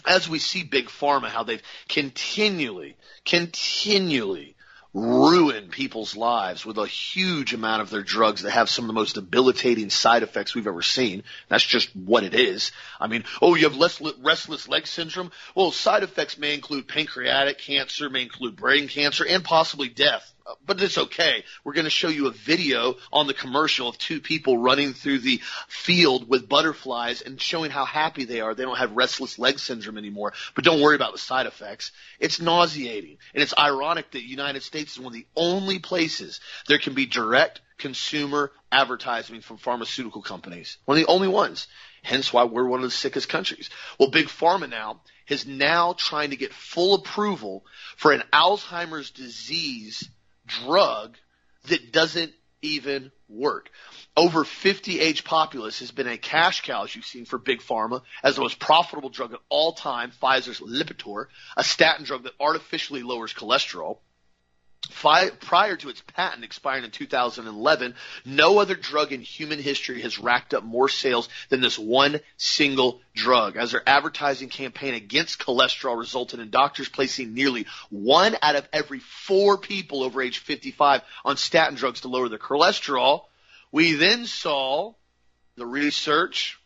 As 0.06 0.28
we 0.28 0.40
see 0.40 0.64
Big 0.64 0.88
Pharma, 0.88 1.28
how 1.28 1.44
they've 1.44 1.62
continually, 1.88 2.98
continually 3.24 4.56
ruin 4.94 5.70
people's 5.70 6.16
lives 6.16 6.66
with 6.66 6.78
a 6.78 6.86
huge 6.86 7.54
amount 7.54 7.82
of 7.82 7.90
their 7.90 8.02
drugs 8.02 8.42
that 8.42 8.52
have 8.52 8.70
some 8.70 8.86
of 8.86 8.88
the 8.88 8.94
most 8.94 9.16
debilitating 9.16 9.90
side 9.90 10.24
effects 10.24 10.54
we've 10.54 10.68
ever 10.68 10.82
seen. 10.82 11.24
That's 11.48 11.64
just 11.64 11.96
what 11.96 12.24
it 12.24 12.34
is. 12.34 12.72
I 13.00 13.08
mean, 13.08 13.24
oh, 13.42 13.56
you 13.56 13.64
have 13.64 13.78
less 13.78 14.02
restless 14.20 14.68
leg 14.68 14.88
syndrome? 14.88 15.32
Well, 15.56 15.72
side 15.72 16.04
effects 16.04 16.38
may 16.38 16.54
include 16.54 16.88
pancreatic 16.88 17.60
cancer, 17.60 18.10
may 18.10 18.24
include 18.24 18.56
brain 18.56 18.88
cancer, 18.88 19.26
and 19.26 19.44
possibly 19.44 19.88
death 19.88 20.31
but 20.66 20.82
it's 20.82 20.98
okay. 20.98 21.44
We're 21.64 21.74
going 21.74 21.86
to 21.86 21.90
show 21.90 22.08
you 22.08 22.28
a 22.28 22.32
video 22.32 22.96
on 23.12 23.28
the 23.28 23.34
commercial 23.34 23.88
of 23.88 23.98
two 23.98 24.22
people 24.22 24.58
running 24.58 24.94
through 24.94 25.20
the 25.20 25.42
field 25.68 26.28
with 26.28 26.50
butterflies 26.50 27.22
and 27.22 27.40
showing 27.40 27.72
how 27.72 27.86
happy 27.86 28.26
they 28.26 28.42
are. 28.42 28.54
They 28.54 28.64
don't 28.64 28.78
have 28.78 28.94
restless 28.94 29.40
leg 29.40 29.60
syndrome 29.60 29.98
anymore, 29.98 30.34
but 30.56 30.64
don't 30.64 30.82
worry 30.82 30.96
about 30.96 31.14
the 31.14 31.20
side 31.20 31.46
effects. 31.46 31.92
It's 32.20 32.42
nauseating. 32.42 33.18
And 33.34 33.44
it's 33.44 33.54
ironic 33.58 34.12
that 34.12 34.18
the 34.18 34.24
United 34.24 34.64
States 34.64 34.94
is 34.94 35.00
one 35.00 35.08
of 35.08 35.14
the 35.14 35.28
only 35.36 35.80
places 35.80 36.40
there 36.68 36.80
can 36.80 36.94
be 36.94 37.06
direct 37.06 37.62
consumer 37.78 38.52
advertising 38.72 39.42
from 39.42 39.58
pharmaceutical 39.58 40.22
companies. 40.22 40.78
One 40.86 40.98
of 40.98 41.06
the 41.06 41.12
only 41.12 41.28
ones. 41.28 41.68
Hence 42.04 42.34
why 42.34 42.46
we're 42.46 42.66
one 42.66 42.80
of 42.80 42.86
the 42.86 42.92
sickest 42.92 43.30
countries. 43.30 43.70
Well, 44.00 44.10
Big 44.10 44.28
Pharma 44.28 44.70
now 44.70 45.02
is 45.28 45.46
now 45.46 45.94
trying 45.94 46.32
to 46.32 46.36
get 46.36 46.54
full 46.54 46.96
approval 46.96 47.64
for 47.96 48.12
an 48.12 48.24
Alzheimer's 48.34 49.12
disease 49.12 50.10
drug 50.64 51.18
that 51.68 51.92
doesn't 51.92 52.34
even 52.62 53.12
work. 53.30 53.70
Over 54.16 54.44
50 54.44 55.00
age 55.00 55.24
populace 55.24 55.80
has 55.80 55.92
been 55.92 56.08
a 56.08 56.18
cash 56.18 56.62
cow, 56.62 56.84
as 56.84 56.96
you've 56.96 57.06
seen, 57.06 57.26
for 57.26 57.38
Big 57.38 57.62
Pharma 57.62 58.02
as 58.24 58.36
the 58.36 58.42
most 58.42 58.60
profitable 58.60 59.10
drug 59.10 59.34
of 59.34 59.40
all 59.50 59.74
time, 59.74 60.12
Pfizer's 60.22 60.60
Lipitor, 60.60 61.28
a 61.56 61.64
statin 61.64 62.06
drug 62.06 62.24
that 62.24 62.34
artificially 62.40 63.04
lowers 63.04 63.34
cholesterol. 63.34 63.98
Prior 64.90 65.76
to 65.78 65.90
its 65.90 66.02
patent 66.16 66.44
expiring 66.44 66.84
in 66.84 66.92
2011, 66.92 67.96
no 68.26 68.60
other 68.60 68.76
drug 68.76 69.12
in 69.12 69.22
human 69.22 69.60
history 69.60 70.02
has 70.02 70.20
racked 70.20 70.54
up 70.54 70.64
more 70.64 70.90
sales 70.90 71.30
than 71.50 71.62
this 71.62 71.78
one 71.78 72.20
single 72.38 73.02
drug. 73.16 73.58
As 73.58 73.72
their 73.72 73.88
advertising 73.88 74.50
campaign 74.50 74.94
against 74.94 75.40
cholesterol 75.40 75.98
resulted 75.98 76.40
in 76.40 76.50
doctors 76.50 76.90
placing 76.90 77.34
nearly 77.34 77.68
one 77.90 78.36
out 78.42 78.56
of 78.56 78.68
every 78.74 79.00
four 79.00 79.58
people 79.58 80.04
over 80.04 80.22
age 80.22 80.40
55 80.40 81.02
on 81.26 81.38
statin 81.38 81.76
drugs 81.76 82.02
to 82.02 82.08
lower 82.08 82.30
their 82.30 82.40
cholesterol, 82.40 83.26
we 83.72 83.94
then 83.94 84.26
saw 84.26 84.94
the 85.56 85.66
research 85.66 86.60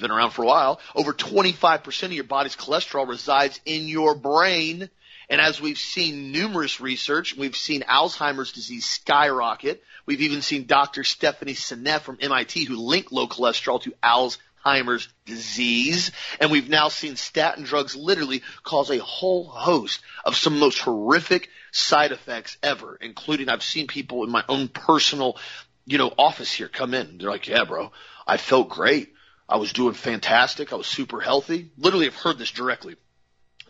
been 0.00 0.10
around 0.10 0.30
for 0.30 0.42
a 0.42 0.46
while, 0.46 0.80
over 0.94 1.12
25% 1.12 2.02
of 2.04 2.12
your 2.12 2.24
body's 2.24 2.54
cholesterol 2.54 3.08
resides 3.08 3.60
in 3.64 3.88
your 3.88 4.14
brain 4.14 4.88
and 5.28 5.40
as 5.40 5.60
we've 5.60 5.78
seen 5.78 6.30
numerous 6.30 6.80
research, 6.80 7.36
we've 7.36 7.56
seen 7.56 7.82
Alzheimer's 7.82 8.52
disease 8.52 8.86
skyrocket. 8.86 9.82
We've 10.04 10.20
even 10.20 10.40
seen 10.40 10.66
Dr. 10.66 11.02
Stephanie 11.02 11.54
Seneff 11.54 12.02
from 12.02 12.18
MIT 12.20 12.64
who 12.64 12.76
linked 12.76 13.10
low 13.10 13.26
cholesterol 13.26 13.82
to 13.82 13.94
Alzheimer's 14.04 15.08
disease. 15.24 16.12
And 16.40 16.52
we've 16.52 16.68
now 16.68 16.88
seen 16.88 17.16
statin 17.16 17.64
drugs 17.64 17.96
literally 17.96 18.42
cause 18.62 18.90
a 18.90 18.98
whole 18.98 19.44
host 19.44 20.00
of 20.24 20.36
some 20.36 20.52
of 20.54 20.60
the 20.60 20.66
most 20.66 20.78
horrific 20.78 21.48
side 21.72 22.12
effects 22.12 22.56
ever, 22.62 22.96
including 23.00 23.48
I've 23.48 23.64
seen 23.64 23.88
people 23.88 24.22
in 24.22 24.30
my 24.30 24.44
own 24.48 24.68
personal, 24.68 25.38
you 25.86 25.98
know, 25.98 26.12
office 26.16 26.52
here 26.52 26.68
come 26.68 26.94
in. 26.94 27.18
They're 27.18 27.30
like, 27.30 27.48
yeah, 27.48 27.64
bro, 27.64 27.90
I 28.28 28.36
felt 28.36 28.68
great. 28.68 29.12
I 29.48 29.56
was 29.56 29.72
doing 29.72 29.94
fantastic. 29.94 30.72
I 30.72 30.76
was 30.76 30.86
super 30.86 31.20
healthy. 31.20 31.70
Literally, 31.76 32.06
I've 32.06 32.14
heard 32.14 32.38
this 32.38 32.50
directly 32.52 32.96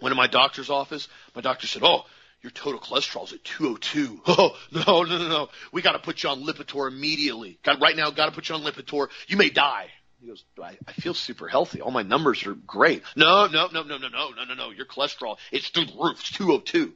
Went 0.01 0.13
to 0.13 0.17
my 0.17 0.27
doctor's 0.27 0.71
office. 0.71 1.09
My 1.35 1.41
doctor 1.43 1.67
said, 1.67 1.83
"Oh, 1.85 2.05
your 2.43 2.51
total 2.51 2.81
cholesterol's 2.81 3.33
at 3.33 3.45
202." 3.45 4.21
Oh, 4.27 4.57
no, 4.73 5.03
no, 5.03 5.19
no, 5.19 5.29
no. 5.29 5.49
We 5.73 5.83
got 5.83 5.93
to 5.93 5.99
put 5.99 6.23
you 6.23 6.29
on 6.29 6.45
Lipitor 6.45 6.89
immediately. 6.89 7.59
Got 7.63 7.81
right 7.81 7.97
now. 7.97 8.11
Got 8.11 8.27
to 8.27 8.33
put 8.33 8.49
you 8.49 8.55
on 8.55 8.63
Lipitor. 8.63 9.09
You 9.29 9.37
may 9.37 9.51
die. 9.51 9.89
He 10.21 10.29
goes, 10.29 10.45
I, 10.63 10.77
I 10.89 10.93
feel 10.93 11.15
super 11.15 11.47
healthy. 11.47 11.81
All 11.81 11.91
my 11.91 12.03
numbers 12.03 12.47
are 12.47 12.55
great. 12.55 13.03
No, 13.15 13.47
no, 13.47 13.69
no, 13.73 13.83
no, 13.83 13.99
no, 13.99 14.09
no, 14.09 14.31
no, 14.31 14.45
no, 14.45 14.55
no. 14.55 14.71
Your 14.71 14.87
cholesterol, 14.87 15.37
it's 15.53 15.69
through 15.69 15.87
the 15.87 15.93
roof. 15.93 16.21
It's 16.21 16.31
202. 16.33 16.95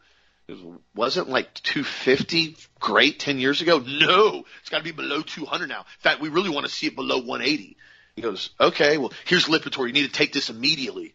It 0.49 0.53
was, 0.53 0.79
wasn't 0.95 1.29
like 1.29 1.55
250 1.55 2.57
great 2.81 3.21
10 3.21 3.39
years 3.39 3.61
ago? 3.61 3.79
No, 3.79 4.45
it's 4.61 4.71
got 4.71 4.79
to 4.79 4.85
be 4.85 4.91
below 4.91 5.23
200 5.23 5.69
now. 5.69 5.81
In 5.81 5.85
fact, 6.01 6.21
we 6.21 6.29
really 6.29 6.51
want 6.51 6.67
to 6.67 6.73
see 6.73 6.87
it 6.87 6.97
below 6.97 7.19
180. 7.19 7.77
He 8.17 8.23
goes, 8.23 8.51
okay, 8.59 8.99
well, 8.99 9.13
here's 9.27 9.45
Lipitor. 9.45 9.87
You 9.87 9.93
need 9.93 10.07
to 10.07 10.13
take 10.13 10.33
this 10.33 10.51
immediately. 10.51 11.15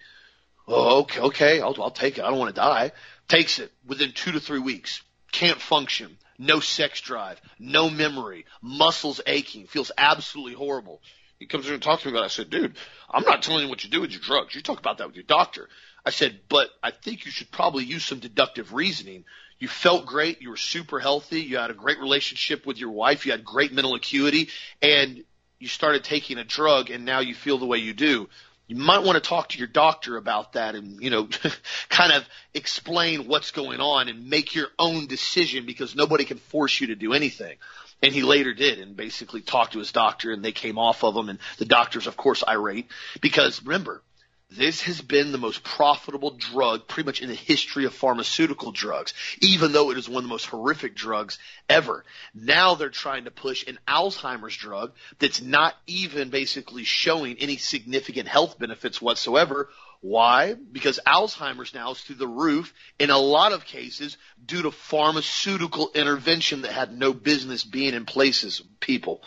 Oh, 0.68 1.02
okay, 1.02 1.20
okay, 1.22 1.62
I'll, 1.62 1.76
I'll 1.82 1.92
take 1.92 2.18
it. 2.18 2.24
I 2.24 2.30
don't 2.30 2.40
want 2.40 2.54
to 2.56 2.60
die. 2.60 2.92
Takes 3.28 3.60
it 3.60 3.72
within 3.86 4.12
two 4.12 4.32
to 4.32 4.40
three 4.40 4.60
weeks. 4.60 5.02
Can't 5.32 5.62
function. 5.62 6.18
No 6.38 6.60
sex 6.60 7.02
drive. 7.02 7.40
No 7.60 7.90
memory. 7.90 8.46
Muscles 8.62 9.22
aching. 9.26 9.68
Feels 9.68 9.92
absolutely 9.98 10.54
horrible. 10.54 11.02
He 11.40 11.46
comes 11.46 11.68
in 11.68 11.74
and 11.74 11.84
talks 11.84 12.04
to 12.04 12.08
me 12.08 12.14
about 12.14 12.24
it. 12.24 12.26
I 12.26 12.30
said, 12.30 12.50
dude, 12.50 12.76
I'm 13.10 13.24
not 13.24 13.44
telling 13.44 13.64
you 13.64 13.70
what 13.70 13.84
you 13.84 13.90
do 13.90 14.02
with 14.02 14.12
your 14.12 14.22
drugs. 14.22 14.56
You 14.56 14.62
talk 14.62 14.80
about 14.80 14.98
that 14.98 15.08
with 15.08 15.16
your 15.16 15.26
doctor. 15.26 15.70
I 16.06 16.12
said, 16.12 16.40
but 16.50 16.70
I 16.82 16.92
think 16.92 17.26
you 17.26 17.32
should 17.32 17.52
probably 17.52 17.84
use 17.84 18.06
some 18.06 18.20
deductive 18.20 18.74
reasoning. 18.74 19.26
You 19.60 19.68
felt 19.68 20.06
great. 20.06 20.42
You 20.42 20.50
were 20.50 20.58
super 20.58 21.00
healthy. 21.00 21.42
You 21.42 21.58
had 21.58 21.72
a 21.72 21.76
great 21.76 22.00
relationship 22.00 22.66
with 22.66 22.78
your 22.78 22.92
wife. 22.92 23.26
You 23.26 23.32
had 23.32 23.44
great 23.44 23.74
mental 23.74 23.96
acuity 23.96 24.50
and 24.82 25.24
you 25.60 25.68
started 25.68 26.04
taking 26.04 26.38
a 26.38 26.44
drug 26.44 26.90
and 26.90 27.06
now 27.06 27.20
you 27.20 27.34
feel 27.34 27.58
the 27.58 27.66
way 27.66 27.78
you 27.78 27.94
do 27.94 28.30
you 28.68 28.76
might 28.76 29.04
want 29.04 29.22
to 29.22 29.28
talk 29.28 29.50
to 29.50 29.60
your 29.60 29.68
doctor 29.68 30.18
about 30.18 30.54
that 30.54 30.76
and, 30.76 31.02
you 31.02 31.10
know, 31.10 31.28
kind 31.90 32.12
of 32.12 32.28
explain 32.54 33.28
what's 33.28 33.52
going 33.52 33.80
on 33.80 34.10
and 34.10 34.30
make 34.30 34.56
your 34.56 34.68
own 34.80 35.08
decision 35.08 35.66
because 35.66 35.96
nobody 35.96 36.26
can 36.26 36.38
force 36.38 36.80
you 36.82 36.88
to 36.88 36.96
do 36.96 37.14
anything. 37.14 37.58
And 38.02 38.14
he 38.14 38.24
later 38.24 38.54
did 38.54 38.80
and 38.80 38.98
basically 38.98 39.42
talked 39.42 39.74
to 39.74 39.80
his 39.80 39.92
doctor 39.92 40.32
and 40.32 40.44
they 40.44 40.52
came 40.52 40.78
off 40.78 41.04
of 41.04 41.16
him 41.16 41.30
and 41.30 41.40
the 41.58 41.66
doctor's 41.66 42.08
of 42.08 42.18
course 42.18 42.44
irate 42.48 42.88
because 43.22 43.64
remember, 43.64 44.02
this 44.50 44.82
has 44.82 45.02
been 45.02 45.32
the 45.32 45.38
most 45.38 45.64
profitable 45.64 46.32
drug 46.32 46.88
pretty 46.88 47.06
much 47.06 47.22
in 47.22 47.30
the 47.30 47.36
history 47.36 47.86
of 47.86 47.94
pharmaceutical 47.94 48.72
drugs, 48.72 49.14
even 49.42 49.72
though 49.72 49.92
it 49.92 49.98
is 49.98 50.08
one 50.08 50.18
of 50.18 50.24
the 50.24 50.34
most 50.34 50.46
horrific 50.46 50.96
drugs 50.96 51.40
ever. 51.68 52.06
Now 52.34 52.76
they're 52.76 52.90
trying 52.90 53.26
to 53.26 53.32
push 53.32 53.66
an 53.68 53.80
Alzheimer's 53.88 54.56
drug 54.56 54.94
that's 55.20 55.42
not 55.42 55.74
even 55.88 56.30
basically 56.30 56.84
showing 56.84 57.38
any 57.40 57.58
significant 57.58 58.28
health 58.28 58.60
benefits 58.60 59.02
whatsoever. 59.02 59.70
Why? 60.02 60.54
Because 60.54 61.00
Alzheimer's 61.08 61.74
now 61.74 61.92
is 61.92 62.02
through 62.02 62.18
the 62.18 62.28
roof 62.28 62.74
in 63.00 63.10
a 63.10 63.18
lot 63.18 63.52
of 63.52 63.66
cases 63.66 64.18
due 64.46 64.62
to 64.62 64.72
pharmaceutical 64.72 65.90
intervention 65.96 66.62
that 66.62 66.72
had 66.72 66.96
no 66.96 67.14
business 67.14 67.64
being 67.64 67.96
in 67.96 68.06
places, 68.06 68.62
people. 68.80 69.24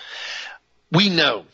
We 0.93 1.09
know 1.11 1.45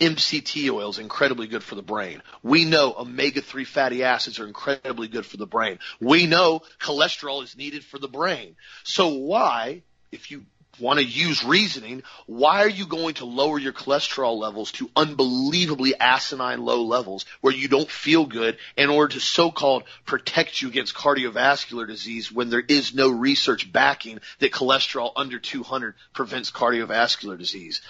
MCT 0.00 0.70
oil 0.70 0.90
is 0.90 0.98
incredibly 0.98 1.46
good 1.46 1.62
for 1.62 1.74
the 1.74 1.82
brain. 1.82 2.22
We 2.42 2.64
know 2.64 2.94
omega-3 2.98 3.66
fatty 3.66 4.04
acids 4.04 4.38
are 4.38 4.46
incredibly 4.46 5.08
good 5.08 5.24
for 5.24 5.38
the 5.38 5.46
brain. 5.46 5.78
We 6.00 6.26
know 6.26 6.60
cholesterol 6.80 7.42
is 7.42 7.56
needed 7.56 7.84
for 7.84 7.98
the 7.98 8.08
brain. 8.08 8.56
So 8.84 9.08
why, 9.08 9.82
if 10.12 10.30
you 10.30 10.44
want 10.78 10.98
to 10.98 11.04
use 11.04 11.44
reasoning, 11.44 12.02
why 12.26 12.62
are 12.62 12.68
you 12.68 12.86
going 12.86 13.14
to 13.14 13.24
lower 13.24 13.58
your 13.58 13.72
cholesterol 13.72 14.38
levels 14.38 14.72
to 14.72 14.90
unbelievably 14.96 15.94
asinine 15.98 16.64
low 16.64 16.82
levels 16.82 17.24
where 17.40 17.54
you 17.54 17.68
don't 17.68 17.90
feel 17.90 18.26
good 18.26 18.58
in 18.76 18.90
order 18.90 19.14
to 19.14 19.20
so-called 19.20 19.84
protect 20.04 20.62
you 20.62 20.68
against 20.68 20.94
cardiovascular 20.94 21.86
disease 21.86 22.30
when 22.30 22.50
there 22.50 22.64
is 22.66 22.94
no 22.94 23.08
research 23.08 23.70
backing 23.72 24.20
that 24.38 24.52
cholesterol 24.52 25.12
under 25.16 25.38
200 25.38 25.94
prevents 26.12 26.50
cardiovascular 26.50 27.38
disease? 27.38 27.80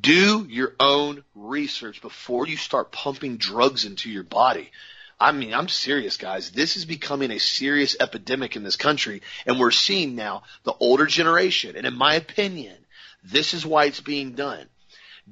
Do 0.00 0.46
your 0.48 0.74
own 0.80 1.24
research 1.34 2.00
before 2.00 2.46
you 2.46 2.56
start 2.56 2.92
pumping 2.92 3.36
drugs 3.36 3.84
into 3.84 4.10
your 4.10 4.22
body. 4.24 4.70
I 5.18 5.32
mean, 5.32 5.54
I'm 5.54 5.68
serious, 5.68 6.16
guys. 6.18 6.50
This 6.50 6.76
is 6.76 6.84
becoming 6.84 7.30
a 7.30 7.38
serious 7.38 7.96
epidemic 7.98 8.54
in 8.54 8.62
this 8.62 8.76
country, 8.76 9.22
and 9.46 9.58
we're 9.58 9.70
seeing 9.70 10.14
now 10.14 10.42
the 10.64 10.74
older 10.78 11.06
generation, 11.06 11.76
and 11.76 11.86
in 11.86 11.96
my 11.96 12.14
opinion, 12.14 12.76
this 13.24 13.54
is 13.54 13.64
why 13.64 13.86
it's 13.86 14.00
being 14.00 14.32
done. 14.32 14.66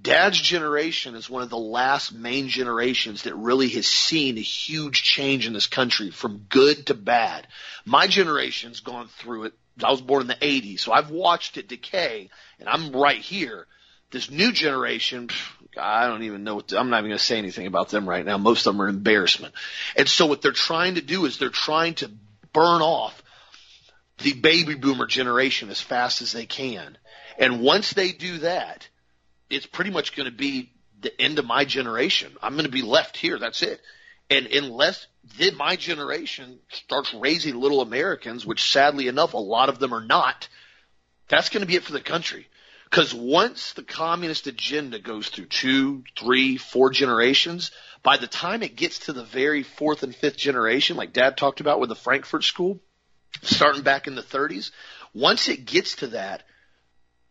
Dad's 0.00 0.40
generation 0.40 1.14
is 1.14 1.30
one 1.30 1.42
of 1.42 1.50
the 1.50 1.56
last 1.56 2.12
main 2.12 2.48
generations 2.48 3.22
that 3.22 3.36
really 3.36 3.68
has 3.70 3.86
seen 3.86 4.36
a 4.36 4.40
huge 4.40 5.02
change 5.02 5.46
in 5.46 5.52
this 5.52 5.68
country 5.68 6.10
from 6.10 6.46
good 6.48 6.86
to 6.86 6.94
bad. 6.94 7.46
My 7.84 8.08
generation's 8.08 8.80
gone 8.80 9.06
through 9.06 9.44
it. 9.44 9.54
I 9.82 9.90
was 9.90 10.00
born 10.00 10.22
in 10.22 10.28
the 10.28 10.34
80s, 10.34 10.80
so 10.80 10.92
I've 10.92 11.10
watched 11.10 11.58
it 11.58 11.68
decay, 11.68 12.30
and 12.58 12.68
I'm 12.68 12.92
right 12.92 13.20
here. 13.20 13.66
This 14.10 14.30
new 14.30 14.52
generation, 14.52 15.28
I 15.78 16.06
don't 16.06 16.22
even 16.24 16.44
know 16.44 16.56
what 16.56 16.68
to, 16.68 16.78
I'm 16.78 16.90
not 16.90 16.98
even 16.98 17.10
going 17.10 17.18
to 17.18 17.24
say 17.24 17.38
anything 17.38 17.66
about 17.66 17.88
them 17.88 18.08
right 18.08 18.24
now. 18.24 18.38
Most 18.38 18.66
of 18.66 18.74
them 18.74 18.82
are 18.82 18.88
embarrassment. 18.88 19.54
And 19.96 20.08
so 20.08 20.26
what 20.26 20.42
they're 20.42 20.52
trying 20.52 20.96
to 20.96 21.02
do 21.02 21.24
is 21.26 21.38
they're 21.38 21.48
trying 21.50 21.94
to 21.94 22.10
burn 22.52 22.82
off 22.82 23.22
the 24.18 24.32
baby 24.32 24.74
boomer 24.74 25.06
generation 25.06 25.70
as 25.70 25.80
fast 25.80 26.22
as 26.22 26.32
they 26.32 26.46
can. 26.46 26.96
And 27.38 27.60
once 27.60 27.92
they 27.92 28.12
do 28.12 28.38
that, 28.38 28.88
it's 29.50 29.66
pretty 29.66 29.90
much 29.90 30.14
going 30.14 30.30
to 30.30 30.36
be 30.36 30.70
the 31.00 31.20
end 31.20 31.38
of 31.38 31.46
my 31.46 31.64
generation. 31.64 32.32
I'm 32.42 32.54
going 32.54 32.64
to 32.64 32.70
be 32.70 32.82
left 32.82 33.16
here. 33.16 33.38
That's 33.38 33.62
it. 33.62 33.80
And 34.30 34.46
unless 34.46 35.06
then 35.38 35.56
my 35.56 35.76
generation 35.76 36.58
starts 36.70 37.12
raising 37.12 37.56
little 37.56 37.80
Americans, 37.80 38.46
which 38.46 38.70
sadly 38.72 39.08
enough, 39.08 39.34
a 39.34 39.38
lot 39.38 39.68
of 39.68 39.78
them 39.78 39.92
are 39.92 40.04
not, 40.04 40.48
that's 41.28 41.50
going 41.50 41.60
to 41.60 41.66
be 41.66 41.76
it 41.76 41.82
for 41.82 41.92
the 41.92 42.00
country. 42.00 42.46
Because 42.94 43.12
once 43.12 43.72
the 43.72 43.82
communist 43.82 44.46
agenda 44.46 45.00
goes 45.00 45.28
through 45.28 45.46
two, 45.46 46.04
three, 46.16 46.56
four 46.56 46.90
generations, 46.90 47.72
by 48.04 48.18
the 48.18 48.28
time 48.28 48.62
it 48.62 48.76
gets 48.76 49.00
to 49.00 49.12
the 49.12 49.24
very 49.24 49.64
fourth 49.64 50.04
and 50.04 50.14
fifth 50.14 50.36
generation, 50.36 50.96
like 50.96 51.12
Dad 51.12 51.36
talked 51.36 51.58
about 51.58 51.80
with 51.80 51.88
the 51.88 51.96
Frankfurt 51.96 52.44
School, 52.44 52.78
starting 53.42 53.82
back 53.82 54.06
in 54.06 54.14
the 54.14 54.22
30s, 54.22 54.70
once 55.12 55.48
it 55.48 55.64
gets 55.64 55.96
to 55.96 56.06
that, 56.08 56.44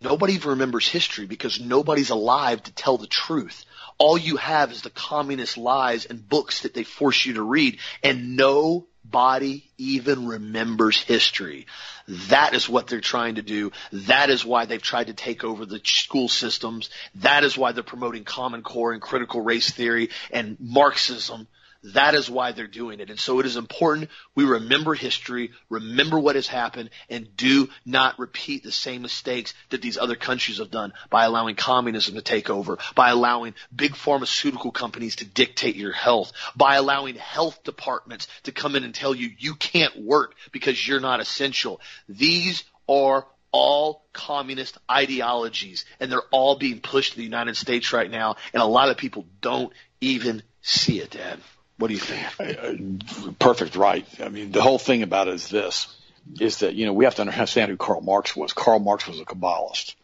nobody 0.02 0.38
remembers 0.38 0.86
history 0.86 1.28
because 1.28 1.62
nobody's 1.62 2.10
alive 2.10 2.62
to 2.64 2.74
tell 2.74 2.98
the 2.98 3.08
truth. 3.08 3.64
All 3.98 4.18
you 4.18 4.38
have 4.38 4.72
is 4.72 4.82
the 4.82 4.90
communist 4.90 5.58
lies 5.58 6.06
and 6.06 6.28
books 6.28 6.62
that 6.62 6.74
they 6.74 6.84
force 6.84 7.26
you 7.26 7.34
to 7.34 7.42
read, 7.42 7.80
and 8.04 8.36
no 8.36 8.88
body 9.04 9.70
even 9.78 10.28
remembers 10.28 11.00
history. 11.02 11.68
That 12.08 12.54
is 12.54 12.68
what 12.68 12.88
they're 12.88 13.02
trying 13.02 13.36
to 13.36 13.42
do. 13.42 13.72
That 13.92 14.30
is 14.30 14.46
why 14.46 14.66
they've 14.66 14.82
tried 14.82 15.08
to 15.08 15.14
take 15.14 15.44
over 15.44 15.66
the 15.66 15.82
school 15.84 16.30
systems. 16.30 16.90
That 17.16 17.44
is 17.44 17.58
why 17.58 17.72
they're 17.72 17.84
promoting 17.84 18.24
Common 18.24 18.64
Core 18.64 18.94
and 18.94 19.02
critical 19.02 19.42
race 19.42 19.70
theory 19.70 20.10
and 20.32 20.58
Marxism 20.60 21.48
that 21.84 22.16
is 22.16 22.30
why 22.30 22.52
they're 22.52 22.68
doing 22.68 23.00
it. 23.00 23.10
And 23.10 23.20
so 23.20 23.40
it 23.40 23.46
is 23.46 23.58
important 23.58 24.10
we 24.36 24.46
remember 24.46 24.94
history, 24.94 25.52
remember 25.70 26.18
what 26.18 26.36
has 26.36 26.48
happened, 26.48 26.90
and 27.10 27.36
do 27.36 27.70
not 27.86 28.18
repeat 28.20 28.64
the 28.64 28.72
same 28.72 29.02
mistakes 29.02 29.54
that 29.70 29.82
these 29.82 29.98
other 29.98 30.16
countries 30.16 30.60
have 30.60 30.72
done 30.72 30.94
by 31.10 31.26
allowing 31.26 31.56
communism 31.56 32.16
to 32.16 32.22
take 32.22 32.50
over, 32.50 32.78
by 32.96 33.10
allowing 33.10 33.54
big 33.76 33.96
pharmaceutical 33.96 34.72
companies 34.72 35.18
to 35.18 35.26
dictate 35.26 35.76
your 35.76 35.92
health, 35.92 36.32
by 36.56 36.76
allowing 36.76 37.16
health 37.16 37.64
departments 37.64 38.28
to 38.44 38.52
come 38.52 38.76
in 38.76 38.84
and 38.84 38.96
tell 38.96 39.14
you 39.14 39.32
you 39.38 39.56
can't 39.56 40.02
work 40.02 40.36
because 40.52 40.88
you're 40.88 41.02
not 41.02 41.20
essential. 41.20 41.82
These 42.08 42.64
are 42.88 43.28
all 43.52 44.06
communist 44.14 44.78
ideologies 44.90 45.86
and 46.00 46.12
they're 46.12 46.22
all 46.32 46.58
being 46.58 46.80
pushed 46.80 47.12
to 47.12 47.18
the 47.18 47.24
United 47.24 47.56
States 47.56 47.94
right 47.94 48.10
now 48.10 48.36
and 48.54 48.64
a 48.64 48.66
lot 48.66 48.90
of 48.90 48.98
people 48.98 49.26
don't 49.42 49.72
even 50.02 50.42
see 50.62 51.00
it, 51.00 51.12
Dad. 51.12 51.40
What 51.78 51.88
do 51.88 51.94
you 51.94 52.00
think? 52.00 53.40
Perfect, 53.40 53.76
right. 53.76 54.06
I 54.22 54.30
mean, 54.30 54.52
the 54.52 54.62
whole 54.62 54.80
thing 54.80 55.04
about 55.04 55.28
it 55.28 55.36
is 55.36 55.50
this, 55.50 55.94
is 56.40 56.60
that, 56.60 56.76
you 56.76 56.86
know, 56.86 56.94
we 56.94 57.06
have 57.06 57.16
to 57.16 57.22
understand 57.22 57.72
who 57.72 57.78
Karl 57.78 58.02
Marx 58.02 58.36
was. 58.36 58.54
Karl 58.54 58.80
Marx 58.80 59.08
was 59.08 59.20
a 59.20 59.26
Kabbalist. 59.26 59.96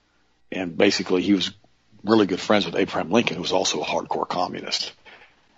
And 0.52 0.78
basically 0.78 1.22
he 1.22 1.34
was 1.34 1.52
really 2.04 2.26
good 2.26 2.40
friends 2.40 2.66
with 2.66 2.76
Abraham 2.76 3.12
Lincoln, 3.12 3.36
who 3.36 3.42
was 3.42 3.52
also 3.52 3.82
a 3.82 3.86
hardcore 3.86 4.28
communist. 4.28 4.94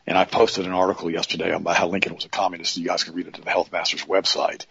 And 0.05 0.17
I 0.17 0.25
posted 0.25 0.65
an 0.65 0.73
article 0.73 1.09
yesterday 1.09 1.51
about 1.51 1.75
how 1.75 1.87
Lincoln 1.87 2.15
was 2.15 2.25
a 2.25 2.29
communist. 2.29 2.75
You 2.77 2.87
guys 2.87 3.03
can 3.03 3.13
read 3.13 3.27
it 3.27 3.37
at 3.37 3.45
the 3.45 3.49
Health 3.49 3.71
Masters 3.71 4.03
website. 4.03 4.65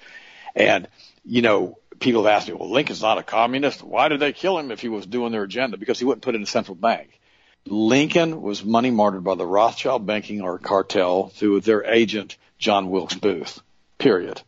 And, 0.55 0.89
you 1.25 1.41
know, 1.41 1.79
people 2.01 2.25
have 2.25 2.33
asked 2.33 2.49
me, 2.49 2.55
well, 2.55 2.71
Lincoln's 2.71 3.03
not 3.03 3.19
a 3.19 3.23
communist. 3.23 3.83
Why 3.83 4.09
did 4.09 4.21
they 4.21 4.33
kill 4.33 4.59
him 4.59 4.71
if 4.71 4.81
he 4.81 4.89
was 4.89 5.07
doing 5.07 5.33
their 5.33 5.45
agenda? 5.45 5.77
Because 5.77 5.99
he 5.99 6.05
wouldn't 6.05 6.23
put 6.23 6.35
in 6.35 6.43
a 6.43 6.47
central 6.47 6.75
bank. 6.75 7.20
Lincoln 7.67 8.41
was 8.43 8.65
money 8.65 8.91
martyred 8.91 9.25
by 9.25 9.35
the 9.35 9.47
Rothschild 9.47 10.07
banking 10.07 10.41
or 10.41 10.59
cartel 10.59 11.29
through 11.29 11.61
their 11.61 11.85
agent, 11.85 12.37
John 12.59 12.91
Wilkes 12.91 13.15
Booth. 13.15 13.61
Period. 13.99 14.41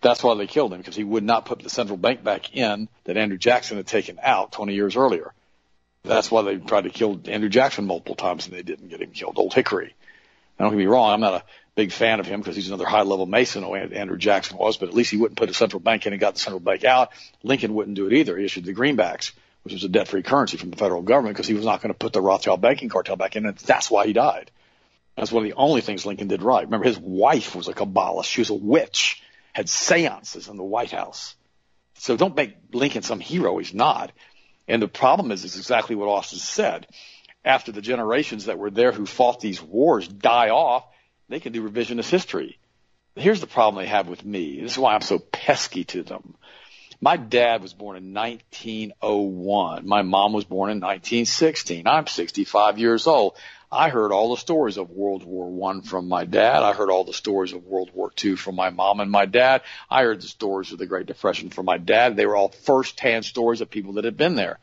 That's 0.00 0.22
why 0.22 0.34
they 0.34 0.46
killed 0.46 0.72
him, 0.72 0.78
because 0.78 0.96
he 0.96 1.04
would 1.04 1.22
not 1.22 1.44
put 1.44 1.60
the 1.60 1.70
central 1.70 1.96
bank 1.96 2.24
back 2.24 2.56
in 2.56 2.88
that 3.04 3.16
Andrew 3.16 3.38
Jackson 3.38 3.76
had 3.76 3.86
taken 3.86 4.18
out 4.22 4.52
20 4.52 4.74
years 4.74 4.96
earlier. 4.96 5.32
That's 6.04 6.30
why 6.30 6.42
they 6.42 6.56
tried 6.56 6.84
to 6.84 6.90
kill 6.90 7.20
Andrew 7.26 7.48
Jackson 7.48 7.86
multiple 7.86 8.16
times 8.16 8.46
and 8.46 8.56
they 8.56 8.62
didn't 8.62 8.88
get 8.88 9.00
him 9.00 9.12
killed. 9.12 9.38
Old 9.38 9.54
Hickory. 9.54 9.94
Don't 10.58 10.70
get 10.70 10.78
me 10.78 10.86
wrong, 10.86 11.10
I'm 11.12 11.20
not 11.20 11.34
a 11.34 11.44
big 11.74 11.92
fan 11.92 12.20
of 12.20 12.26
him 12.26 12.40
because 12.40 12.56
he's 12.56 12.68
another 12.68 12.84
high 12.84 13.02
level 13.02 13.26
Mason, 13.26 13.64
Andrew 13.64 14.18
Jackson 14.18 14.56
was, 14.56 14.76
but 14.76 14.88
at 14.88 14.94
least 14.94 15.10
he 15.10 15.16
wouldn't 15.16 15.38
put 15.38 15.50
a 15.50 15.54
central 15.54 15.80
bank 15.80 16.06
in 16.06 16.12
and 16.12 16.20
got 16.20 16.34
the 16.34 16.40
central 16.40 16.60
bank 16.60 16.84
out. 16.84 17.10
Lincoln 17.42 17.74
wouldn't 17.74 17.96
do 17.96 18.06
it 18.06 18.12
either. 18.12 18.36
He 18.36 18.44
issued 18.44 18.64
the 18.64 18.74
greenbacks 18.74 19.32
which 19.62 19.74
was 19.74 19.84
a 19.84 19.88
debt-free 19.88 20.22
currency 20.22 20.56
from 20.56 20.70
the 20.70 20.76
federal 20.76 21.02
government 21.02 21.36
because 21.36 21.46
he 21.46 21.54
was 21.54 21.64
not 21.64 21.80
going 21.82 21.92
to 21.92 21.98
put 21.98 22.12
the 22.12 22.20
Rothschild 22.20 22.60
banking 22.60 22.88
cartel 22.88 23.16
back 23.16 23.36
in, 23.36 23.46
and 23.46 23.56
that's 23.58 23.90
why 23.90 24.06
he 24.06 24.12
died. 24.12 24.50
That's 25.16 25.30
one 25.30 25.44
of 25.44 25.50
the 25.50 25.56
only 25.56 25.82
things 25.82 26.06
Lincoln 26.06 26.28
did 26.28 26.42
right. 26.42 26.64
Remember, 26.64 26.86
his 26.86 26.98
wife 26.98 27.54
was 27.54 27.68
a 27.68 27.74
Kabbalist. 27.74 28.24
She 28.24 28.40
was 28.40 28.50
a 28.50 28.54
witch, 28.54 29.22
had 29.52 29.68
seances 29.68 30.48
in 30.48 30.56
the 30.56 30.62
White 30.62 30.90
House. 30.90 31.36
So 31.94 32.16
don't 32.16 32.34
make 32.34 32.56
Lincoln 32.72 33.02
some 33.02 33.20
hero. 33.20 33.58
He's 33.58 33.74
not. 33.74 34.10
And 34.66 34.80
the 34.80 34.88
problem 34.88 35.30
is, 35.30 35.44
is 35.44 35.56
exactly 35.56 35.96
what 35.96 36.08
Austin 36.08 36.38
said. 36.38 36.86
After 37.44 37.72
the 37.72 37.82
generations 37.82 38.46
that 38.46 38.58
were 38.58 38.70
there 38.70 38.92
who 38.92 39.04
fought 39.04 39.40
these 39.40 39.60
wars 39.60 40.08
die 40.08 40.50
off, 40.50 40.84
they 41.28 41.40
can 41.40 41.52
do 41.52 41.68
revisionist 41.68 42.08
history. 42.08 42.58
Here's 43.14 43.40
the 43.40 43.46
problem 43.46 43.82
they 43.82 43.88
have 43.88 44.08
with 44.08 44.24
me. 44.24 44.60
This 44.60 44.72
is 44.72 44.78
why 44.78 44.94
I'm 44.94 45.02
so 45.02 45.18
pesky 45.18 45.84
to 45.84 46.02
them. 46.02 46.34
My 47.04 47.16
dad 47.16 47.62
was 47.62 47.74
born 47.74 47.96
in 47.96 48.14
1901. 48.14 49.88
My 49.88 50.02
mom 50.02 50.32
was 50.32 50.44
born 50.44 50.70
in 50.70 50.78
1916. 50.78 51.88
I'm 51.88 52.06
65 52.06 52.78
years 52.78 53.08
old. 53.08 53.36
I 53.72 53.88
heard 53.88 54.12
all 54.12 54.30
the 54.30 54.40
stories 54.40 54.76
of 54.76 54.88
World 54.88 55.24
War 55.24 55.50
One 55.50 55.82
from 55.82 56.06
my 56.06 56.24
dad. 56.24 56.62
I 56.62 56.72
heard 56.74 56.90
all 56.90 57.02
the 57.02 57.12
stories 57.12 57.54
of 57.54 57.64
World 57.64 57.90
War 57.92 58.12
Two 58.14 58.36
from 58.36 58.54
my 58.54 58.70
mom 58.70 59.00
and 59.00 59.10
my 59.10 59.26
dad. 59.26 59.62
I 59.90 60.04
heard 60.04 60.22
the 60.22 60.28
stories 60.28 60.70
of 60.70 60.78
the 60.78 60.86
Great 60.86 61.06
Depression 61.06 61.50
from 61.50 61.66
my 61.66 61.76
dad. 61.76 62.14
They 62.14 62.24
were 62.24 62.36
all 62.36 62.50
first-hand 62.50 63.24
stories 63.24 63.60
of 63.60 63.68
people 63.68 63.94
that 63.94 64.04
had 64.04 64.16
been 64.16 64.36
there. 64.36 64.60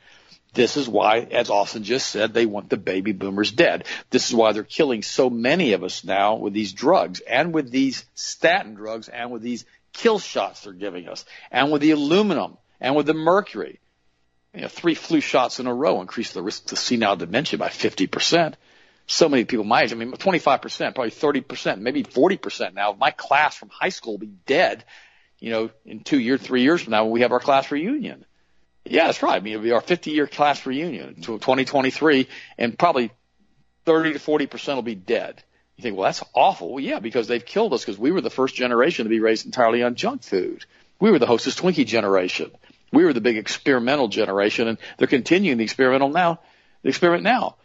This 0.53 0.77
is 0.77 0.87
why, 0.87 1.19
as 1.19 1.49
Austin 1.49 1.83
just 1.83 2.09
said, 2.09 2.33
they 2.33 2.45
want 2.45 2.69
the 2.69 2.77
baby 2.77 3.11
boomers 3.11 3.51
dead. 3.51 3.85
This 4.11 4.29
is 4.29 4.35
why 4.35 4.53
they're 4.53 4.63
killing 4.63 5.03
so 5.03 5.29
many 5.29 5.73
of 5.73 5.83
us 5.83 6.05
now 6.05 6.35
with 6.35 6.53
these 6.53 6.71
drugs 6.71 7.19
and 7.19 7.53
with 7.53 7.69
these 7.69 8.05
statin 8.15 8.75
drugs 8.75 9.09
and 9.09 9.29
with 9.29 9.41
these 9.41 9.65
kill 9.93 10.19
shots 10.19 10.63
they're 10.63 10.73
giving 10.73 11.07
us, 11.07 11.25
and 11.51 11.71
with 11.71 11.81
the 11.81 11.91
aluminum, 11.91 12.57
and 12.79 12.95
with 12.95 13.05
the 13.05 13.13
mercury. 13.13 13.79
You 14.53 14.61
know, 14.61 14.67
three 14.67 14.95
flu 14.95 15.21
shots 15.21 15.59
in 15.59 15.67
a 15.67 15.73
row 15.73 16.01
increase 16.01 16.33
the 16.33 16.41
risk 16.41 16.71
of 16.71 16.79
senile 16.79 17.15
dementia 17.15 17.59
by 17.59 17.69
50%. 17.69 18.55
so 19.05 19.29
many 19.29 19.45
people 19.45 19.65
my 19.65 19.83
age. 19.83 19.91
I 19.91 19.95
mean, 19.95 20.11
25%, 20.11 20.95
probably 20.95 21.11
30%, 21.11 21.79
maybe 21.79 22.03
40% 22.03 22.73
now 22.73 22.91
of 22.91 22.99
my 22.99 23.11
class 23.11 23.55
from 23.55 23.69
high 23.69 23.89
school 23.89 24.13
will 24.13 24.19
be 24.19 24.33
dead, 24.45 24.83
you 25.39 25.51
know, 25.51 25.69
in 25.85 26.01
two 26.01 26.19
years, 26.19 26.41
three 26.41 26.61
years 26.61 26.81
from 26.81 26.91
now 26.91 27.03
when 27.03 27.13
we 27.13 27.21
have 27.21 27.31
our 27.31 27.39
class 27.39 27.71
reunion. 27.71 28.25
Yeah, 28.85 29.05
that's 29.05 29.21
right. 29.21 29.35
I 29.35 29.39
mean, 29.39 29.53
it'll 29.53 29.63
be 29.63 29.71
our 29.71 29.81
50 29.81 30.11
year 30.11 30.27
class 30.27 30.65
reunion 30.65 31.15
to 31.21 31.37
2023 31.37 32.27
and 32.57 32.77
probably 32.77 33.11
30 33.85 34.13
to 34.13 34.19
40% 34.19 34.75
will 34.75 34.81
be 34.81 34.95
dead. 34.95 35.43
You 35.80 35.84
think, 35.84 35.97
well, 35.97 36.05
that's 36.05 36.23
awful. 36.34 36.73
Well, 36.73 36.84
yeah, 36.84 36.99
because 36.99 37.27
they've 37.27 37.45
killed 37.45 37.73
us 37.73 37.84
because 37.84 37.97
we 37.97 38.11
were 38.11 38.21
the 38.21 38.30
first 38.30 38.55
generation 38.55 39.05
to 39.05 39.09
be 39.09 39.19
raised 39.19 39.45
entirely 39.45 39.82
on 39.82 39.95
junk 39.95 40.23
food. 40.23 40.65
We 40.99 41.11
were 41.11 41.19
the 41.19 41.25
Hostess 41.25 41.55
Twinkie 41.55 41.86
generation. 41.86 42.51
We 42.91 43.05
were 43.05 43.13
the 43.13 43.21
big 43.21 43.38
experimental 43.38 44.07
generation 44.07 44.67
and 44.67 44.77
they're 44.97 45.07
continuing 45.07 45.57
the 45.57 45.63
experimental 45.63 46.09
now, 46.09 46.39
the 46.84 46.89
experiment 46.89 47.23
now 47.23 47.55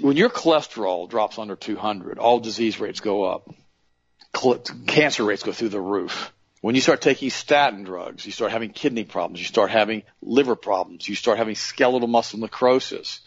when 0.00 0.16
your 0.16 0.30
cholesterol 0.30 1.08
drops 1.08 1.38
under 1.38 1.56
200, 1.56 2.18
all 2.18 2.40
disease 2.40 2.80
rates 2.80 3.00
go 3.00 3.24
up. 3.24 3.48
Cancer 4.86 5.24
rates 5.24 5.42
go 5.42 5.52
through 5.52 5.68
the 5.68 5.80
roof. 5.80 6.32
When 6.60 6.74
you 6.74 6.80
start 6.80 7.02
taking 7.02 7.30
statin 7.30 7.84
drugs, 7.84 8.24
you 8.24 8.32
start 8.32 8.50
having 8.50 8.70
kidney 8.70 9.04
problems, 9.04 9.38
you 9.38 9.46
start 9.46 9.70
having 9.70 10.02
liver 10.22 10.56
problems, 10.56 11.08
you 11.08 11.14
start 11.14 11.38
having 11.38 11.54
skeletal 11.54 12.08
muscle 12.08 12.40
necrosis. 12.40 13.20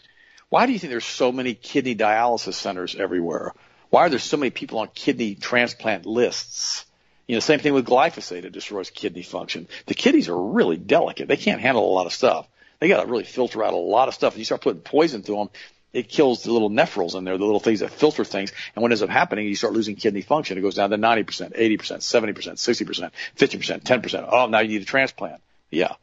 Why 0.48 0.66
do 0.66 0.72
you 0.72 0.78
think 0.78 0.90
there's 0.90 1.04
so 1.04 1.30
many 1.30 1.54
kidney 1.54 1.94
dialysis 1.94 2.54
centers 2.54 2.96
everywhere? 2.96 3.54
Why 3.90 4.02
are 4.02 4.10
there 4.10 4.18
so 4.18 4.36
many 4.36 4.50
people 4.50 4.78
on 4.80 4.88
kidney 4.94 5.34
transplant 5.34 6.06
lists? 6.06 6.84
You 7.26 7.36
know, 7.36 7.40
same 7.40 7.60
thing 7.60 7.74
with 7.74 7.86
glyphosate. 7.86 8.44
It 8.44 8.52
destroys 8.52 8.90
kidney 8.90 9.22
function. 9.22 9.68
The 9.86 9.94
kidneys 9.94 10.28
are 10.28 10.36
really 10.36 10.76
delicate. 10.76 11.28
They 11.28 11.36
can't 11.36 11.60
handle 11.60 11.84
a 11.84 11.94
lot 11.94 12.06
of 12.06 12.12
stuff. 12.12 12.48
They 12.80 12.88
got 12.88 13.02
to 13.02 13.10
really 13.10 13.24
filter 13.24 13.62
out 13.64 13.74
a 13.74 13.76
lot 13.76 14.08
of 14.08 14.14
stuff. 14.14 14.34
And 14.34 14.38
you 14.38 14.44
start 14.44 14.62
putting 14.62 14.80
poison 14.80 15.22
through 15.22 15.36
them, 15.36 15.50
it 15.92 16.08
kills 16.08 16.42
the 16.42 16.52
little 16.52 16.70
nephrils 16.70 17.14
in 17.16 17.24
there, 17.24 17.36
the 17.38 17.44
little 17.44 17.60
things 17.60 17.80
that 17.80 17.90
filter 17.90 18.24
things. 18.24 18.52
And 18.74 18.82
what 18.82 18.92
ends 18.92 19.02
up 19.02 19.10
happening, 19.10 19.46
you 19.46 19.56
start 19.56 19.72
losing 19.72 19.96
kidney 19.96 20.22
function. 20.22 20.58
It 20.58 20.62
goes 20.62 20.74
down 20.74 20.90
to 20.90 20.98
90%, 20.98 21.56
80%, 21.56 21.78
70%, 21.78 22.30
60%, 22.34 23.10
50%, 23.36 23.82
10%. 23.82 24.28
Oh, 24.30 24.46
now 24.46 24.60
you 24.60 24.68
need 24.68 24.82
a 24.82 24.86
transplant. 24.86 25.40
Yeah. 25.70 25.94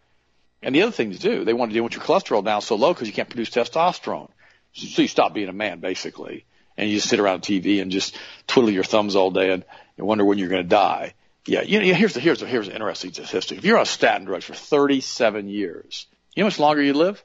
And 0.62 0.74
the 0.74 0.82
other 0.82 0.92
thing 0.92 1.12
to 1.12 1.20
do, 1.20 1.46
they 1.46 1.54
want 1.54 1.72
to 1.72 1.74
do 1.74 1.82
want 1.82 1.96
your 1.96 2.04
cholesterol 2.04 2.44
down 2.44 2.62
so 2.62 2.76
low 2.76 2.94
because 2.94 3.08
you 3.08 3.14
can't 3.14 3.30
produce 3.30 3.52
testosterone. 3.52 4.30
So 4.74 5.02
you 5.04 5.08
stop 5.08 5.34
being 5.34 5.50
a 5.50 5.54
man, 5.54 5.80
basically. 5.80 6.46
And 6.78 6.90
you 6.90 6.98
just 6.98 7.10
sit 7.10 7.20
around 7.20 7.42
TV 7.42 7.82
and 7.82 7.92
just 7.92 8.18
twiddle 8.48 8.70
your 8.70 8.84
thumbs 8.84 9.16
all 9.16 9.32
day 9.32 9.52
and, 9.52 9.64
and 9.98 10.06
wonder 10.06 10.26
when 10.26 10.38
you're 10.38 10.50
going 10.50 10.64
to 10.64 10.70
die. 10.70 11.14
Yeah, 11.48 11.62
you 11.62 11.80
know, 11.80 11.94
here's 11.94 12.14
the, 12.14 12.20
here's 12.20 12.40
the, 12.40 12.48
here's 12.48 12.68
the 12.68 12.74
interesting 12.74 13.14
statistic. 13.14 13.60
If 13.60 13.66
you're 13.66 13.78
on 13.78 13.86
statin 13.86 14.26
drugs 14.26 14.46
for 14.46 14.56
37 14.56 15.48
years, 15.48 16.08
you 16.36 16.42
know 16.42 16.46
how 16.46 16.48
much 16.48 16.60
longer 16.60 16.82
you 16.82 16.94
live? 16.94 17.24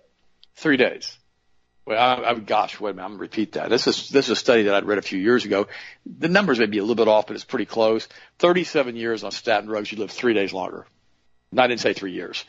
Three 0.57 0.77
days. 0.77 1.17
Well, 1.87 1.99
I, 1.99 2.31
I, 2.31 2.35
gosh, 2.35 2.79
wait 2.79 2.91
a 2.91 2.93
minute, 2.95 3.05
I'm 3.05 3.13
gonna 3.13 3.23
repeat 3.23 3.53
that. 3.53 3.71
This 3.71 3.87
is 3.87 4.11
this 4.11 4.27
is 4.27 4.33
a 4.33 4.37
study 4.37 4.65
that 4.65 4.75
I'd 4.75 4.85
read 4.85 4.99
a 4.99 5.03
few 5.03 5.19
years 5.19 5.47
ago. 5.47 5.69
The 6.05 6.29
numbers 6.29 6.59
may 6.59 6.67
be 6.67 6.79
a 6.79 6.83
little 6.83 6.95
bit 6.95 7.09
off, 7.09 7.27
but 7.27 7.35
it's 7.35 7.45
pretty 7.45 7.65
close. 7.65 8.07
37 8.39 8.95
years 8.95 9.25
on 9.25 9.31
statin 9.31 9.67
drugs, 9.67 9.91
you 9.91 9.99
live 9.99 10.11
three 10.11 10.35
days 10.35 10.53
longer. 10.53 10.87
I 11.57 11.67
didn't 11.67 11.81
say 11.81 11.95
three 11.95 12.13
years. 12.13 12.45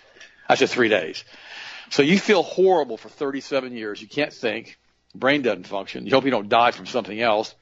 I 0.48 0.56
said 0.56 0.70
three 0.70 0.90
days. 0.90 1.24
So 1.90 2.04
you 2.04 2.20
feel 2.20 2.44
horrible 2.44 2.98
for 2.98 3.10
37 3.10 3.76
years. 3.76 4.02
You 4.02 4.08
can't 4.08 4.34
think. 4.34 4.78
Brain 5.14 5.42
doesn't 5.42 5.68
function. 5.68 6.06
You 6.06 6.14
hope 6.14 6.26
you 6.26 6.32
don't 6.32 6.50
die 6.50 6.72
from 6.72 6.86
something 6.86 7.20
else. 7.20 7.54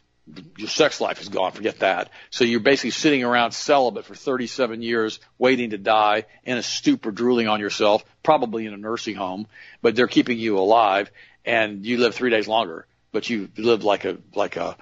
Your 0.57 0.69
sex 0.69 1.01
life 1.01 1.21
is 1.21 1.29
gone. 1.29 1.51
Forget 1.51 1.79
that. 1.79 2.11
So 2.29 2.43
you're 2.43 2.59
basically 2.59 2.91
sitting 2.91 3.23
around 3.23 3.51
celibate 3.51 4.05
for 4.05 4.13
37 4.13 4.83
years, 4.83 5.19
waiting 5.39 5.71
to 5.71 5.79
die 5.79 6.25
in 6.43 6.57
a 6.57 6.63
stupor, 6.63 7.11
drooling 7.11 7.47
on 7.47 7.59
yourself, 7.59 8.05
probably 8.21 8.67
in 8.67 8.73
a 8.73 8.77
nursing 8.77 9.15
home, 9.15 9.47
but 9.81 9.95
they're 9.95 10.07
keeping 10.07 10.37
you 10.37 10.59
alive 10.59 11.09
and 11.45 11.83
you 11.85 11.97
live 11.97 12.13
three 12.13 12.29
days 12.29 12.47
longer, 12.47 12.85
but 13.11 13.27
you 13.29 13.49
lived 13.57 13.83
like 13.83 14.05
a 14.05 14.17
like 14.35 14.55
a 14.55 14.77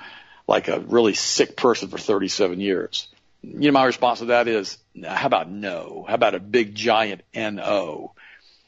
like 0.48 0.68
a 0.68 0.80
really 0.80 1.14
sick 1.14 1.56
person 1.56 1.88
for 1.88 1.98
37 1.98 2.60
years. 2.60 3.08
You 3.42 3.60
know, 3.60 3.72
my 3.72 3.86
response 3.86 4.20
to 4.20 4.26
that 4.26 4.48
is, 4.48 4.78
how 5.06 5.28
about 5.28 5.50
no? 5.50 6.06
How 6.08 6.16
about 6.16 6.36
a 6.36 6.40
big 6.40 6.76
giant 6.76 7.22
no? 7.34 8.14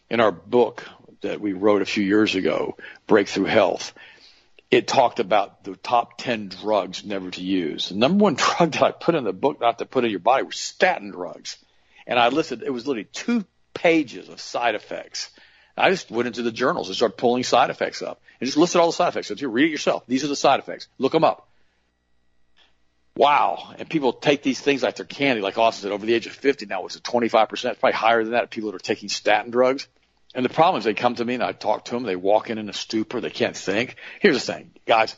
In 0.10 0.20
our 0.20 0.32
book 0.32 0.84
that 1.22 1.42
we 1.42 1.54
wrote 1.54 1.82
a 1.82 1.86
few 1.86 2.04
years 2.04 2.36
ago, 2.36 2.78
Breakthrough 3.08 3.46
Health, 3.46 3.94
it 4.72 4.88
talked 4.88 5.20
about 5.20 5.64
the 5.64 5.76
top 5.76 6.18
10 6.18 6.50
drugs 6.50 7.04
never 7.04 7.32
to 7.32 7.42
use. 7.42 7.90
The 7.90 7.96
number 7.96 8.24
one 8.24 8.36
drug 8.58 8.72
that 8.72 8.84
I 8.84 8.92
put 8.92 9.16
in 9.16 9.24
the 9.24 9.34
book 9.34 9.60
not 9.60 9.80
to 9.80 9.86
put 9.86 10.06
in 10.06 10.12
your 10.12 10.20
body 10.20 10.44
was 10.44 10.58
statin 10.58 11.12
drugs. 11.12 11.58
And 12.08 12.20
I 12.20 12.30
listed, 12.30 12.64
it 12.64 12.72
was 12.72 12.88
literally 12.88 13.10
two 13.12 13.46
pages 13.74 14.30
of 14.30 14.40
side 14.40 14.76
effects 14.76 15.30
I 15.80 15.90
just 15.90 16.12
went 16.12 16.28
into 16.28 16.42
the 16.44 16.52
journals 16.52 16.88
and 16.88 16.96
started 16.96 17.18
pulling 17.18 17.44
side 17.44 17.70
effects 17.70 18.02
up 18.02 18.22
and 18.40 18.48
just 18.48 18.58
listed 18.58 18.82
all 18.82 18.88
the 18.88 18.94
side 18.94 19.10
effects. 19.10 19.30
So 19.30 19.36
you 19.36 19.48
read 19.48 19.68
it 19.68 19.72
yourself. 19.72 20.04
These 20.08 20.24
are 20.24 20.28
the 20.28 20.36
side 20.36 20.60
effects. 20.60 20.88
Look 20.98 21.14
them 21.14 21.24
up. 21.24 21.48
Wow. 23.16 23.74
And 23.78 23.90
people 23.90 24.14
take 24.14 24.44
these 24.44 24.60
things 24.60 24.84
like 24.84 24.96
they're 24.96 25.06
candy, 25.06 25.42
like 25.42 25.58
Austin 25.58 25.84
said, 25.84 25.92
over 25.92 26.06
the 26.06 26.14
age 26.14 26.28
of 26.28 26.34
50 26.34 26.66
now, 26.66 26.86
it's 26.86 26.96
at 26.96 27.04
25%, 27.04 27.52
it's 27.52 27.62
probably 27.62 27.92
higher 27.92 28.24
than 28.24 28.34
that, 28.34 28.50
people 28.50 28.72
that 28.72 28.76
are 28.76 28.80
taking 28.80 29.10
statin 29.10 29.52
drugs. 29.52 29.88
And 30.40 30.46
the 30.46 30.54
problem 30.54 30.80
is 30.80 30.86
they 30.86 30.94
come 30.94 31.16
to 31.16 31.26
me 31.26 31.34
and 31.34 31.44
I 31.44 31.52
talk 31.52 31.84
to 31.84 31.92
them, 31.92 32.04
they 32.04 32.16
walk 32.16 32.50
in 32.50 32.60
in 32.60 32.70
a 32.70 32.74
stupor, 32.74 33.20
they 33.20 33.30
can't 33.30 33.58
think. 33.58 33.98
Here's 34.22 34.36
the 34.36 34.54
thing, 34.54 34.72
guys, 34.86 35.18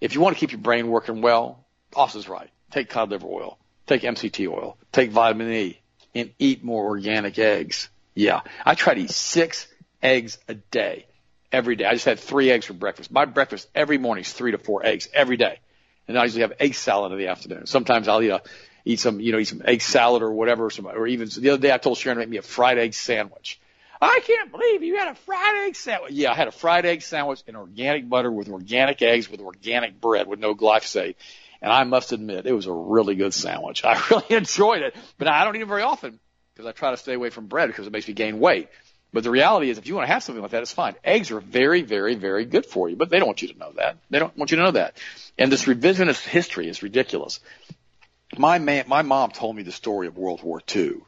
if 0.00 0.14
you 0.14 0.22
want 0.22 0.34
to 0.34 0.40
keep 0.40 0.50
your 0.50 0.62
brain 0.62 0.88
working 0.88 1.20
well, 1.20 1.66
Austin's 1.94 2.26
right. 2.26 2.48
Take 2.70 2.88
cod 2.88 3.10
liver 3.10 3.26
oil, 3.26 3.58
take 3.86 4.00
MCT 4.00 4.48
oil, 4.50 4.78
take 4.90 5.10
vitamin 5.10 5.52
E, 5.52 5.78
and 6.14 6.32
eat 6.38 6.64
more 6.64 6.86
organic 6.86 7.38
eggs. 7.38 7.90
Yeah. 8.14 8.40
I 8.64 8.74
try 8.74 8.94
to 8.94 9.02
eat 9.02 9.10
six 9.10 9.68
eggs 10.02 10.38
a 10.48 10.54
day, 10.54 11.04
every 11.52 11.76
day. 11.76 11.84
I 11.84 11.92
just 11.92 12.06
had 12.06 12.18
three 12.18 12.50
eggs 12.50 12.64
for 12.64 12.72
breakfast. 12.72 13.10
My 13.10 13.26
breakfast 13.26 13.68
every 13.74 13.98
morning 13.98 14.22
is 14.22 14.32
three 14.32 14.52
to 14.52 14.58
four 14.58 14.86
eggs 14.86 15.06
every 15.12 15.36
day. 15.36 15.60
And 16.08 16.18
I 16.18 16.22
usually 16.22 16.44
have 16.44 16.54
egg 16.58 16.76
salad 16.76 17.12
in 17.12 17.18
the 17.18 17.26
afternoon. 17.26 17.66
Sometimes 17.66 18.08
I'll 18.08 18.22
eat 18.22 18.30
a, 18.30 18.40
eat 18.86 19.00
some, 19.00 19.20
you 19.20 19.32
know, 19.32 19.38
eat 19.38 19.48
some 19.48 19.60
egg 19.66 19.82
salad 19.82 20.22
or 20.22 20.32
whatever, 20.32 20.70
some, 20.70 20.86
or 20.86 21.06
even 21.06 21.28
the 21.28 21.50
other 21.50 21.60
day 21.60 21.70
I 21.70 21.76
told 21.76 21.98
Sharon 21.98 22.16
to 22.16 22.20
make 22.20 22.30
me 22.30 22.38
a 22.38 22.42
fried 22.42 22.78
egg 22.78 22.94
sandwich. 22.94 23.58
I 24.02 24.18
can't 24.26 24.50
believe 24.50 24.82
you 24.82 24.96
had 24.96 25.08
a 25.08 25.14
fried 25.14 25.64
egg 25.64 25.76
sandwich. 25.76 26.12
Yeah, 26.12 26.32
I 26.32 26.34
had 26.34 26.48
a 26.48 26.52
fried 26.52 26.84
egg 26.84 27.02
sandwich 27.02 27.40
in 27.46 27.54
organic 27.54 28.08
butter 28.08 28.32
with 28.32 28.48
organic 28.48 29.00
eggs 29.00 29.30
with 29.30 29.40
organic 29.40 30.00
bread 30.00 30.26
with 30.26 30.40
no 30.40 30.56
glyphosate. 30.56 31.14
And 31.60 31.72
I 31.72 31.84
must 31.84 32.10
admit, 32.10 32.44
it 32.44 32.52
was 32.52 32.66
a 32.66 32.72
really 32.72 33.14
good 33.14 33.32
sandwich. 33.32 33.84
I 33.84 34.02
really 34.10 34.26
enjoyed 34.30 34.82
it, 34.82 34.96
but 35.18 35.28
I 35.28 35.44
don't 35.44 35.54
eat 35.54 35.62
it 35.62 35.68
very 35.68 35.82
often 35.82 36.18
because 36.52 36.66
I 36.66 36.72
try 36.72 36.90
to 36.90 36.96
stay 36.96 37.14
away 37.14 37.30
from 37.30 37.46
bread 37.46 37.68
because 37.68 37.86
it 37.86 37.92
makes 37.92 38.08
me 38.08 38.14
gain 38.14 38.40
weight. 38.40 38.68
But 39.12 39.22
the 39.22 39.30
reality 39.30 39.70
is, 39.70 39.78
if 39.78 39.86
you 39.86 39.94
want 39.94 40.08
to 40.08 40.12
have 40.12 40.24
something 40.24 40.42
like 40.42 40.50
that, 40.50 40.62
it's 40.62 40.72
fine. 40.72 40.96
Eggs 41.04 41.30
are 41.30 41.38
very, 41.38 41.82
very, 41.82 42.16
very 42.16 42.44
good 42.44 42.66
for 42.66 42.88
you, 42.88 42.96
but 42.96 43.08
they 43.08 43.18
don't 43.18 43.28
want 43.28 43.42
you 43.42 43.48
to 43.48 43.58
know 43.58 43.72
that. 43.76 43.98
They 44.10 44.18
don't 44.18 44.36
want 44.36 44.50
you 44.50 44.56
to 44.56 44.64
know 44.64 44.70
that. 44.72 44.96
And 45.38 45.52
this 45.52 45.66
revisionist 45.66 46.26
history 46.26 46.66
is 46.68 46.82
ridiculous. 46.82 47.38
My 48.36 48.58
man, 48.58 48.86
my 48.88 49.02
mom 49.02 49.30
told 49.30 49.54
me 49.54 49.62
the 49.62 49.70
story 49.70 50.08
of 50.08 50.16
World 50.16 50.42
War 50.42 50.60
II. 50.74 51.02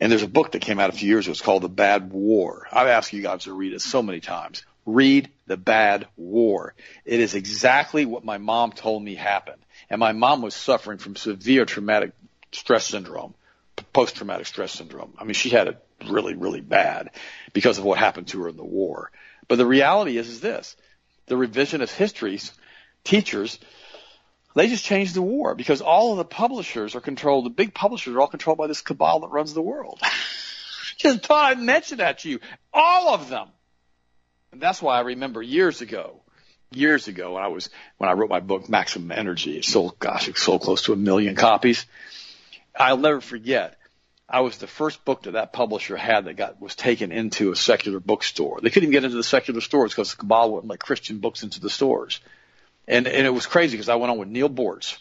And 0.00 0.12
there's 0.12 0.22
a 0.22 0.28
book 0.28 0.52
that 0.52 0.60
came 0.60 0.78
out 0.78 0.90
a 0.90 0.92
few 0.92 1.08
years 1.08 1.26
ago. 1.26 1.32
It's 1.32 1.40
called 1.40 1.62
The 1.62 1.68
Bad 1.68 2.12
War. 2.12 2.66
I've 2.70 2.88
asked 2.88 3.12
you 3.12 3.22
guys 3.22 3.44
to 3.44 3.52
read 3.52 3.72
it 3.72 3.80
so 3.80 4.02
many 4.02 4.20
times. 4.20 4.62
Read 4.84 5.30
The 5.46 5.56
Bad 5.56 6.06
War. 6.16 6.74
It 7.04 7.20
is 7.20 7.34
exactly 7.34 8.04
what 8.04 8.24
my 8.24 8.38
mom 8.38 8.72
told 8.72 9.02
me 9.02 9.14
happened. 9.14 9.62
And 9.88 9.98
my 9.98 10.12
mom 10.12 10.42
was 10.42 10.54
suffering 10.54 10.98
from 10.98 11.16
severe 11.16 11.64
traumatic 11.64 12.12
stress 12.52 12.86
syndrome, 12.86 13.34
post-traumatic 13.92 14.46
stress 14.46 14.72
syndrome. 14.72 15.14
I 15.18 15.24
mean, 15.24 15.34
she 15.34 15.50
had 15.50 15.68
it 15.68 15.82
really, 16.08 16.34
really 16.34 16.60
bad 16.60 17.10
because 17.52 17.78
of 17.78 17.84
what 17.84 17.98
happened 17.98 18.28
to 18.28 18.42
her 18.42 18.48
in 18.48 18.56
the 18.56 18.64
war. 18.64 19.10
But 19.48 19.56
the 19.56 19.66
reality 19.66 20.18
is, 20.18 20.28
is 20.28 20.40
this. 20.40 20.76
The 21.26 21.36
revisionist 21.36 21.94
histories, 21.94 22.52
teachers, 23.02 23.58
they 24.56 24.68
just 24.68 24.84
changed 24.84 25.14
the 25.14 25.22
war 25.22 25.54
because 25.54 25.80
all 25.80 26.12
of 26.12 26.18
the 26.18 26.24
publishers 26.24 26.94
are 26.94 27.00
controlled, 27.00 27.44
the 27.44 27.50
big 27.50 27.74
publishers 27.74 28.14
are 28.14 28.20
all 28.20 28.26
controlled 28.26 28.58
by 28.58 28.66
this 28.66 28.80
cabal 28.80 29.20
that 29.20 29.28
runs 29.28 29.54
the 29.54 29.62
world. 29.62 30.00
just 30.96 31.24
thought 31.26 31.52
I'd 31.52 31.60
mention 31.60 31.98
that 31.98 32.20
to 32.20 32.30
you. 32.30 32.40
All 32.72 33.14
of 33.14 33.28
them. 33.28 33.48
And 34.52 34.60
that's 34.60 34.80
why 34.80 34.96
I 34.96 35.00
remember 35.00 35.42
years 35.42 35.82
ago, 35.82 36.22
years 36.70 37.06
ago 37.08 37.34
when 37.34 37.42
I 37.42 37.48
was, 37.48 37.68
when 37.98 38.08
I 38.08 38.14
wrote 38.14 38.30
my 38.30 38.40
book, 38.40 38.68
Maximum 38.68 39.12
Energy, 39.12 39.58
it 39.58 39.64
sold, 39.64 39.98
gosh, 39.98 40.28
it 40.28 40.38
sold 40.38 40.62
close 40.62 40.82
to 40.82 40.92
a 40.92 40.96
million 40.96 41.36
copies. 41.36 41.84
I'll 42.74 42.96
never 42.96 43.20
forget 43.20 43.76
I 44.28 44.40
was 44.40 44.56
the 44.58 44.66
first 44.66 45.04
book 45.04 45.22
that 45.22 45.32
that 45.32 45.52
publisher 45.52 45.96
had 45.96 46.24
that 46.24 46.36
got 46.36 46.60
was 46.60 46.74
taken 46.74 47.12
into 47.12 47.52
a 47.52 47.56
secular 47.56 48.00
bookstore. 48.00 48.60
They 48.60 48.70
couldn't 48.70 48.88
even 48.88 48.92
get 48.92 49.04
into 49.04 49.16
the 49.16 49.22
secular 49.22 49.60
stores 49.60 49.92
because 49.92 50.10
the 50.10 50.16
cabal 50.16 50.52
wouldn't 50.52 50.70
let 50.70 50.80
Christian 50.80 51.18
books 51.18 51.44
into 51.44 51.60
the 51.60 51.70
stores. 51.70 52.20
And 52.88 53.06
and 53.06 53.26
it 53.26 53.30
was 53.30 53.46
crazy 53.46 53.76
because 53.76 53.88
I 53.88 53.96
went 53.96 54.10
on 54.10 54.18
with 54.18 54.28
Neil 54.28 54.48
Boortz 54.48 54.98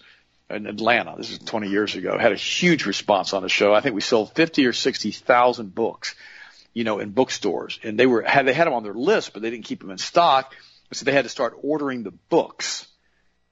in 0.50 0.68
Atlanta. 0.68 1.16
This 1.18 1.32
is 1.32 1.40
20 1.40 1.70
years 1.70 1.96
ago. 1.96 2.18
Had 2.18 2.32
a 2.32 2.36
huge 2.36 2.86
response 2.86 3.34
on 3.34 3.44
the 3.44 3.50
show. 3.50 3.74
I 3.74 3.82
think 3.82 3.96
we 3.96 4.02
sold 4.02 4.34
50 4.34 4.66
or 4.66 4.74
60 4.74 5.12
thousand 5.12 5.74
books, 5.74 6.16
you 6.74 6.84
know, 6.84 7.00
in 7.00 7.12
bookstores. 7.12 7.80
And 7.84 8.00
they 8.00 8.06
were 8.06 8.22
had 8.22 8.46
they 8.46 8.54
had 8.54 8.68
them 8.68 8.74
on 8.74 8.84
their 8.84 8.94
list, 8.94 9.34
but 9.34 9.42
they 9.42 9.50
didn't 9.50 9.66
keep 9.66 9.80
them 9.80 9.92
in 9.92 9.98
stock. 9.98 10.54
So 10.94 11.06
they 11.06 11.14
had 11.14 11.26
to 11.26 11.30
start 11.30 11.58
ordering 11.62 12.04
the 12.04 12.12
books, 12.12 12.88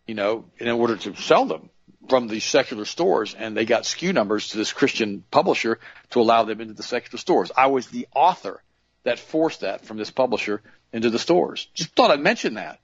you 0.07 0.15
know, 0.15 0.45
in 0.59 0.69
order 0.69 0.95
to 0.97 1.15
sell 1.15 1.45
them 1.45 1.69
from 2.09 2.27
these 2.27 2.43
secular 2.43 2.85
stores 2.85 3.33
and 3.33 3.55
they 3.55 3.65
got 3.65 3.83
SKU 3.83 4.13
numbers 4.13 4.49
to 4.49 4.57
this 4.57 4.73
Christian 4.73 5.23
publisher 5.31 5.79
to 6.11 6.21
allow 6.21 6.43
them 6.43 6.61
into 6.61 6.73
the 6.73 6.83
secular 6.83 7.17
stores. 7.17 7.51
I 7.55 7.67
was 7.67 7.87
the 7.87 8.07
author 8.13 8.61
that 9.03 9.19
forced 9.19 9.61
that 9.61 9.85
from 9.85 9.97
this 9.97 10.11
publisher 10.11 10.61
into 10.91 11.09
the 11.09 11.19
stores. 11.19 11.67
Just 11.73 11.95
thought 11.95 12.11
I'd 12.11 12.19
mention 12.19 12.55
that. 12.55 12.79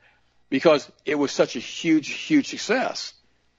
Because 0.50 0.90
it 1.06 1.16
was 1.16 1.32
such 1.32 1.56
a 1.56 1.60
huge, 1.60 2.10
huge 2.10 2.48
success. 2.48 3.14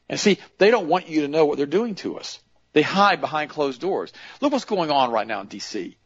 And 0.09 0.19
see, 0.19 0.39
they 0.59 0.71
don't 0.71 0.89
want 0.89 1.09
you 1.09 1.23
to 1.23 1.29
know 1.29 1.45
what 1.45 1.57
they're 1.57 1.67
doing 1.67 1.95
to 1.97 2.19
us. 2.19 2.41
They 2.73 2.83
hide 2.83 3.21
behind 3.21 3.51
closed 3.51 3.81
doors. 3.81 4.13
Look 4.41 4.53
what's 4.53 4.65
going 4.65 4.91
on 4.91 5.11
right 5.11 5.27
now 5.27 5.41
in 5.41 5.47
D.C. 5.47 5.97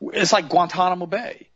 It's 0.00 0.32
like 0.32 0.48
Guantanamo 0.48 1.06
Bay. 1.06 1.48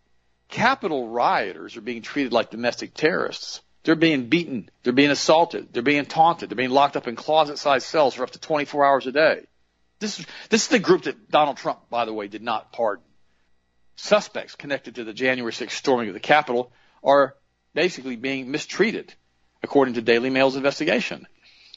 Capitol 0.49 1.09
rioters 1.09 1.77
are 1.77 1.81
being 1.81 2.03
treated 2.03 2.33
like 2.33 2.51
domestic 2.51 2.95
terrorists. 2.95 3.61
They're 3.85 3.97
being 3.97 4.29
beaten. 4.29 4.71
They're 4.83 4.93
being 4.93 5.11
assaulted. 5.11 5.73
They're 5.73 5.83
being 5.83 6.07
taunted. 6.07 6.49
They're 6.49 6.57
being 6.57 6.71
locked 6.71 6.97
up 6.97 7.07
in 7.09 7.17
closet-sized 7.17 7.87
cells 7.87 8.15
for 8.15 8.23
up 8.23 8.31
to 8.31 8.39
24 8.39 8.85
hours 8.85 9.07
a 9.07 9.12
day. 9.12 9.47
This 9.99 10.19
is, 10.19 10.27
this 10.49 10.62
is 10.62 10.69
the 10.69 10.79
group 10.79 11.03
that 11.03 11.31
Donald 11.31 11.57
Trump, 11.57 11.91
by 11.91 12.05
the 12.05 12.12
way, 12.12 12.29
did 12.29 12.43
not 12.43 12.73
pardon. 12.73 13.05
Suspects 13.97 14.55
connected 14.55 14.97
to 14.97 15.05
the 15.05 15.12
January 15.12 15.53
6th 15.53 15.71
storming 15.71 16.09
of 16.09 16.15
the 16.15 16.21
Capitol 16.21 16.73
are 17.03 17.37
basically 17.75 18.16
being 18.16 18.51
mistreated, 18.51 19.12
according 19.62 19.95
to 19.95 20.03
Daily 20.03 20.31
Mail's 20.31 20.57
investigation. 20.57 21.27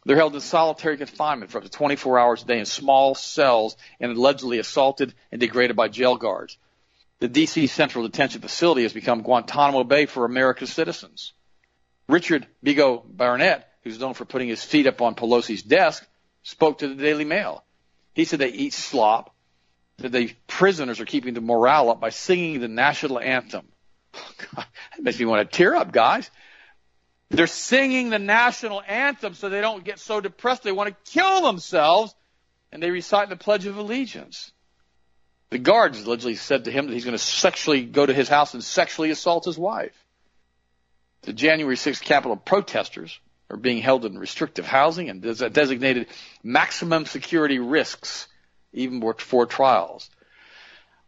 They're 0.05 0.15
held 0.15 0.35
in 0.35 0.41
solitary 0.41 0.97
confinement 0.97 1.51
for 1.51 1.57
up 1.57 1.65
to 1.65 1.69
24 1.69 2.19
hours 2.19 2.43
a 2.43 2.45
day 2.45 2.59
in 2.59 2.65
small 2.65 3.13
cells 3.15 3.75
and 3.99 4.11
allegedly 4.11 4.59
assaulted 4.59 5.13
and 5.31 5.41
degraded 5.41 5.75
by 5.75 5.89
jail 5.89 6.15
guards. 6.15 6.57
The 7.19 7.27
D.C. 7.27 7.67
Central 7.67 8.07
Detention 8.07 8.41
Facility 8.41 8.83
has 8.83 8.93
become 8.93 9.23
Guantanamo 9.23 9.83
Bay 9.83 10.05
for 10.05 10.23
America's 10.23 10.71
citizens. 10.71 11.33
Richard 12.07 12.47
Bigo 12.63 13.03
Barnett, 13.05 13.67
who's 13.83 13.99
known 13.99 14.13
for 14.13 14.23
putting 14.23 14.47
his 14.47 14.63
feet 14.63 14.87
up 14.87 15.01
on 15.01 15.15
Pelosi's 15.15 15.63
desk, 15.63 16.07
spoke 16.43 16.77
to 16.79 16.87
the 16.87 16.95
Daily 16.95 17.25
Mail. 17.25 17.65
He 18.13 18.23
said 18.23 18.39
they 18.39 18.49
eat 18.49 18.73
slop, 18.73 19.33
that 19.97 20.11
the 20.11 20.31
prisoners 20.45 20.99
are 20.99 21.05
keeping 21.05 21.33
the 21.33 21.41
morale 21.41 21.89
up 21.89 21.99
by 21.99 22.09
singing 22.09 22.59
the 22.59 22.67
national 22.67 23.19
anthem. 23.19 23.67
God, 24.55 24.65
that 24.97 25.03
makes 25.03 25.19
me 25.19 25.25
want 25.25 25.49
to 25.49 25.57
tear 25.57 25.75
up, 25.75 25.91
guys. 25.91 26.29
They're 27.29 27.47
singing 27.47 28.09
the 28.09 28.19
national 28.19 28.81
anthem 28.87 29.33
so 29.33 29.49
they 29.49 29.61
don't 29.61 29.83
get 29.83 29.99
so 29.99 30.21
depressed 30.21 30.63
they 30.63 30.71
want 30.71 30.89
to 30.89 31.11
kill 31.11 31.41
themselves, 31.41 32.15
and 32.71 32.81
they 32.81 32.91
recite 32.91 33.29
the 33.29 33.35
Pledge 33.35 33.65
of 33.65 33.77
Allegiance. 33.77 34.51
The 35.49 35.59
guards 35.59 36.01
allegedly 36.01 36.35
said 36.35 36.65
to 36.65 36.71
him 36.71 36.87
that 36.87 36.93
he's 36.93 37.05
going 37.05 37.17
to 37.17 37.23
sexually 37.23 37.83
go 37.85 38.05
to 38.05 38.13
his 38.13 38.27
house 38.27 38.53
and 38.53 38.63
sexually 38.63 39.11
assault 39.11 39.45
his 39.45 39.57
wife. 39.57 39.93
The 41.21 41.33
January 41.33 41.75
6th 41.75 42.01
Capitol 42.01 42.37
protesters 42.37 43.19
are 43.49 43.57
being 43.57 43.81
held 43.81 44.05
in 44.05 44.17
restrictive 44.17 44.65
housing 44.65 45.09
and 45.09 45.21
designated 45.21 46.07
maximum 46.43 47.05
security 47.05 47.59
risks 47.59 48.27
even 48.73 48.99
before 48.99 49.45
trials. 49.45 50.09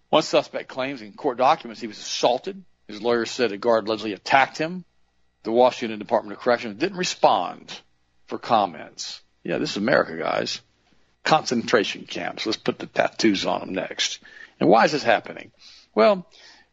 One 0.09 0.23
suspect 0.23 0.69
claims 0.69 1.01
in 1.01 1.13
court 1.13 1.37
documents 1.37 1.81
he 1.81 1.87
was 1.87 1.99
assaulted. 1.99 2.63
His 2.89 3.03
lawyer 3.03 3.27
said 3.27 3.51
a 3.51 3.57
guard 3.57 3.85
allegedly 3.85 4.13
attacked 4.13 4.57
him. 4.57 4.83
The 5.43 5.51
Washington 5.51 5.99
Department 5.99 6.35
of 6.35 6.43
Corrections 6.43 6.79
didn't 6.79 6.97
respond 6.97 7.79
for 8.25 8.39
comments. 8.39 9.21
Yeah, 9.43 9.59
this 9.59 9.71
is 9.71 9.77
America, 9.77 10.17
guys. 10.17 10.59
Concentration 11.23 12.05
camps. 12.05 12.47
Let's 12.47 12.57
put 12.57 12.79
the 12.79 12.87
tattoos 12.87 13.45
on 13.45 13.59
them 13.59 13.73
next. 13.75 14.19
And 14.59 14.67
why 14.67 14.85
is 14.85 14.91
this 14.91 15.03
happening? 15.03 15.51
Well, 15.93 16.25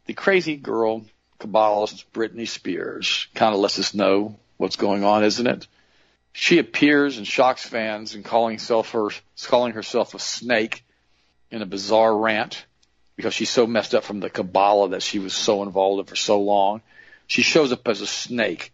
the 0.06 0.14
crazy 0.14 0.56
girl 0.56 1.04
Kabbalist 1.38 2.06
Britney 2.14 2.48
Spears 2.48 3.28
kind 3.34 3.54
of 3.54 3.60
lets 3.60 3.78
us 3.78 3.92
know 3.92 4.36
what's 4.56 4.76
going 4.76 5.04
on, 5.04 5.22
isn't 5.22 5.46
it? 5.46 5.68
She 6.32 6.58
appears 6.58 7.18
and 7.18 7.26
shocks 7.26 7.66
fans 7.66 8.14
and 8.14 8.24
calling 8.24 8.54
herself 8.54 8.92
her, 8.92 9.10
calling 9.44 9.74
herself 9.74 10.14
a 10.14 10.18
snake 10.18 10.82
in 11.50 11.60
a 11.60 11.66
bizarre 11.66 12.16
rant 12.16 12.64
because 13.16 13.34
she's 13.34 13.50
so 13.50 13.66
messed 13.66 13.94
up 13.94 14.04
from 14.04 14.20
the 14.20 14.30
Kabbalah 14.30 14.90
that 14.90 15.02
she 15.02 15.18
was 15.18 15.32
so 15.34 15.62
involved 15.62 16.00
in 16.00 16.06
for 16.06 16.16
so 16.16 16.40
long. 16.40 16.82
She 17.26 17.42
shows 17.42 17.72
up 17.72 17.86
as 17.88 18.00
a 18.00 18.06
snake, 18.06 18.72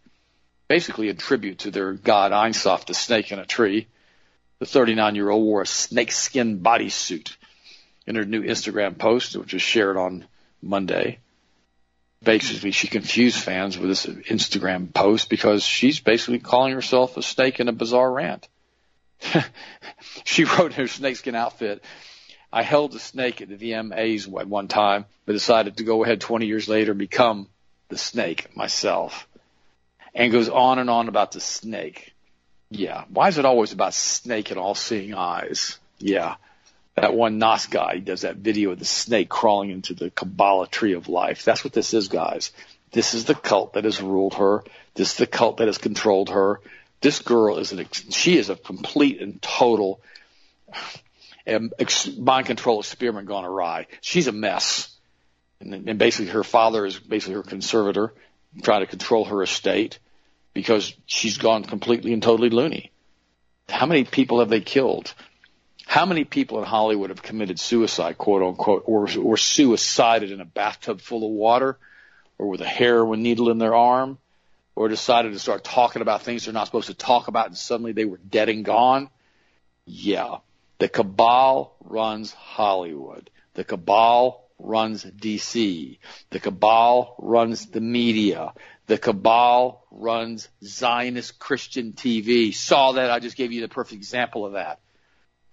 basically 0.67 1.09
a 1.09 1.13
tribute 1.13 1.59
to 1.59 1.71
their 1.71 1.93
god 1.93 2.31
Ein 2.31 2.53
Sof, 2.53 2.85
the 2.85 2.93
snake 2.93 3.31
in 3.31 3.39
a 3.39 3.45
tree. 3.45 3.87
The 4.59 4.65
39 4.65 5.15
year 5.15 5.29
old 5.29 5.43
wore 5.43 5.61
a 5.61 5.67
snakeskin 5.67 6.59
bodysuit 6.59 7.35
in 8.05 8.15
her 8.15 8.25
new 8.25 8.43
Instagram 8.43 8.97
post, 8.97 9.35
which 9.35 9.53
was 9.53 9.61
shared 9.61 9.97
on 9.97 10.25
Monday 10.61 11.19
basically 12.23 12.71
she 12.71 12.87
confused 12.87 13.37
fans 13.37 13.77
with 13.77 13.89
this 13.89 14.05
Instagram 14.05 14.93
post 14.93 15.29
because 15.29 15.63
she's 15.63 15.99
basically 15.99 16.39
calling 16.39 16.73
herself 16.73 17.17
a 17.17 17.21
snake 17.21 17.59
in 17.59 17.67
a 17.67 17.73
bizarre 17.73 18.11
rant. 18.11 18.47
she 20.23 20.43
wrote 20.43 20.71
in 20.71 20.77
her 20.77 20.87
snakeskin 20.87 21.35
outfit, 21.35 21.83
I 22.53 22.63
held 22.63 22.95
a 22.95 22.99
snake 22.99 23.41
at 23.41 23.49
the 23.49 23.57
VMAs 23.57 24.27
at 24.39 24.47
one 24.47 24.67
time, 24.67 25.05
but 25.25 25.33
decided 25.33 25.77
to 25.77 25.83
go 25.83 26.03
ahead 26.03 26.21
20 26.21 26.45
years 26.45 26.69
later 26.69 26.91
and 26.91 26.99
become 26.99 27.47
the 27.89 27.97
snake 27.97 28.55
myself. 28.55 29.27
And 30.15 30.31
goes 30.31 30.47
on 30.47 30.79
and 30.79 30.89
on 30.89 31.09
about 31.09 31.31
the 31.31 31.41
snake. 31.41 32.13
Yeah. 32.69 33.03
Why 33.09 33.27
is 33.27 33.37
it 33.37 33.45
always 33.45 33.73
about 33.73 33.93
snake 33.93 34.51
and 34.51 34.59
all 34.59 34.75
seeing 34.75 35.15
eyes? 35.15 35.79
Yeah 35.97 36.35
that 36.95 37.13
one 37.13 37.39
Nas 37.39 37.65
guy 37.65 37.97
does 37.97 38.21
that 38.21 38.37
video 38.37 38.71
of 38.71 38.79
the 38.79 38.85
snake 38.85 39.29
crawling 39.29 39.71
into 39.71 39.93
the 39.93 40.09
Kabbalah 40.11 40.67
tree 40.67 40.93
of 40.93 41.09
life. 41.09 41.43
That's 41.43 41.63
what 41.63 41.73
this 41.73 41.93
is, 41.93 42.07
guys. 42.07 42.51
This 42.91 43.13
is 43.13 43.25
the 43.25 43.35
cult 43.35 43.73
that 43.73 43.85
has 43.85 44.01
ruled 44.01 44.35
her. 44.35 44.63
This 44.93 45.11
is 45.11 45.17
the 45.17 45.27
cult 45.27 45.57
that 45.57 45.67
has 45.67 45.79
controlled 45.79 46.29
her. 46.29 46.59
This 47.01 47.19
girl 47.19 47.57
is 47.57 47.71
an, 47.71 47.87
she 47.91 48.37
is 48.37 48.49
a 48.49 48.55
complete 48.55 49.19
and 49.21 49.41
total 49.41 49.99
mind 51.45 52.45
control 52.45 52.79
experiment 52.79 53.27
gone 53.27 53.45
awry. 53.45 53.87
She's 54.01 54.27
a 54.27 54.31
mess. 54.31 54.89
And, 55.59 55.87
and 55.87 55.99
basically 55.99 56.31
her 56.31 56.43
father 56.43 56.85
is 56.85 56.99
basically 56.99 57.35
her 57.35 57.43
conservator, 57.43 58.13
trying 58.61 58.81
to 58.81 58.87
control 58.87 59.25
her 59.25 59.41
estate 59.41 59.99
because 60.53 60.93
she's 61.05 61.37
gone 61.37 61.63
completely 61.63 62.13
and 62.13 62.21
totally 62.21 62.49
loony. 62.49 62.91
How 63.69 63.85
many 63.85 64.03
people 64.03 64.39
have 64.39 64.49
they 64.49 64.61
killed? 64.61 65.13
How 65.85 66.05
many 66.05 66.23
people 66.23 66.59
in 66.59 66.65
Hollywood 66.65 67.09
have 67.09 67.21
committed 67.21 67.59
suicide, 67.59 68.17
quote 68.17 68.41
unquote, 68.41 68.83
or, 68.85 69.07
or 69.17 69.37
suicided 69.37 70.31
in 70.31 70.41
a 70.41 70.45
bathtub 70.45 71.01
full 71.01 71.25
of 71.25 71.31
water, 71.31 71.77
or 72.37 72.47
with 72.49 72.61
a 72.61 72.67
heroin 72.67 73.21
needle 73.21 73.49
in 73.49 73.57
their 73.57 73.75
arm, 73.75 74.17
or 74.75 74.87
decided 74.87 75.33
to 75.33 75.39
start 75.39 75.63
talking 75.63 76.01
about 76.01 76.23
things 76.23 76.45
they're 76.45 76.53
not 76.53 76.65
supposed 76.65 76.87
to 76.87 76.93
talk 76.93 77.27
about 77.27 77.47
and 77.47 77.57
suddenly 77.57 77.91
they 77.91 78.05
were 78.05 78.17
dead 78.17 78.49
and 78.49 78.65
gone? 78.65 79.09
Yeah. 79.85 80.37
The 80.79 80.89
cabal 80.89 81.75
runs 81.81 82.31
Hollywood. 82.33 83.29
The 83.53 83.63
cabal 83.63 84.49
runs 84.59 85.03
DC. 85.03 85.99
The 86.29 86.39
cabal 86.39 87.15
runs 87.19 87.67
the 87.67 87.81
media. 87.81 88.53
The 88.87 88.97
cabal 88.97 89.85
runs 89.91 90.49
Zionist 90.63 91.39
Christian 91.39 91.93
TV. 91.93 92.53
Saw 92.53 92.93
that? 92.93 93.11
I 93.11 93.19
just 93.19 93.37
gave 93.37 93.51
you 93.51 93.61
the 93.61 93.67
perfect 93.67 93.95
example 93.95 94.45
of 94.45 94.53
that 94.53 94.79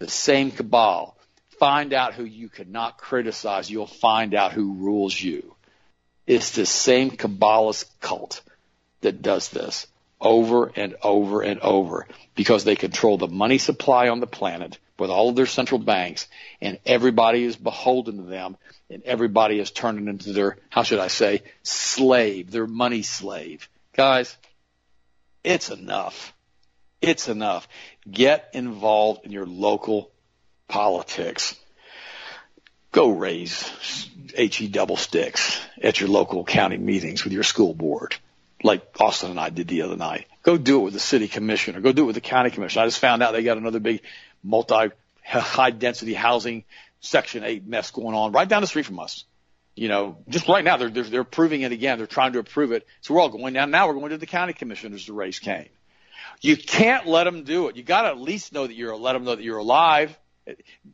the 0.01 0.09
same 0.09 0.51
cabal. 0.51 1.17
Find 1.61 1.93
out 1.93 2.15
who 2.15 2.25
you 2.25 2.49
cannot 2.49 2.99
criticize. 2.99 3.71
You'll 3.71 3.87
find 3.87 4.35
out 4.35 4.53
who 4.53 4.73
rules 4.73 5.19
you. 5.21 5.55
It's 6.27 6.53
the 6.53 6.67
same 6.67 7.11
Kabbalist 7.11 7.85
cult 8.01 8.41
that 9.03 9.23
does 9.23 9.51
this 9.51 9.87
over 10.21 10.73
and 10.75 10.97
over 11.03 11.43
and 11.43 11.61
over 11.61 12.07
because 12.35 12.65
they 12.65 12.77
control 12.77 13.19
the 13.19 13.29
money 13.29 13.59
supply 13.59 14.09
on 14.09 14.21
the 14.21 14.27
planet 14.27 14.79
with 15.01 15.11
all 15.11 15.31
of 15.31 15.37
their 15.37 15.47
central 15.47 15.79
banks 15.79 16.29
and 16.61 16.79
everybody 16.87 17.43
is 17.45 17.57
beholden 17.57 18.19
to 18.19 18.23
them 18.23 18.57
and 18.89 19.03
everybody 19.05 19.59
is 19.59 19.71
turning 19.71 20.09
into 20.09 20.33
their, 20.33 20.57
how 20.69 20.83
should 20.83 20.99
I 20.99 21.09
say, 21.09 21.43
slave, 21.63 22.51
their 22.51 22.67
money 22.67 23.03
slave. 23.03 23.69
Guys, 23.95 24.37
it's 25.43 25.71
enough. 25.71 26.35
It's 27.01 27.29
enough. 27.29 27.67
Get 28.11 28.51
involved 28.53 29.25
in 29.25 29.33
your 29.33 29.47
local 29.47 30.11
politics. 30.69 31.57
Go 32.93 33.11
raise 33.11 33.71
HE 34.37 34.69
double 34.69 34.97
sticks 34.97 35.61
at 35.81 36.01
your 36.01 36.09
local 36.09 36.45
county 36.45 36.77
meetings 36.77 37.25
with 37.25 37.33
your 37.33 37.43
school 37.43 37.73
board, 37.73 38.17
like 38.63 38.83
Austin 39.01 39.31
and 39.31 39.41
I 39.41 39.51
did 39.51 39.69
the 39.69 39.83
other 39.83 39.97
night. 39.97 40.27
Go 40.43 40.59
do 40.59 40.81
it 40.81 40.85
with 40.85 40.95
the 40.95 41.01
city 41.01 41.29
commissioner. 41.29 41.81
Go 41.81 41.93
do 41.93 42.03
it 42.03 42.07
with 42.07 42.15
the 42.17 42.21
county 42.21 42.51
commissioner. 42.51 42.83
I 42.83 42.87
just 42.87 42.99
found 42.99 43.23
out 43.23 43.33
they 43.33 43.43
got 43.43 43.59
another 43.59 43.81
big 43.81 44.03
multi 44.43 44.91
high 45.25 45.71
density 45.71 46.15
housing 46.15 46.65
section 47.01 47.45
eight 47.45 47.67
mess 47.67 47.91
going 47.91 48.15
on 48.15 48.33
right 48.33 48.49
down 48.49 48.61
the 48.61 48.67
street 48.67 48.87
from 48.87 48.99
us. 48.99 49.25
You 49.77 49.89
know, 49.89 50.19
just 50.29 50.49
right 50.49 50.65
now 50.65 50.77
they're, 50.77 50.91
they're, 50.91 51.05
they're 51.05 51.21
approving 51.23 51.63
it 51.63 51.73
again. 51.73 51.99
They're 51.99 52.07
trying 52.07 52.33
to 52.33 52.39
approve 52.39 52.73
it. 52.73 52.87
So 53.01 53.15
we're 53.15 53.21
all 53.21 53.29
going 53.29 53.55
down. 53.55 53.71
Now 53.71 53.89
we're 53.89 53.95
going 53.95 54.11
to 54.11 54.19
the 54.19 54.27
county 54.27 54.53
commissioners 54.53 55.07
to 55.07 55.13
raise 55.13 55.39
Cain. 55.39 55.69
You 56.41 56.57
can't 56.57 57.07
let 57.07 57.25
them 57.25 57.45
do 57.45 57.69
it. 57.69 57.77
You 57.77 57.83
got 57.83 58.03
to 58.03 58.09
at 58.09 58.21
least 58.21 58.53
know 58.53 58.67
that 58.67 58.75
you're 58.75 58.97
let 58.97 59.13
them 59.13 59.25
know 59.25 59.37
that 59.37 59.43
you're 59.43 59.59
alive. 59.59 60.19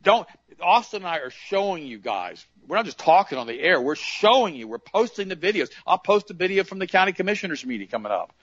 Don't 0.03 0.27
Austin 0.61 1.01
and 1.01 1.07
I 1.07 1.17
are 1.19 1.29
showing 1.29 1.85
you 1.85 1.97
guys. 1.97 2.45
We're 2.67 2.75
not 2.75 2.85
just 2.85 2.99
talking 2.99 3.37
on 3.37 3.47
the 3.47 3.59
air. 3.59 3.79
We're 3.79 3.95
showing 3.95 4.55
you. 4.55 4.67
We're 4.67 4.77
posting 4.77 5.29
the 5.29 5.35
videos. 5.35 5.69
I'll 5.85 5.97
post 5.97 6.29
a 6.31 6.33
video 6.33 6.63
from 6.63 6.79
the 6.79 6.87
county 6.87 7.13
commissioners 7.13 7.65
meeting 7.65 7.87
coming 7.87 8.11
up. 8.11 8.33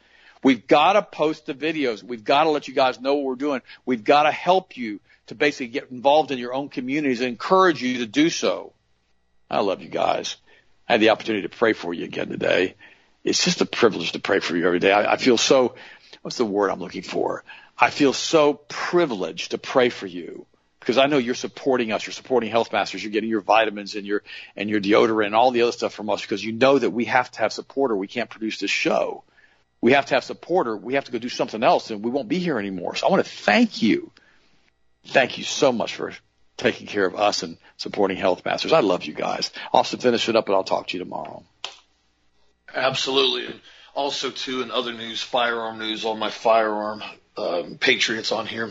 We've 0.45 0.67
got 0.67 0.93
to 0.93 1.03
post 1.03 1.47
the 1.47 1.55
videos. 1.55 2.03
We've 2.03 2.23
got 2.23 2.45
to 2.45 2.51
let 2.51 2.69
you 2.69 2.75
guys 2.75 3.01
know 3.01 3.15
what 3.15 3.25
we're 3.25 3.35
doing. 3.35 3.63
We've 3.87 4.05
got 4.05 4.25
to 4.25 4.31
help 4.31 4.77
you 4.77 5.01
to 5.27 5.35
basically 5.35 5.69
get 5.69 5.91
involved 5.91 6.31
in 6.31 6.39
your 6.39 6.53
own 6.53 6.69
communities 6.69 7.21
and 7.21 7.31
encourage 7.31 7.83
you 7.83 7.99
to 7.99 8.07
do 8.07 8.29
so. 8.29 8.75
I 9.51 9.61
love 9.61 9.81
you 9.81 9.89
guys. 9.89 10.37
I 10.87 10.93
had 10.93 11.01
the 11.01 11.11
opportunity 11.11 11.49
to 11.49 11.57
pray 11.57 11.73
for 11.73 11.95
you 11.95 12.05
again 12.05 12.29
today. 12.29 12.75
it's 13.25 13.43
just 13.43 13.63
a 13.63 13.67
privilege 13.67 14.13
to 14.13 14.19
pray 14.19 14.39
for 14.41 14.55
you 14.55 14.67
every 14.67 14.81
day. 14.81 14.93
I, 14.93 15.15
I 15.15 15.17
feel 15.17 15.39
so, 15.39 15.77
what's 16.21 16.37
the 16.37 16.45
word 16.45 16.71
I'm 16.71 16.81
looking 16.81 17.03
for? 17.03 17.43
I 17.79 17.89
feel 17.89 18.13
so 18.13 18.55
privileged 18.69 19.53
to 19.53 19.59
pray 19.59 19.89
for 19.89 20.07
you 20.07 20.45
because 20.79 20.99
I 20.99 21.07
know 21.07 21.17
you're 21.17 21.35
supporting 21.35 21.91
us. 21.91 22.07
You're 22.07 22.13
supporting 22.13 22.51
Health 22.51 22.71
Masters. 22.71 23.03
You're 23.03 23.13
getting 23.13 23.31
your 23.31 23.41
vitamins 23.41 23.95
and 23.95 24.07
your 24.07 24.23
and 24.57 24.69
your 24.69 24.81
deodorant 24.81 25.27
and 25.27 25.35
all 25.35 25.53
the 25.53 25.63
other 25.63 25.73
stuff 25.73 25.95
from 25.95 26.11
us 26.11 26.21
because 26.21 26.45
you 26.45 26.53
know 26.53 26.79
that 26.79 26.91
we 26.91 27.07
have 27.07 27.31
to 27.31 27.39
have 27.41 27.53
support 27.55 27.91
or 27.91 27.97
we 27.97 28.07
can't 28.07 28.29
produce 28.29 28.59
this 28.59 28.71
show. 28.71 29.25
We 29.85 29.93
have 29.93 30.07
to 30.07 30.15
have 30.15 30.25
support 30.25 30.67
or 30.67 30.79
we 30.79 30.95
have 30.95 31.05
to 31.05 31.13
go 31.13 31.19
do 31.19 31.29
something 31.29 31.63
else 31.63 31.91
and 31.91 32.03
we 32.03 32.11
won't 32.11 32.27
be 32.27 32.39
here 32.39 32.59
anymore. 32.59 32.97
So 32.97 33.07
I 33.07 33.11
want 33.11 33.23
to 33.23 33.31
thank 33.31 33.83
you. 33.83 34.13
Thank 35.09 35.37
you 35.37 35.45
so 35.45 35.73
much 35.73 35.97
for 35.97 36.15
taking 36.57 36.87
care 36.87 37.05
of 37.05 37.15
us 37.15 37.43
and 37.43 37.59
supporting 37.77 38.17
Health 38.17 38.47
Masters. 38.47 38.73
I 38.73 38.81
love 38.81 39.05
you 39.05 39.13
guys. 39.13 39.51
Austin, 39.75 40.01
finish 40.01 40.27
it 40.31 40.37
up 40.37 40.47
and 40.47 40.57
I'll 40.57 40.65
talk 40.65 40.87
to 40.87 40.97
you 40.97 41.05
tomorrow. 41.05 41.45
Absolutely. 42.75 43.45
And 43.45 43.61
also, 43.95 44.31
too, 44.31 44.63
in 44.63 44.71
other 44.71 44.95
news, 44.95 45.21
firearm 45.21 45.79
news, 45.79 46.07
all 46.07 46.17
my 46.17 46.31
firearm 46.31 47.03
um, 47.37 47.77
patriots 47.77 48.33
on 48.33 48.47
here. 48.47 48.71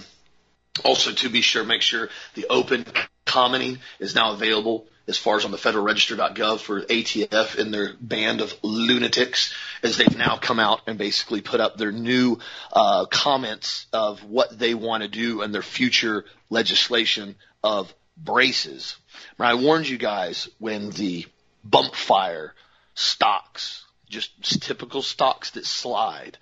Also, 0.83 1.11
to 1.11 1.29
be 1.29 1.41
sure, 1.41 1.63
make 1.63 1.83
sure 1.83 2.09
the 2.33 2.47
open 2.49 2.87
commenting 3.23 3.77
is 3.99 4.15
now 4.15 4.33
available 4.33 4.87
as 5.07 5.17
far 5.17 5.35
as 5.35 5.45
on 5.45 5.51
the 5.51 5.57
federalregister.gov 5.57 6.59
for 6.59 6.81
ATF 6.81 7.57
and 7.57 7.73
their 7.73 7.93
band 7.99 8.41
of 8.41 8.53
lunatics 8.63 9.53
as 9.81 9.97
they've 9.97 10.17
now 10.17 10.37
come 10.37 10.59
out 10.59 10.81
and 10.87 10.97
basically 10.97 11.41
put 11.41 11.59
up 11.59 11.77
their 11.77 11.91
new 11.91 12.37
uh, 12.71 13.05
comments 13.05 13.85
of 13.91 14.23
what 14.23 14.57
they 14.57 14.73
want 14.73 15.03
to 15.03 15.09
do 15.09 15.41
and 15.41 15.53
their 15.53 15.61
future 15.61 16.23
legislation 16.49 17.35
of 17.63 17.93
braces. 18.15 18.95
I 19.39 19.55
warned 19.55 19.89
you 19.89 19.97
guys 19.97 20.49
when 20.59 20.91
the 20.91 21.25
bump 21.63 21.95
fire 21.95 22.53
stocks, 22.93 23.85
just 24.09 24.61
typical 24.61 25.01
stocks 25.01 25.51
that 25.51 25.65
slide, 25.65 26.37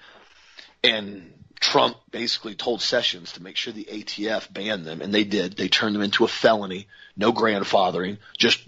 and 0.84 1.34
Trump 1.62 1.96
basically 2.10 2.56
told 2.56 2.82
Sessions 2.82 3.34
to 3.34 3.44
make 3.44 3.56
sure 3.56 3.72
the 3.72 3.86
ATF 3.86 4.52
banned 4.52 4.84
them, 4.84 5.00
and 5.00 5.14
they 5.14 5.24
did. 5.24 5.56
They 5.56 5.70
turned 5.70 5.96
them 5.96 6.02
into 6.02 6.26
a 6.26 6.28
felony, 6.28 6.88
no 7.16 7.32
grandfathering, 7.32 8.18
just 8.38 8.60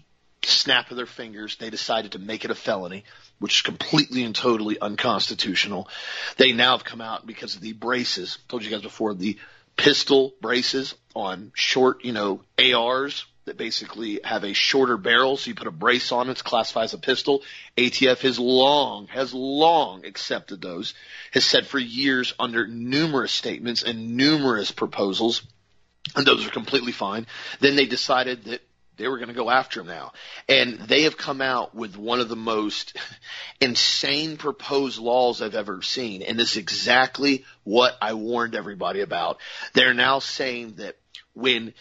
snap 0.44 0.92
of 0.92 0.98
their 0.98 1.08
fingers. 1.08 1.56
They 1.56 1.72
decided 1.72 2.12
to 2.12 2.20
make 2.20 2.46
it 2.46 2.52
a 2.52 2.56
felony, 2.56 3.04
which 3.40 3.56
is 3.56 3.62
completely 3.62 4.24
and 4.24 4.36
totally 4.36 4.80
unconstitutional. 4.80 5.90
They 6.38 6.54
now 6.54 6.78
have 6.78 6.86
come 6.86 7.02
out 7.02 7.26
because 7.26 7.56
of 7.56 7.62
the 7.62 7.74
braces. 7.74 8.38
I 8.40 8.52
told 8.52 8.64
you 8.64 8.70
guys 8.70 8.82
before 8.82 9.16
the 9.16 9.40
pistol 9.76 10.34
braces 10.40 10.94
on 11.16 11.52
short, 11.56 12.06
you 12.06 12.14
know, 12.14 12.42
ARs 12.60 13.26
that 13.46 13.58
basically 13.58 14.20
have 14.24 14.44
a 14.44 14.54
shorter 14.54 14.98
barrel, 14.98 15.38
so 15.38 15.50
you 15.50 15.56
put 15.56 15.68
a 15.68 15.72
brace 15.72 16.12
on 16.12 16.28
it, 16.28 16.32
it's 16.32 16.42
classified 16.42 16.86
as 16.86 16.94
a 16.94 16.98
pistol. 16.98 17.44
ATF 17.78 18.20
has 18.22 18.40
long, 18.40 19.08
has 19.08 19.34
long 19.34 20.06
accepted 20.06 20.62
those, 20.62 20.94
has 21.32 21.44
said 21.44 21.68
for 21.68 21.80
years 21.80 22.34
under 22.40 22.68
numerous 22.68 23.32
statements 23.32 23.84
and 23.84 24.16
numerous 24.16 24.72
proposals, 24.72 25.44
and 26.16 26.26
those 26.26 26.46
are 26.46 26.52
completely 26.52 26.92
fine. 26.92 27.28
Then 27.60 27.76
they 27.76 27.86
decided 27.86 28.46
that 28.46 28.62
they 28.98 29.08
were 29.08 29.18
going 29.18 29.30
to 29.30 29.34
go 29.34 29.50
after 29.50 29.82
him 29.82 29.88
now. 29.88 30.14
And 30.48 30.80
they 30.80 31.04
have 31.04 31.18
come 31.18 31.42
out 31.42 31.74
with 31.74 31.98
one 31.98 32.20
of 32.20 32.30
the 32.30 32.36
most 32.36 32.96
insane 33.62 34.38
proposed 34.38 35.00
laws 35.00 35.42
I've 35.42 35.56
ever 35.56 35.82
seen. 35.82 36.22
And 36.22 36.40
this 36.40 36.52
is 36.52 36.58
exactly 36.58 37.44
what 37.64 37.96
I 38.02 38.14
warned 38.14 38.56
everybody 38.56 39.02
about. 39.02 39.40
They're 39.74 39.96
now 39.96 40.20
saying 40.20 40.76
that 40.78 40.98
when 41.34 41.74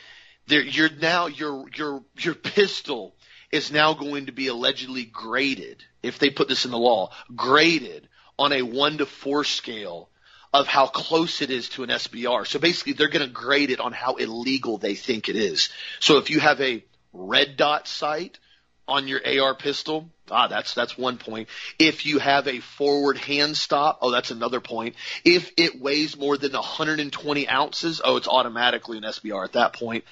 you're 0.61 0.91
now 0.91 1.27
your 1.27 1.67
your 1.75 2.03
your 2.19 2.35
pistol 2.35 3.15
is 3.51 3.71
now 3.71 3.95
going 3.95 4.27
to 4.27 4.33
be 4.33 4.49
allegedly 4.49 5.05
graded 5.05 5.85
if 6.03 6.19
they 6.19 6.31
put 6.31 6.49
this 6.49 6.65
in 6.65 6.71
the 6.71 6.79
law 6.79 7.11
graded 7.35 8.09
on 8.39 8.53
a 8.53 8.63
one 8.63 8.99
to 8.99 9.07
four 9.07 9.45
scale 9.45 10.09
of 10.53 10.67
how 10.67 10.87
close 10.87 11.41
it 11.41 11.51
is 11.51 11.71
to 11.71 11.83
an 11.83 11.89
SBR. 11.89 12.47
So 12.47 12.59
basically, 12.59 12.93
they're 12.93 13.09
going 13.09 13.27
to 13.27 13.33
grade 13.33 13.71
it 13.71 13.81
on 13.81 13.93
how 13.93 14.17
illegal 14.17 14.79
they 14.79 14.95
think 14.95 15.29
it 15.29 15.37
is. 15.37 15.71
So 15.99 16.19
if 16.19 16.31
you 16.31 16.41
have 16.41 16.61
a 16.61 16.85
red 17.13 17.57
dot 17.57 17.89
sight 17.89 18.39
on 18.87 19.09
your 19.09 19.21
AR 19.27 19.55
pistol, 19.55 20.11
ah, 20.31 20.49
that's 20.49 20.75
that's 20.75 20.99
one 20.99 21.17
point. 21.17 21.49
If 21.79 22.05
you 22.05 22.19
have 22.19 22.49
a 22.49 22.61
forward 22.61 23.17
hand 23.17 23.57
stop, 23.57 24.01
oh, 24.03 24.11
that's 24.11 24.31
another 24.31 24.61
point. 24.61 24.97
If 25.25 25.53
it 25.57 25.81
weighs 25.81 26.19
more 26.19 26.37
than 26.37 26.53
120 26.53 27.49
ounces, 27.49 28.03
oh, 28.05 28.17
it's 28.17 28.29
automatically 28.29 28.99
an 28.99 29.05
SBR 29.05 29.45
at 29.45 29.53
that 29.53 29.73
point. 29.73 30.05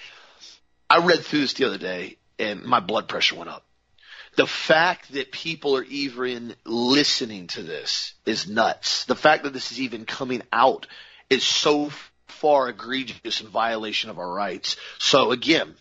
I 0.90 0.98
read 0.98 1.20
through 1.20 1.40
this 1.40 1.54
the 1.54 1.66
other 1.66 1.78
day 1.78 2.18
and 2.38 2.64
my 2.64 2.80
blood 2.80 3.08
pressure 3.08 3.36
went 3.36 3.48
up. 3.48 3.64
The 4.36 4.46
fact 4.46 5.12
that 5.12 5.30
people 5.32 5.76
are 5.76 5.84
even 5.84 6.54
listening 6.64 7.46
to 7.48 7.62
this 7.62 8.14
is 8.26 8.48
nuts. 8.48 9.04
The 9.04 9.14
fact 9.14 9.44
that 9.44 9.52
this 9.52 9.70
is 9.70 9.80
even 9.80 10.04
coming 10.04 10.42
out 10.52 10.86
is 11.28 11.44
so 11.44 11.90
far 12.26 12.68
egregious 12.68 13.40
in 13.40 13.48
violation 13.48 14.10
of 14.10 14.18
our 14.18 14.32
rights. 14.32 14.76
So 14.98 15.30
again, 15.30 15.74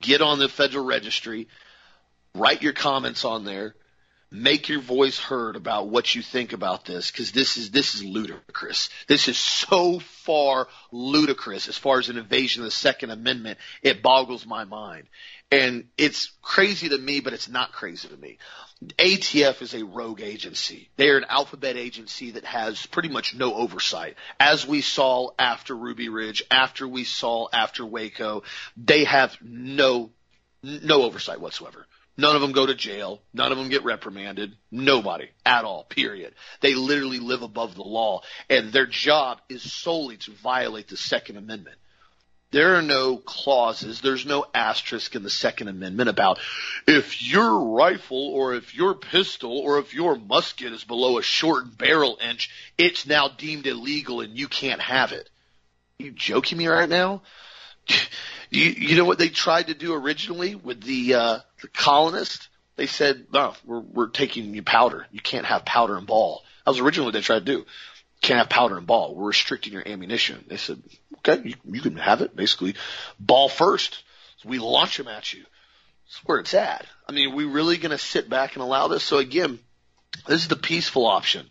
get 0.00 0.22
on 0.22 0.38
the 0.38 0.48
federal 0.48 0.84
registry, 0.84 1.48
write 2.34 2.62
your 2.62 2.72
comments 2.72 3.24
on 3.24 3.44
there, 3.44 3.74
make 4.32 4.68
your 4.68 4.80
voice 4.80 5.18
heard 5.18 5.56
about 5.56 5.88
what 5.88 6.14
you 6.14 6.22
think 6.22 6.54
about 6.54 6.86
this 6.86 7.10
because 7.10 7.32
this 7.32 7.58
is 7.58 7.70
this 7.70 7.94
is 7.94 8.02
ludicrous. 8.02 8.88
This 9.06 9.28
is 9.28 9.36
so 9.36 9.98
far 9.98 10.68
ludicrous 10.90 11.68
as 11.68 11.76
far 11.76 11.98
as 11.98 12.08
an 12.08 12.16
invasion 12.16 12.62
of 12.62 12.64
the 12.64 12.70
Second 12.70 13.10
Amendment. 13.10 13.58
It 13.82 14.02
boggles 14.02 14.46
my 14.46 14.64
mind, 14.64 15.08
and 15.50 15.88
it's 15.98 16.32
crazy 16.40 16.88
to 16.88 16.98
me, 16.98 17.20
but 17.20 17.34
it's 17.34 17.48
not 17.48 17.72
crazy 17.72 18.08
to 18.08 18.16
me. 18.16 18.38
ATF 18.98 19.60
is 19.60 19.74
a 19.74 19.84
rogue 19.84 20.22
agency. 20.22 20.88
They 20.96 21.10
are 21.10 21.18
an 21.18 21.26
alphabet 21.28 21.76
agency 21.76 22.32
that 22.32 22.44
has 22.44 22.86
pretty 22.86 23.10
much 23.10 23.34
no 23.34 23.54
oversight. 23.54 24.16
As 24.40 24.66
we 24.66 24.80
saw 24.80 25.30
after 25.38 25.76
Ruby 25.76 26.08
Ridge, 26.08 26.42
after 26.50 26.88
we 26.88 27.04
saw 27.04 27.48
after 27.52 27.84
Waco, 27.84 28.42
they 28.76 29.04
have 29.04 29.36
no 29.42 30.10
no 30.62 31.02
oversight 31.02 31.40
whatsoever. 31.40 31.86
None 32.16 32.36
of 32.36 32.42
them 32.42 32.52
go 32.52 32.66
to 32.66 32.74
jail. 32.74 33.22
None 33.32 33.52
of 33.52 33.58
them 33.58 33.70
get 33.70 33.84
reprimanded. 33.84 34.54
Nobody 34.70 35.30
at 35.46 35.64
all, 35.64 35.84
period. 35.84 36.34
They 36.60 36.74
literally 36.74 37.18
live 37.18 37.42
above 37.42 37.74
the 37.74 37.82
law 37.82 38.22
and 38.50 38.72
their 38.72 38.86
job 38.86 39.40
is 39.48 39.72
solely 39.72 40.18
to 40.18 40.32
violate 40.32 40.88
the 40.88 40.96
Second 40.96 41.38
Amendment. 41.38 41.76
There 42.50 42.76
are 42.76 42.82
no 42.82 43.16
clauses, 43.16 44.02
there's 44.02 44.26
no 44.26 44.44
asterisk 44.54 45.14
in 45.14 45.22
the 45.22 45.30
Second 45.30 45.68
Amendment 45.68 46.10
about 46.10 46.38
if 46.86 47.22
your 47.22 47.58
rifle 47.58 48.28
or 48.28 48.54
if 48.54 48.74
your 48.74 48.94
pistol 48.94 49.56
or 49.58 49.78
if 49.78 49.94
your 49.94 50.16
musket 50.16 50.70
is 50.70 50.84
below 50.84 51.16
a 51.16 51.22
short 51.22 51.78
barrel 51.78 52.18
inch, 52.20 52.50
it's 52.76 53.06
now 53.06 53.28
deemed 53.28 53.66
illegal 53.66 54.20
and 54.20 54.36
you 54.36 54.48
can't 54.48 54.82
have 54.82 55.12
it. 55.12 55.30
Are 55.98 56.04
you 56.04 56.10
joking 56.10 56.58
me 56.58 56.66
right 56.66 56.88
now? 56.88 57.22
You, 58.54 58.66
you 58.66 58.96
know 58.96 59.06
what 59.06 59.18
they 59.18 59.30
tried 59.30 59.68
to 59.68 59.74
do 59.74 59.94
originally 59.94 60.54
with 60.54 60.82
the 60.82 61.14
uh, 61.14 61.38
the 61.62 61.68
colonists? 61.68 62.48
They 62.76 62.86
said, 62.86 63.26
"No, 63.32 63.54
we're 63.64 63.80
we're 63.80 64.08
taking 64.08 64.54
you 64.54 64.62
powder. 64.62 65.06
You 65.10 65.20
can't 65.20 65.46
have 65.46 65.64
powder 65.64 65.96
and 65.96 66.06
ball." 66.06 66.44
That 66.64 66.72
was 66.72 66.80
originally 66.80 67.06
what 67.06 67.14
they 67.14 67.20
tried 67.20 67.46
to 67.46 67.52
do. 67.56 67.66
Can't 68.20 68.38
have 68.38 68.48
powder 68.48 68.78
and 68.78 68.86
ball. 68.86 69.14
We're 69.14 69.28
restricting 69.28 69.72
your 69.72 69.86
ammunition. 69.86 70.44
They 70.48 70.56
said, 70.56 70.82
"Okay, 71.18 71.48
you, 71.48 71.54
you 71.64 71.80
can 71.80 71.96
have 71.96 72.20
it. 72.20 72.36
Basically, 72.36 72.74
ball 73.18 73.48
first. 73.48 74.02
So 74.38 74.48
we 74.48 74.58
launch 74.58 74.96
them 74.96 75.08
at 75.08 75.32
you. 75.32 75.44
That's 76.06 76.24
where 76.24 76.38
it's 76.38 76.54
at. 76.54 76.86
I 77.08 77.12
mean, 77.12 77.32
are 77.32 77.34
we 77.34 77.44
really 77.44 77.78
going 77.78 77.90
to 77.90 77.98
sit 77.98 78.28
back 78.28 78.54
and 78.54 78.62
allow 78.62 78.88
this? 78.88 79.02
So 79.02 79.18
again, 79.18 79.58
this 80.26 80.42
is 80.42 80.48
the 80.48 80.56
peaceful 80.56 81.06
option. 81.06 81.46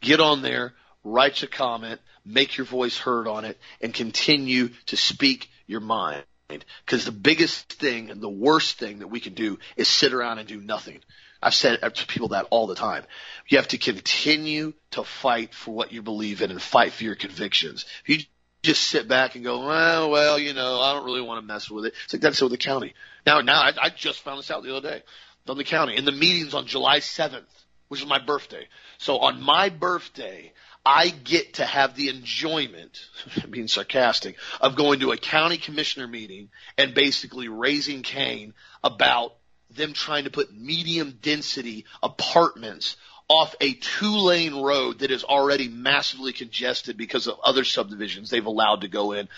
Get 0.00 0.20
on 0.20 0.42
there, 0.42 0.74
write 1.02 1.40
your 1.40 1.48
comment, 1.48 2.00
make 2.24 2.56
your 2.56 2.66
voice 2.66 2.98
heard 2.98 3.26
on 3.26 3.44
it, 3.44 3.58
and 3.80 3.92
continue 3.92 4.70
to 4.86 4.96
speak 4.96 5.50
your 5.66 5.80
mind. 5.80 6.24
Because 6.48 7.04
the 7.04 7.12
biggest 7.12 7.72
thing 7.74 8.10
and 8.10 8.20
the 8.20 8.28
worst 8.28 8.78
thing 8.78 8.98
that 8.98 9.08
we 9.08 9.20
can 9.20 9.34
do 9.34 9.58
is 9.76 9.88
sit 9.88 10.12
around 10.12 10.38
and 10.38 10.48
do 10.48 10.60
nothing. 10.60 11.00
I've 11.42 11.54
said 11.54 11.80
to 11.80 12.06
people 12.06 12.28
that 12.28 12.46
all 12.50 12.66
the 12.66 12.74
time. 12.74 13.04
You 13.48 13.58
have 13.58 13.68
to 13.68 13.78
continue 13.78 14.72
to 14.92 15.04
fight 15.04 15.54
for 15.54 15.74
what 15.74 15.92
you 15.92 16.02
believe 16.02 16.42
in 16.42 16.50
and 16.50 16.60
fight 16.60 16.92
for 16.92 17.04
your 17.04 17.14
convictions. 17.14 17.84
If 18.06 18.08
you 18.08 18.24
just 18.62 18.82
sit 18.82 19.06
back 19.06 19.34
and 19.34 19.44
go, 19.44 19.66
well, 19.66 20.10
well, 20.10 20.38
you 20.38 20.54
know, 20.54 20.80
I 20.80 20.94
don't 20.94 21.04
really 21.04 21.20
want 21.20 21.40
to 21.42 21.46
mess 21.46 21.70
with 21.70 21.86
it. 21.86 21.94
It's 22.04 22.14
like 22.14 22.22
that's 22.22 22.40
with 22.40 22.52
the 22.52 22.58
county. 22.58 22.94
Now, 23.26 23.40
now 23.40 23.60
I, 23.60 23.72
I 23.80 23.90
just 23.90 24.22
found 24.22 24.38
this 24.38 24.50
out 24.50 24.62
the 24.62 24.74
other 24.74 24.90
day 24.90 25.02
on 25.46 25.58
the 25.58 25.64
county 25.64 25.96
in 25.96 26.04
the 26.04 26.12
meetings 26.12 26.54
on 26.54 26.66
July 26.66 27.00
7th, 27.00 27.42
which 27.88 28.00
is 28.00 28.06
my 28.06 28.18
birthday. 28.18 28.66
So 28.98 29.18
on 29.18 29.42
my 29.42 29.68
birthday, 29.68 30.52
I 30.86 31.08
get 31.08 31.54
to 31.54 31.64
have 31.64 31.96
the 31.96 32.08
enjoyment, 32.08 33.00
being 33.50 33.68
sarcastic, 33.68 34.36
of 34.60 34.76
going 34.76 35.00
to 35.00 35.12
a 35.12 35.16
county 35.16 35.56
commissioner 35.56 36.06
meeting 36.06 36.50
and 36.76 36.94
basically 36.94 37.48
raising 37.48 38.02
Cain 38.02 38.54
about 38.82 39.34
them 39.70 39.92
trying 39.92 40.24
to 40.24 40.30
put 40.30 40.54
medium 40.54 41.18
density 41.22 41.84
apartments 42.02 42.96
off 43.28 43.54
a 43.60 43.72
two 43.72 44.16
lane 44.18 44.54
road 44.54 44.98
that 44.98 45.10
is 45.10 45.24
already 45.24 45.68
massively 45.68 46.32
congested 46.32 46.96
because 46.96 47.26
of 47.26 47.40
other 47.42 47.64
subdivisions 47.64 48.28
they've 48.28 48.44
allowed 48.44 48.82
to 48.82 48.88
go 48.88 49.12
in. 49.12 49.28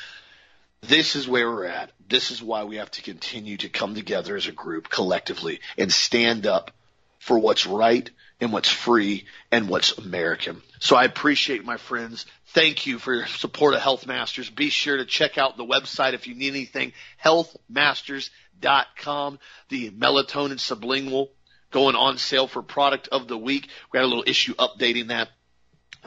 This 0.82 1.16
is 1.16 1.28
where 1.28 1.50
we're 1.50 1.66
at. 1.66 1.92
This 2.08 2.30
is 2.30 2.42
why 2.42 2.64
we 2.64 2.76
have 2.76 2.90
to 2.92 3.02
continue 3.02 3.56
to 3.58 3.68
come 3.68 3.94
together 3.94 4.36
as 4.36 4.46
a 4.46 4.52
group 4.52 4.88
collectively 4.88 5.60
and 5.78 5.92
stand 5.92 6.46
up 6.46 6.72
for 7.18 7.38
what's 7.38 7.66
right 7.66 8.10
and 8.40 8.52
what's 8.52 8.70
free 8.70 9.24
and 9.50 9.68
what's 9.68 9.96
American. 9.98 10.62
So 10.78 10.96
I 10.96 11.04
appreciate 11.04 11.64
my 11.64 11.76
friends. 11.76 12.26
Thank 12.48 12.86
you 12.86 12.98
for 12.98 13.14
your 13.14 13.26
support 13.26 13.74
of 13.74 13.80
Health 13.80 14.06
Masters. 14.06 14.50
Be 14.50 14.70
sure 14.70 14.96
to 14.96 15.04
check 15.04 15.38
out 15.38 15.56
the 15.56 15.64
website 15.64 16.14
if 16.14 16.26
you 16.26 16.34
need 16.34 16.48
anything, 16.48 16.92
healthmasters.com. 17.22 19.38
The 19.68 19.90
melatonin 19.90 20.58
sublingual 20.58 21.28
going 21.70 21.94
on 21.96 22.18
sale 22.18 22.46
for 22.46 22.62
product 22.62 23.08
of 23.08 23.26
the 23.28 23.38
week. 23.38 23.68
We 23.92 23.98
had 23.98 24.04
a 24.04 24.08
little 24.08 24.24
issue 24.26 24.54
updating 24.54 25.08
that. 25.08 25.28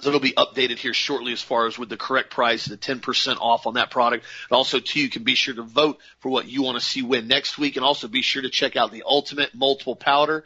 So 0.01 0.09
it'll 0.09 0.21
be 0.21 0.31
updated 0.31 0.77
here 0.77 0.93
shortly 0.93 1.33
as 1.33 1.41
far 1.41 1.67
as 1.67 1.77
with 1.77 1.89
the 1.89 1.97
correct 1.97 2.31
price, 2.31 2.63
the 2.65 2.77
10% 2.77 3.37
off 3.41 3.67
on 3.67 3.73
that 3.73 3.91
product. 3.91 4.23
And 4.49 4.55
also 4.55 4.79
too, 4.79 5.01
you 5.01 5.09
can 5.09 5.23
be 5.23 5.35
sure 5.35 5.55
to 5.55 5.63
vote 5.63 5.97
for 6.19 6.29
what 6.29 6.47
you 6.47 6.63
want 6.63 6.79
to 6.79 6.85
see 6.85 7.01
win 7.01 7.27
next 7.27 7.57
week 7.57 7.75
and 7.75 7.83
also 7.83 8.07
be 8.07 8.21
sure 8.21 8.41
to 8.41 8.49
check 8.49 8.77
out 8.77 8.93
the 8.93 9.03
ultimate 9.05 9.53
multiple 9.53 9.97
powder 9.97 10.45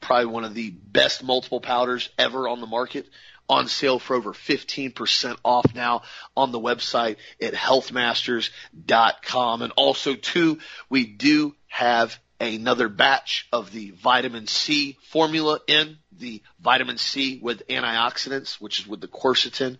probably 0.00 0.26
one 0.26 0.44
of 0.44 0.54
the 0.54 0.70
best 0.70 1.22
multiple 1.22 1.60
powders 1.60 2.08
ever 2.18 2.48
on 2.48 2.60
the 2.60 2.66
market 2.66 3.06
on 3.50 3.68
sale 3.68 3.98
for 3.98 4.16
over 4.16 4.32
15% 4.32 5.36
off 5.44 5.74
now 5.74 6.00
on 6.36 6.52
the 6.52 6.60
website 6.60 7.16
at 7.42 7.52
healthmasters.com. 7.52 9.62
And 9.62 9.72
also 9.76 10.14
too, 10.14 10.60
we 10.88 11.04
do 11.04 11.56
have 11.66 12.16
another 12.40 12.88
batch 12.88 13.46
of 13.52 13.70
the 13.72 13.90
vitamin 13.90 14.46
C 14.46 14.96
formula 15.08 15.60
in 15.66 15.98
the 16.18 16.42
vitamin 16.60 16.98
C 16.98 17.38
with 17.42 17.66
antioxidants, 17.68 18.54
which 18.54 18.80
is 18.80 18.86
with 18.86 19.00
the 19.00 19.08
quercetin 19.08 19.78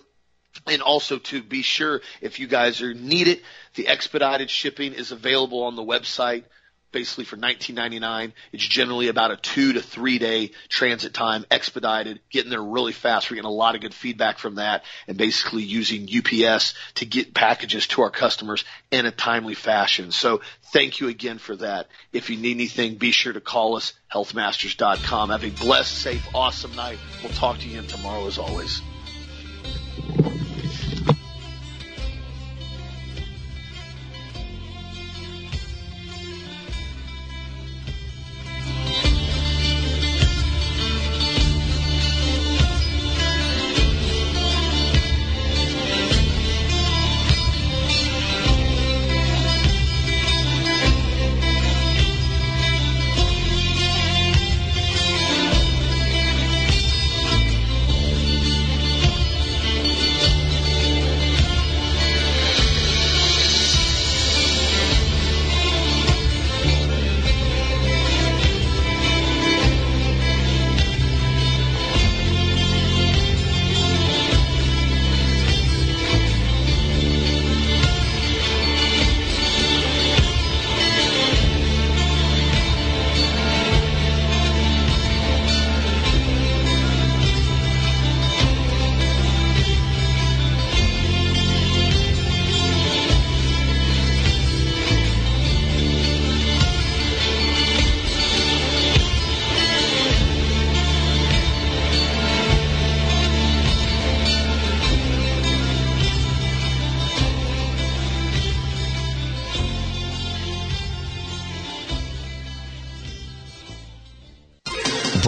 And 0.66 0.82
also 0.82 1.20
to 1.20 1.42
be 1.42 1.62
sure 1.62 2.02
if 2.22 2.40
you 2.40 2.48
guys 2.48 2.82
are 2.82 2.94
need 2.94 3.28
it, 3.28 3.44
the 3.76 3.88
expedited 3.88 4.50
shipping 4.50 4.94
is 4.94 5.12
available 5.12 5.64
on 5.64 5.76
the 5.76 5.84
website 5.84 6.44
basically 6.92 7.26
for 7.26 7.38
19.99. 7.38 8.32
It's 8.52 8.66
generally 8.68 9.08
about 9.10 9.32
a 9.32 9.38
two 9.38 9.74
to 9.74 9.82
three 9.82 10.20
day 10.20 10.52
transit 10.70 11.14
time, 11.14 11.46
expedited, 11.52 12.20
getting 12.32 12.50
there 12.50 12.62
really 12.62 12.94
fast. 12.94 13.30
We're 13.30 13.36
getting 13.36 13.50
a 13.50 13.54
lot 13.54 13.76
of 13.76 13.82
good 13.82 13.94
feedback 13.94 14.40
from 14.40 14.56
that 14.56 14.84
and 15.08 15.18
basically 15.18 15.64
using 15.64 16.08
UPS 16.10 16.74
to 16.96 17.06
get 17.06 17.34
packages 17.34 17.88
to 17.88 18.02
our 18.02 18.10
customers 18.10 18.64
in 18.92 19.06
a 19.06 19.12
timely 19.12 19.54
fashion. 19.54 20.12
So 20.12 20.42
thank 20.74 21.00
you 21.00 21.08
again 21.08 21.38
for 21.38 21.56
that. 21.58 21.88
If 22.14 22.30
you 22.30 22.38
need 22.38 22.56
anything, 22.56 22.96
be 22.96 23.12
sure 23.12 23.34
to 23.34 23.42
call 23.42 23.76
us, 23.76 23.94
healthmasters.com. 24.14 25.30
Have 25.30 25.44
a 25.44 25.50
blessed, 25.50 25.96
safe, 25.96 26.28
awesome 26.34 26.76
night. 26.76 26.98
We'll 27.22 27.34
talk 27.34 27.60
to 27.60 27.68
you 27.68 27.78
again 27.78 27.90
tomorrow 27.90 28.26
as 28.28 28.38
always. 28.38 28.82